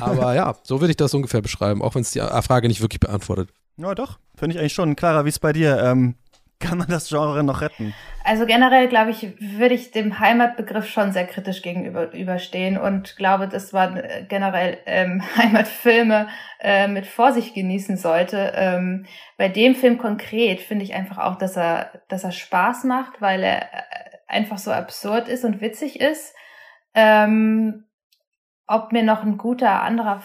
[0.00, 3.00] Aber ja, so würde ich das ungefähr beschreiben, auch wenn es die Frage nicht wirklich
[3.00, 3.50] beantwortet.
[3.78, 4.18] Ja, doch.
[4.36, 4.96] Finde ich eigentlich schon.
[4.96, 5.78] Clara, wie ist bei dir?
[5.82, 6.14] Ähm,
[6.58, 7.94] kann man das Genre noch retten?
[8.24, 13.72] Also generell, glaube ich, würde ich dem Heimatbegriff schon sehr kritisch gegenüberstehen und glaube, dass
[13.72, 16.28] man äh, generell ähm, Heimatfilme
[16.60, 18.52] äh, mit Vorsicht genießen sollte.
[18.54, 23.20] Ähm, bei dem Film konkret finde ich einfach auch, dass er, dass er Spaß macht,
[23.20, 23.84] weil er äh,
[24.26, 26.34] einfach so absurd ist und witzig ist.
[26.94, 27.84] Ähm,
[28.66, 30.22] ob mir noch ein guter anderer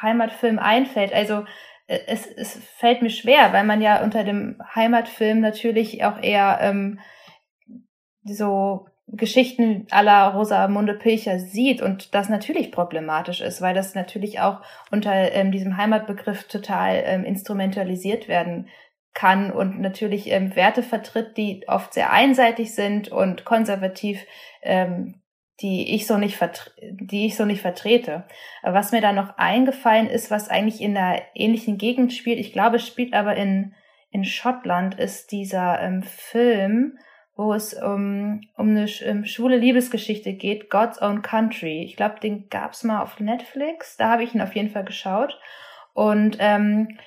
[0.00, 1.12] Heimatfilm einfällt.
[1.12, 1.44] Also
[1.88, 7.00] es, es fällt mir schwer, weil man ja unter dem Heimatfilm natürlich auch eher ähm,
[8.22, 14.60] so Geschichten aller Rosamunde Pilcher sieht und das natürlich problematisch ist, weil das natürlich auch
[14.90, 18.68] unter ähm, diesem Heimatbegriff total ähm, instrumentalisiert werden
[19.14, 24.24] kann und natürlich ähm, Werte vertritt, die oft sehr einseitig sind und konservativ
[24.62, 25.17] ähm,
[25.60, 26.38] die ich so nicht
[26.80, 28.24] die ich so nicht vertrete.
[28.62, 32.76] Was mir da noch eingefallen ist, was eigentlich in einer ähnlichen Gegend spielt, ich glaube,
[32.76, 33.74] es spielt aber in
[34.10, 36.98] in Schottland, ist dieser ähm, Film,
[37.36, 41.82] wo es um um eine um schwule Liebesgeschichte geht, God's Own Country.
[41.82, 43.96] Ich glaube, den gab's mal auf Netflix.
[43.96, 45.38] Da habe ich ihn auf jeden Fall geschaut
[45.92, 46.98] und ähm,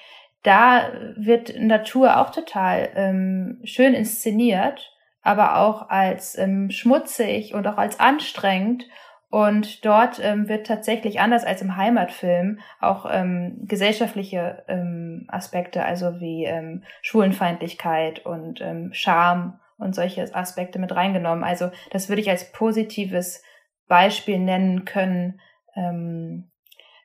[0.43, 4.91] da wird Natur auch total ähm, schön inszeniert
[5.22, 8.86] aber auch als ähm, schmutzig und auch als anstrengend.
[9.30, 16.19] Und dort ähm, wird tatsächlich anders als im Heimatfilm auch ähm, gesellschaftliche ähm, Aspekte, also
[16.19, 21.45] wie ähm, Schwulenfeindlichkeit und ähm, Scham und solche Aspekte mit reingenommen.
[21.45, 23.41] Also das würde ich als positives
[23.88, 25.39] Beispiel nennen können,
[25.76, 26.51] ähm,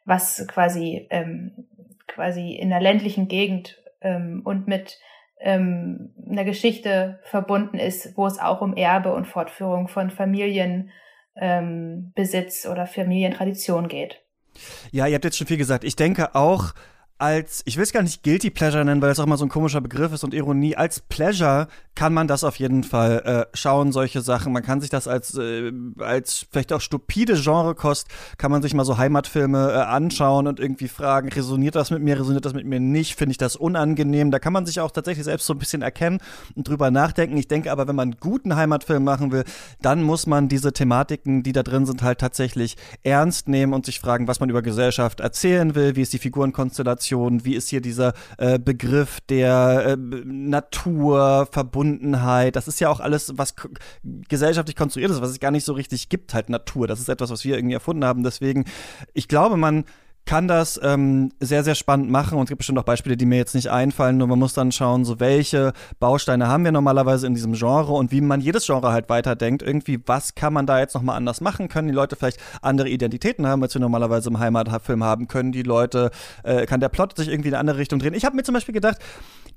[0.04, 1.68] was quasi ähm,
[2.08, 4.98] quasi in der ländlichen Gegend ähm, und mit
[5.40, 12.70] ähm, einer Geschichte verbunden ist, wo es auch um Erbe und Fortführung von Familienbesitz ähm,
[12.70, 14.22] oder Familientradition geht.
[14.90, 15.84] Ja, ihr habt jetzt schon viel gesagt.
[15.84, 16.72] Ich denke auch,
[17.18, 19.48] als, ich will es gar nicht Guilty Pleasure nennen, weil das auch immer so ein
[19.48, 20.76] komischer Begriff ist und Ironie.
[20.76, 24.52] Als Pleasure kann man das auf jeden Fall äh, schauen, solche Sachen.
[24.52, 28.84] Man kann sich das als, äh, als vielleicht auch stupide Genrekost, kann man sich mal
[28.84, 32.80] so Heimatfilme äh, anschauen und irgendwie fragen, resoniert das mit mir, resoniert das mit mir
[32.80, 34.30] nicht, finde ich das unangenehm.
[34.30, 36.18] Da kann man sich auch tatsächlich selbst so ein bisschen erkennen
[36.54, 37.38] und drüber nachdenken.
[37.38, 39.44] Ich denke aber, wenn man einen guten Heimatfilm machen will,
[39.80, 44.00] dann muss man diese Thematiken, die da drin sind, halt tatsächlich ernst nehmen und sich
[44.00, 47.80] fragen, was man über Gesellschaft erzählen will, wie ist die Figurenkonstellation Kommunikation, wie ist hier
[47.80, 53.54] dieser äh, Begriff der äh, Natur, Verbundenheit, das ist ja auch alles, was
[54.28, 56.86] gesellschaftlich konstruiert ist, was es gar nicht so richtig gibt, halt Natur.
[56.86, 58.22] Das ist etwas, was wir irgendwie erfunden haben.
[58.22, 58.64] Deswegen,
[59.14, 59.84] ich glaube, man
[60.26, 63.36] kann das ähm, sehr, sehr spannend machen und es gibt bestimmt auch Beispiele, die mir
[63.36, 67.34] jetzt nicht einfallen, nur man muss dann schauen, so welche Bausteine haben wir normalerweise in
[67.34, 69.62] diesem Genre und wie man jedes Genre halt weiterdenkt.
[69.62, 71.68] Irgendwie, was kann man da jetzt nochmal anders machen?
[71.68, 75.28] Können die Leute vielleicht andere Identitäten haben, als wir normalerweise im Heimatfilm haben?
[75.28, 76.10] Können die Leute,
[76.42, 78.14] äh, kann der Plot sich irgendwie in eine andere Richtung drehen?
[78.14, 78.98] Ich habe mir zum Beispiel gedacht,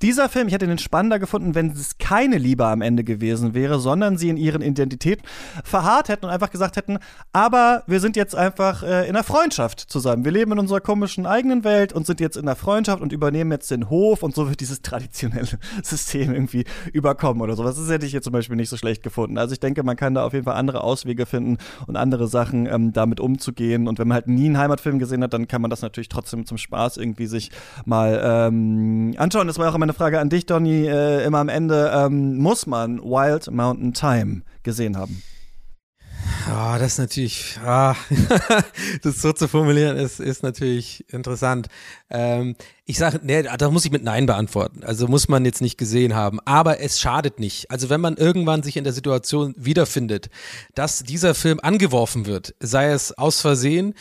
[0.02, 3.80] dieser Film, ich hätte den spannender gefunden, wenn es keine Liebe am Ende gewesen wäre,
[3.80, 5.26] sondern sie in ihren Identitäten
[5.64, 7.00] verharrt hätten und einfach gesagt hätten,
[7.34, 10.24] aber wir sind jetzt einfach äh, in einer Freundschaft zusammen.
[10.24, 13.52] Wir leben in unserer komischen eigenen Welt und sind jetzt in der Freundschaft und übernehmen
[13.52, 15.48] jetzt den Hof und so wird dieses traditionelle
[15.84, 17.78] System irgendwie überkommen oder sowas.
[17.78, 19.38] Das hätte ich jetzt zum Beispiel nicht so schlecht gefunden.
[19.38, 21.58] Also ich denke, man kann da auf jeden Fall andere Auswege finden
[21.88, 23.88] und andere Sachen ähm, damit umzugehen.
[23.88, 26.46] Und wenn man halt nie einen Heimatfilm gesehen hat, dann kann man das natürlich trotzdem
[26.46, 27.52] zum Spaß irgendwie sich
[27.86, 29.48] mal ähm, anschauen.
[29.48, 31.92] Das war auch immer eine Frage an dich, Donny, äh, immer am Ende.
[31.94, 35.22] Ähm, muss man Wild Mountain Time gesehen haben?
[36.48, 37.96] Ja, das ist natürlich, ah,
[39.04, 41.68] das so zu formulieren, ist, ist natürlich interessant.
[42.10, 42.56] Ähm,
[42.86, 44.84] ich sage, nee, da muss ich mit Nein beantworten.
[44.84, 46.40] Also muss man jetzt nicht gesehen haben.
[46.46, 47.70] Aber es schadet nicht.
[47.70, 50.30] Also wenn man irgendwann sich in der Situation wiederfindet,
[50.74, 53.94] dass dieser Film angeworfen wird, sei es aus Versehen,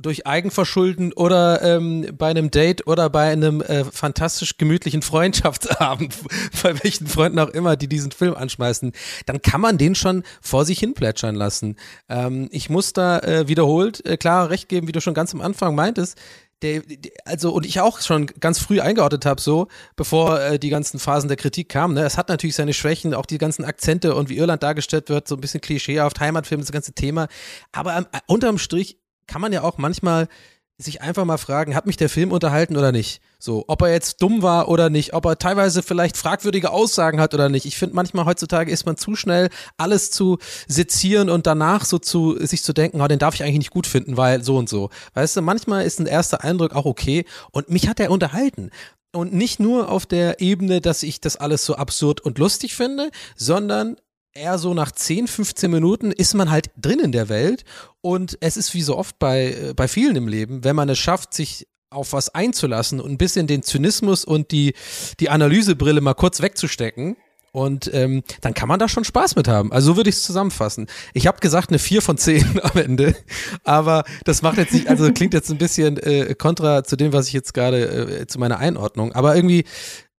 [0.00, 6.14] durch Eigenverschulden oder ähm, bei einem Date oder bei einem äh, fantastisch gemütlichen Freundschaftsabend,
[6.62, 8.92] bei welchen Freunden auch immer, die diesen Film anschmeißen,
[9.26, 11.76] dann kann man den schon vor sich hin plätschern lassen.
[12.08, 15.40] Ähm, ich muss da äh, wiederholt äh, klar recht geben, wie du schon ganz am
[15.40, 16.18] Anfang meintest.
[16.62, 16.82] Der,
[17.24, 21.28] also und ich auch schon ganz früh eingeordnet habe, so bevor äh, die ganzen Phasen
[21.28, 21.94] der Kritik kamen.
[21.94, 22.04] Ne?
[22.04, 25.36] Es hat natürlich seine Schwächen, auch die ganzen Akzente und wie Irland dargestellt wird, so
[25.36, 27.28] ein bisschen klischeehaft, Heimatfilm, das ganze Thema.
[27.72, 30.28] Aber ähm, unterm Strich kann man ja auch manchmal
[30.76, 33.20] sich einfach mal fragen, hat mich der Film unterhalten oder nicht?
[33.38, 37.32] So, ob er jetzt dumm war oder nicht, ob er teilweise vielleicht fragwürdige Aussagen hat
[37.32, 37.64] oder nicht.
[37.64, 42.36] Ich finde manchmal heutzutage ist man zu schnell, alles zu sezieren und danach so zu
[42.44, 44.90] sich zu denken, oh, den darf ich eigentlich nicht gut finden, weil so und so.
[45.14, 48.70] Weißt du, manchmal ist ein erster Eindruck auch okay und mich hat er unterhalten.
[49.12, 53.10] Und nicht nur auf der Ebene, dass ich das alles so absurd und lustig finde,
[53.36, 53.96] sondern
[54.34, 57.64] eher so nach 10, 15 Minuten ist man halt drin in der Welt
[58.00, 60.98] und es ist wie so oft bei, äh, bei vielen im Leben, wenn man es
[60.98, 64.74] schafft, sich auf was einzulassen und ein bisschen den Zynismus und die,
[65.20, 67.16] die Analysebrille mal kurz wegzustecken,
[67.52, 69.70] und ähm, dann kann man da schon Spaß mit haben.
[69.70, 70.88] Also so würde ich es zusammenfassen.
[71.12, 73.14] Ich habe gesagt eine 4 von 10 am Ende,
[73.62, 77.28] aber das macht jetzt nicht, also klingt jetzt ein bisschen äh, kontra zu dem, was
[77.28, 79.12] ich jetzt gerade äh, zu meiner Einordnung.
[79.12, 79.66] Aber irgendwie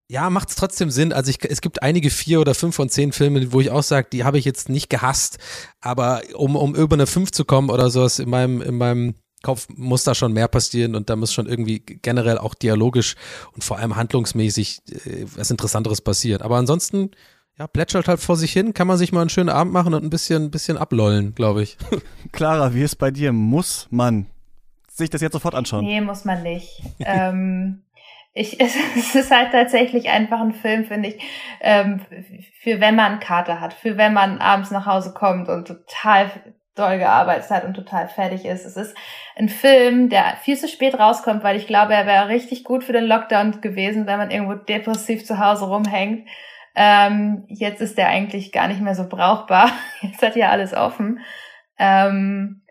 [0.07, 1.13] ja, macht es trotzdem Sinn.
[1.13, 4.07] Also ich, es gibt einige vier oder fünf von zehn Filme, wo ich auch sage,
[4.11, 5.39] die habe ich jetzt nicht gehasst,
[5.81, 9.67] aber um, um über eine fünf zu kommen oder sowas in meinem, in meinem Kopf
[9.69, 13.15] muss da schon mehr passieren und da muss schon irgendwie generell auch dialogisch
[13.53, 16.41] und vor allem handlungsmäßig äh, was Interessanteres passieren.
[16.41, 17.11] Aber ansonsten,
[17.57, 20.03] ja, plätschert halt vor sich hin, kann man sich mal einen schönen Abend machen und
[20.03, 21.77] ein bisschen, ein bisschen ablollen, glaube ich.
[22.31, 23.33] Clara, wie ist bei dir?
[23.33, 24.25] Muss man
[24.91, 25.85] sich das jetzt sofort anschauen?
[25.85, 26.81] Nee, muss man nicht.
[26.99, 27.83] ähm,
[28.35, 28.59] ich,
[28.97, 31.23] es ist halt tatsächlich einfach ein Film, finde ich,
[31.61, 32.01] ähm,
[32.61, 36.29] für wenn man Kater hat, für wenn man abends nach Hause kommt und total
[36.75, 38.65] doll gearbeitet hat und total fertig ist.
[38.65, 38.95] Es ist
[39.37, 42.91] ein Film, der viel zu spät rauskommt, weil ich glaube, er wäre richtig gut für
[42.91, 46.27] den Lockdown gewesen, wenn man irgendwo depressiv zu Hause rumhängt.
[46.75, 49.71] Ähm, jetzt ist der eigentlich gar nicht mehr so brauchbar.
[50.01, 51.21] Jetzt hat ja alles offen.
[51.79, 52.63] Ähm,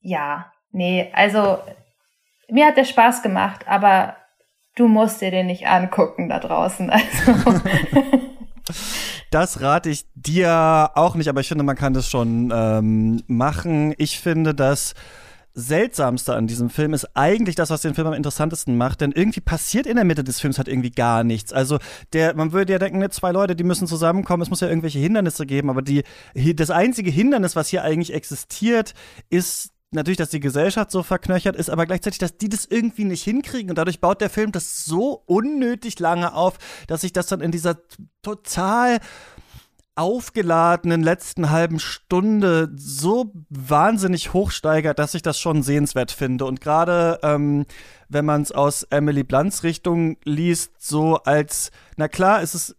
[0.00, 1.58] ja, nee, also
[2.48, 4.16] mir hat der Spaß gemacht, aber
[4.74, 6.90] du musst dir den nicht angucken da draußen.
[6.90, 7.60] Also.
[9.30, 13.92] Das rate ich dir auch nicht, aber ich finde, man kann das schon ähm, machen.
[13.98, 14.94] Ich finde, das
[15.54, 19.40] Seltsamste an diesem Film ist eigentlich das, was den Film am interessantesten macht, denn irgendwie
[19.40, 21.52] passiert in der Mitte des Films halt irgendwie gar nichts.
[21.52, 21.78] Also
[22.12, 24.98] der, man würde ja denken, ne, zwei Leute, die müssen zusammenkommen, es muss ja irgendwelche
[24.98, 26.04] Hindernisse geben, aber die,
[26.54, 28.94] das einzige Hindernis, was hier eigentlich existiert,
[29.30, 33.22] ist natürlich, dass die Gesellschaft so verknöchert ist, aber gleichzeitig, dass die das irgendwie nicht
[33.22, 33.70] hinkriegen.
[33.70, 37.50] Und dadurch baut der Film das so unnötig lange auf, dass sich das dann in
[37.50, 37.78] dieser
[38.22, 38.98] total
[39.96, 46.46] aufgeladenen letzten halben Stunde so wahnsinnig hochsteigert, dass ich das schon sehenswert finde.
[46.46, 47.64] Und gerade ähm,
[48.08, 52.76] wenn man es aus Emily Blunts Richtung liest, so als, na klar, ist es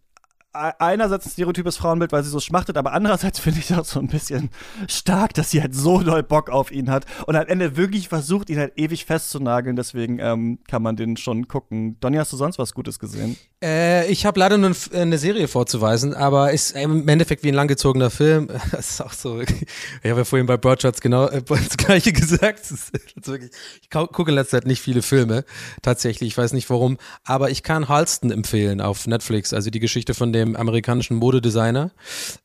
[0.78, 4.08] einerseits ein stereotypes Frauenbild, weil sie so schmachtet, aber andererseits finde ich auch so ein
[4.08, 4.50] bisschen
[4.88, 8.50] stark, dass sie halt so doll Bock auf ihn hat und am Ende wirklich versucht,
[8.50, 9.76] ihn halt ewig festzunageln.
[9.76, 11.98] Deswegen ähm, kann man den schon gucken.
[12.00, 13.36] Donny, hast du sonst was Gutes gesehen?
[13.62, 18.10] Äh, ich habe leider nur eine Serie vorzuweisen, aber ist im Endeffekt wie ein langgezogener
[18.10, 18.48] Film.
[18.76, 19.40] Das ist auch so.
[19.40, 22.60] Ich habe ja vorhin bei Broadshots genau äh, das Gleiche gesagt.
[22.60, 22.92] Das ist
[23.26, 23.50] wirklich,
[23.80, 25.44] ich gucke in letzter Zeit nicht viele Filme,
[25.82, 26.28] tatsächlich.
[26.28, 29.52] Ich weiß nicht warum, aber ich kann Halston empfehlen auf Netflix.
[29.52, 31.90] Also die Geschichte von dem amerikanischen Modedesigner.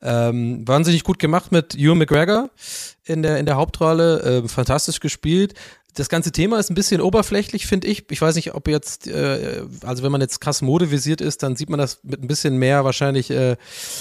[0.01, 2.49] Ähm, wahnsinnig gut gemacht mit Ewan McGregor
[3.03, 4.43] in der in der Hauptrolle.
[4.43, 5.53] Äh, fantastisch gespielt
[5.93, 8.05] das ganze Thema ist ein bisschen oberflächlich, finde ich.
[8.09, 11.69] Ich weiß nicht, ob jetzt, äh, also wenn man jetzt krass modevisiert ist, dann sieht
[11.69, 13.57] man das mit ein bisschen mehr wahrscheinlich äh,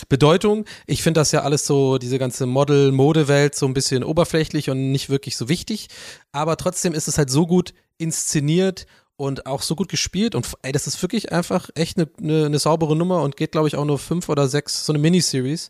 [0.08, 0.66] Bedeutung.
[0.86, 5.10] Ich finde das ja alles so, diese ganze Model-Mode-Welt so ein bisschen oberflächlich und nicht
[5.10, 5.88] wirklich so wichtig.
[6.32, 8.86] Aber trotzdem ist es halt so gut inszeniert
[9.20, 12.58] und auch so gut gespielt und ey, das ist wirklich einfach echt eine, eine, eine
[12.58, 15.68] saubere Nummer und geht, glaube ich, auch nur fünf oder sechs, so eine Miniseries.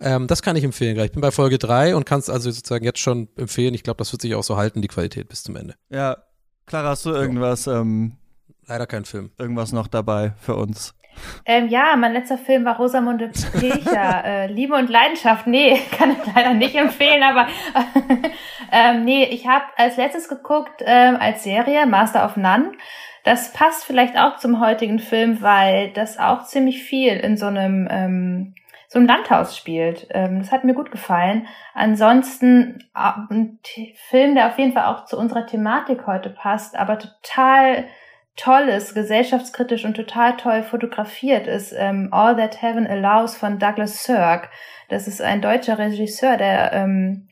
[0.00, 1.06] Ähm, das kann ich empfehlen gleich.
[1.06, 3.72] Ich bin bei Folge drei und kann es also sozusagen jetzt schon empfehlen.
[3.74, 5.76] Ich glaube, das wird sich auch so halten, die Qualität bis zum Ende.
[5.90, 6.16] Ja,
[6.66, 7.66] Clara, hast du irgendwas?
[7.66, 7.80] Ja.
[7.80, 8.16] Ähm,
[8.66, 9.30] Leider kein Film.
[9.38, 10.94] Irgendwas noch dabei für uns?
[11.44, 14.22] Ähm, ja, mein letzter Film war Rosamunde Pilcher.
[14.24, 15.46] äh, Liebe und Leidenschaft.
[15.46, 17.46] Nee, kann ich leider nicht empfehlen, aber
[18.72, 22.72] ähm, nee, ich habe als letztes geguckt ähm, als Serie Master of None.
[23.24, 27.88] Das passt vielleicht auch zum heutigen Film, weil das auch ziemlich viel in so einem
[27.90, 28.54] ähm,
[28.88, 30.08] so einem Landhaus spielt.
[30.10, 31.46] Ähm, das hat mir gut gefallen.
[31.74, 33.58] Ansonsten äh, ein
[34.08, 37.84] Film, der auf jeden Fall auch zu unserer Thematik heute passt, aber total
[38.38, 44.04] toll ist, gesellschaftskritisch und total toll fotografiert ist ähm, All That Heaven Allows von Douglas
[44.04, 44.48] Sirk.
[44.88, 47.28] Das ist ein deutscher Regisseur, der ähm,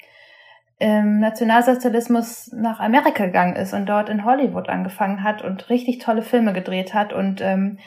[0.78, 6.22] im Nationalsozialismus nach Amerika gegangen ist und dort in Hollywood angefangen hat und richtig tolle
[6.22, 7.14] Filme gedreht hat.
[7.14, 7.78] Und ähm,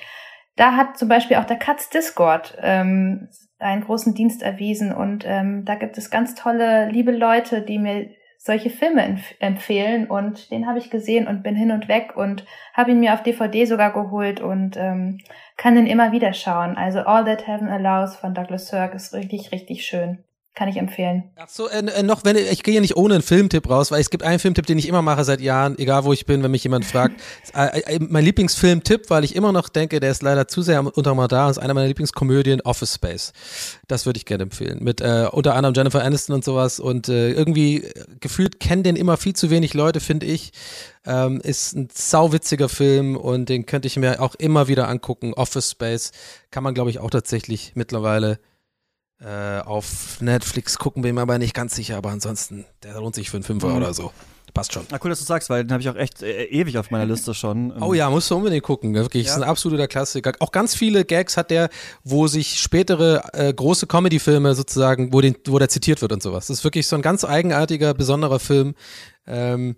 [0.55, 3.27] da hat zum Beispiel auch der Katz Discord ähm,
[3.59, 4.91] einen großen Dienst erwiesen.
[4.93, 8.09] Und ähm, da gibt es ganz tolle, liebe Leute, die mir
[8.41, 12.45] solche Filme empf empfehlen und den habe ich gesehen und bin hin und weg und
[12.73, 15.19] habe ihn mir auf DVD sogar geholt und ähm,
[15.57, 16.77] kann den immer wieder schauen.
[16.77, 20.23] Also All That Heaven Allows von Douglas Sirk ist richtig, richtig schön.
[20.59, 21.23] Kann ich empfehlen.
[21.37, 24.01] Ach so, äh, äh, noch, wenn ich gehe ja nicht ohne einen Filmtipp raus, weil
[24.01, 26.51] es gibt einen Filmtipp, den ich immer mache seit Jahren, egal wo ich bin, wenn
[26.51, 27.15] mich jemand fragt.
[27.55, 31.15] äh, äh, mein Lieblingsfilmtipp, weil ich immer noch denke, der ist leider zu sehr unter
[31.15, 33.31] mal da, ist einer meiner Lieblingskomödien, Office Space.
[33.87, 34.83] Das würde ich gerne empfehlen.
[34.83, 37.85] Mit unter anderem Jennifer Aniston und sowas und irgendwie
[38.19, 40.51] gefühlt kennen den immer viel zu wenig Leute, finde ich.
[41.05, 45.33] Ähm, ist ein sauwitziger Film und den könnte ich mir auch immer wieder angucken.
[45.33, 46.11] Office Space
[46.51, 48.39] kann man, glaube ich, auch tatsächlich mittlerweile
[49.21, 53.29] äh, auf Netflix gucken, bin mir aber nicht ganz sicher, aber ansonsten, der lohnt sich
[53.29, 53.77] für einen Fünfer mhm.
[53.77, 54.11] oder so.
[54.53, 54.85] Passt schon.
[54.89, 57.05] Na cool, dass du sagst, weil den habe ich auch echt äh, ewig auf meiner
[57.05, 57.71] Liste schon.
[57.81, 58.93] Oh ja, musst du unbedingt gucken.
[58.93, 59.33] Wirklich, ja.
[59.33, 60.33] ist ein absoluter Klassiker.
[60.39, 61.69] Auch ganz viele Gags hat der,
[62.03, 66.47] wo sich spätere äh, große Comedy-Filme sozusagen, wo, den, wo der zitiert wird und sowas.
[66.47, 68.73] Das ist wirklich so ein ganz eigenartiger, besonderer Film,
[69.27, 69.75] ähm,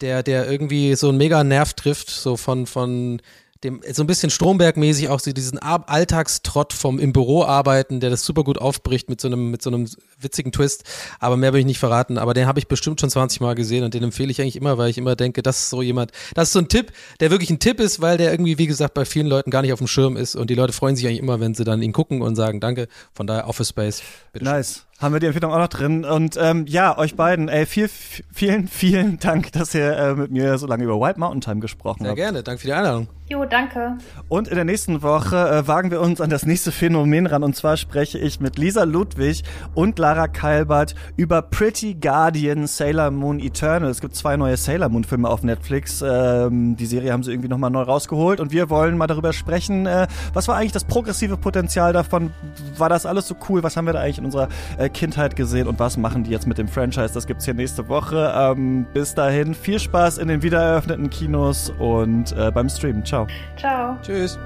[0.00, 3.20] der, der irgendwie so einen mega Nerv trifft, so von, von
[3.64, 8.24] dem so ein bisschen Stromberg-mäßig auch so diesen Alltagstrott vom im Büro arbeiten, der das
[8.24, 9.88] super gut aufbricht mit so einem mit so einem
[10.18, 10.84] witzigen Twist.
[11.20, 12.18] Aber mehr will ich nicht verraten.
[12.18, 14.78] Aber den habe ich bestimmt schon 20 Mal gesehen und den empfehle ich eigentlich immer,
[14.78, 17.50] weil ich immer denke, das ist so jemand, das ist so ein Tipp, der wirklich
[17.50, 19.88] ein Tipp ist, weil der irgendwie wie gesagt bei vielen Leuten gar nicht auf dem
[19.88, 22.36] Schirm ist und die Leute freuen sich eigentlich immer, wenn sie dann ihn gucken und
[22.36, 22.88] sagen Danke.
[23.12, 24.02] Von daher Office Space.
[24.32, 24.74] Bitte nice.
[24.74, 26.04] Schön haben wir die Empfehlung auch noch drin.
[26.04, 30.56] Und ähm, ja, euch beiden, ey, viel, vielen, vielen Dank, dass ihr äh, mit mir
[30.58, 32.18] so lange über Wild Mountain Time gesprochen Sehr habt.
[32.18, 33.08] Sehr gerne, danke für die Einladung.
[33.28, 33.98] Jo, danke.
[34.28, 37.42] Und in der nächsten Woche äh, wagen wir uns an das nächste Phänomen ran.
[37.42, 39.42] Und zwar spreche ich mit Lisa Ludwig
[39.74, 43.90] und Lara Kalbert über Pretty Guardian Sailor Moon Eternal.
[43.90, 46.00] Es gibt zwei neue Sailor Moon Filme auf Netflix.
[46.00, 48.38] Ähm, die Serie haben sie irgendwie nochmal neu rausgeholt.
[48.38, 52.30] Und wir wollen mal darüber sprechen, äh, was war eigentlich das progressive Potenzial davon?
[52.78, 53.64] War das alles so cool?
[53.64, 55.66] Was haben wir da eigentlich in unserer äh, Kindheit gesehen?
[55.66, 57.12] Und was machen die jetzt mit dem Franchise?
[57.12, 58.32] Das gibt's hier nächste Woche.
[58.32, 63.04] Ähm, bis dahin, viel Spaß in den wiedereröffneten Kinos und äh, beim Stream.
[63.04, 63.26] Ciao.
[63.58, 63.96] Ciao.
[63.96, 63.98] Ciao.
[64.02, 64.38] Tschüss.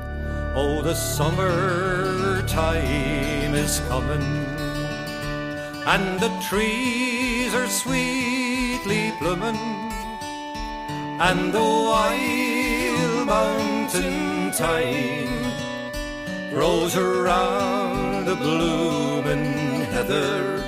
[0.56, 4.49] Oh, the summer time is coming,
[5.86, 9.58] and the trees are sweetly blooming,
[11.20, 15.52] and the wild mountain thyme
[16.50, 20.64] grows around the blooming heather.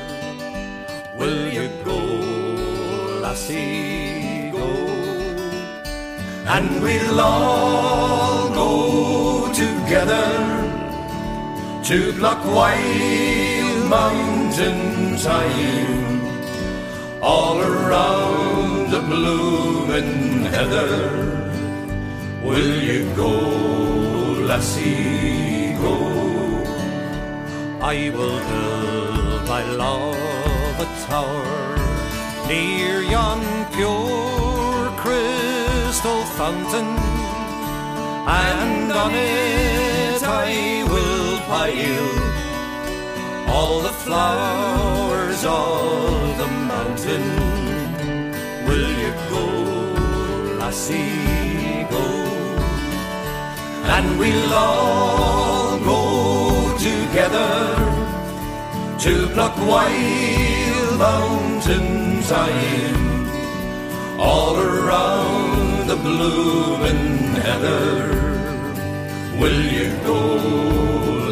[1.19, 1.99] Will you go,
[3.21, 4.93] lassie, go?
[6.47, 10.29] and we'll all go together
[11.83, 12.45] to pluck
[13.93, 16.21] mountain thyme
[17.21, 20.95] all around the blooming heather.
[22.49, 23.35] Will you go,
[24.49, 25.97] lassie, go?
[27.95, 31.77] I will build my love a tower
[32.49, 33.41] near yon
[33.75, 36.91] pure crystal fountain,
[38.47, 40.51] and on it I
[40.93, 42.32] will pile
[43.53, 47.27] all the flowers of the mountain.
[48.67, 49.47] Will you go,
[50.61, 52.07] lassie, go?
[53.95, 56.03] And we'll all go
[56.89, 57.53] together
[59.05, 63.29] to pluck wild mountain thyme
[64.19, 67.91] all around the blooming heather.
[69.41, 70.21] Will you go,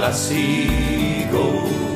[0.02, 1.89] lassie, go?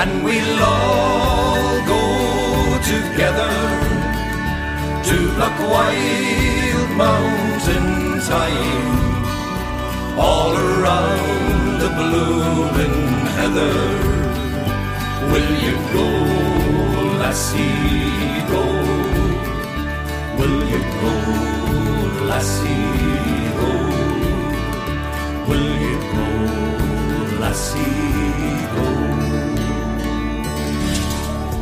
[0.00, 2.04] And we'll all go
[2.94, 3.54] together
[5.08, 8.98] to pluck wild mountain thyme
[10.16, 13.00] all around the blooming
[13.38, 13.78] heather.
[15.32, 16.08] Will you go,
[17.22, 18.64] lassie, go?
[20.38, 21.14] Will you go,
[22.30, 23.72] lassie, go?
[25.48, 26.28] Will you go,
[27.42, 29.37] lassie, go?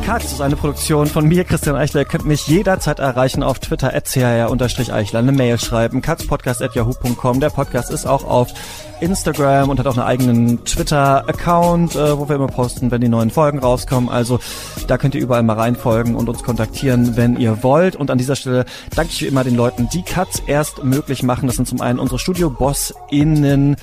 [0.07, 1.99] Katz ist eine Produktion von mir, Christian Eichler.
[1.99, 7.41] Ihr könnt mich jederzeit erreichen auf Twitter, eichler eine Mail schreiben, katzpodcast.yahoo.com.
[7.41, 8.53] Der Podcast ist auch auf
[9.01, 13.31] Instagram und hat auch einen eigenen Twitter-Account, äh, wo wir immer posten, wenn die neuen
[13.31, 14.09] Folgen rauskommen.
[14.09, 14.39] Also
[14.87, 17.97] da könnt ihr überall mal reinfolgen und uns kontaktieren, wenn ihr wollt.
[17.97, 18.63] Und an dieser Stelle
[18.95, 21.47] danke ich wie immer den Leuten, die Katz erst möglich machen.
[21.47, 23.75] Das sind zum einen unsere Studio-BossInnen,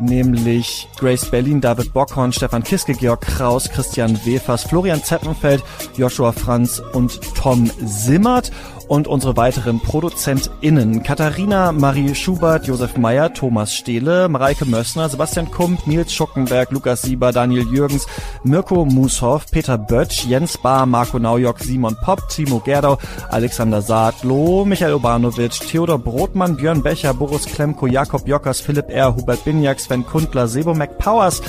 [0.00, 5.62] nämlich Grace Berlin, David Bockhorn, Stefan Kiske, Georg Kraus, Christian Wefers, Florian Zeppenfeld,
[5.96, 8.50] Joshua Franz und Tom Simmert
[8.90, 11.04] und unsere weiteren ProduzentInnen.
[11.04, 17.30] Katharina Marie Schubert, Josef Meyer, Thomas Stehle, Mareike Mössner, Sebastian Kump, Nils Schuckenberg, Lukas Sieber,
[17.30, 18.08] Daniel Jürgens,
[18.42, 22.98] Mirko Mushoff, Peter Böttsch, Jens Bahr, Marco Naujock, Simon Popp, Timo Gerdau,
[23.30, 29.44] Alexander Saatloh, Michael Obanovic, Theodor Brotmann, Björn Becher, Boris Klemko, Jakob Jockers, Philipp R., Hubert
[29.44, 31.40] Binjak, Sven Kundler, Sebo McPowers,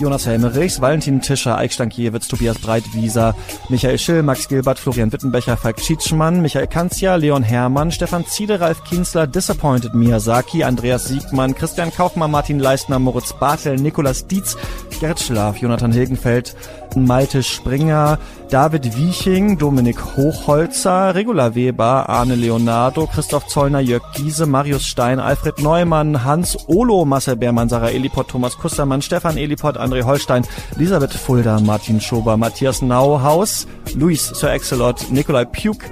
[0.00, 3.34] Jonas Helmerichs, Valentin Tischer, Eik Stankiewicz, Tobias Breitwieser,
[3.68, 8.82] Michael Schill, Max Gilbert, Florian Wittenbecher, Falk Tschitschmann, Michael Kanzia, Leon Hermann, Stefan Ziede, Ralf
[8.82, 14.56] Kienzler, Disappointed Miyazaki, Andreas Siegmann, Christian Kaufmann, Martin Leistner, Moritz Bartel, Nikolas Dietz,
[14.98, 16.54] Gerd Schlaf, Jonathan Hilgenfeld,
[16.96, 24.86] Malte Springer, David Wieching, Dominik Hochholzer, Regula Weber, Arne Leonardo, Christoph Zollner, Jörg Giese, Marius
[24.86, 30.42] Stein, Alfred Neumann, Hans Olo, Marcel Beermann, Sarah Eliport, Thomas Kustermann, Stefan Eliport, André Holstein,
[30.76, 35.84] Elisabeth Fulda, Martin Schober, Matthias Nauhaus, Luis Sir Excelot, Nikolai Puk,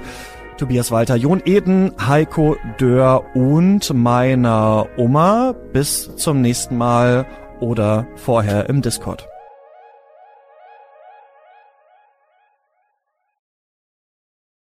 [0.57, 5.53] Tobias Walter, Jon Eden, Heiko Dörr und meiner Oma.
[5.71, 7.25] Bis zum nächsten Mal
[7.59, 9.27] oder vorher im Discord.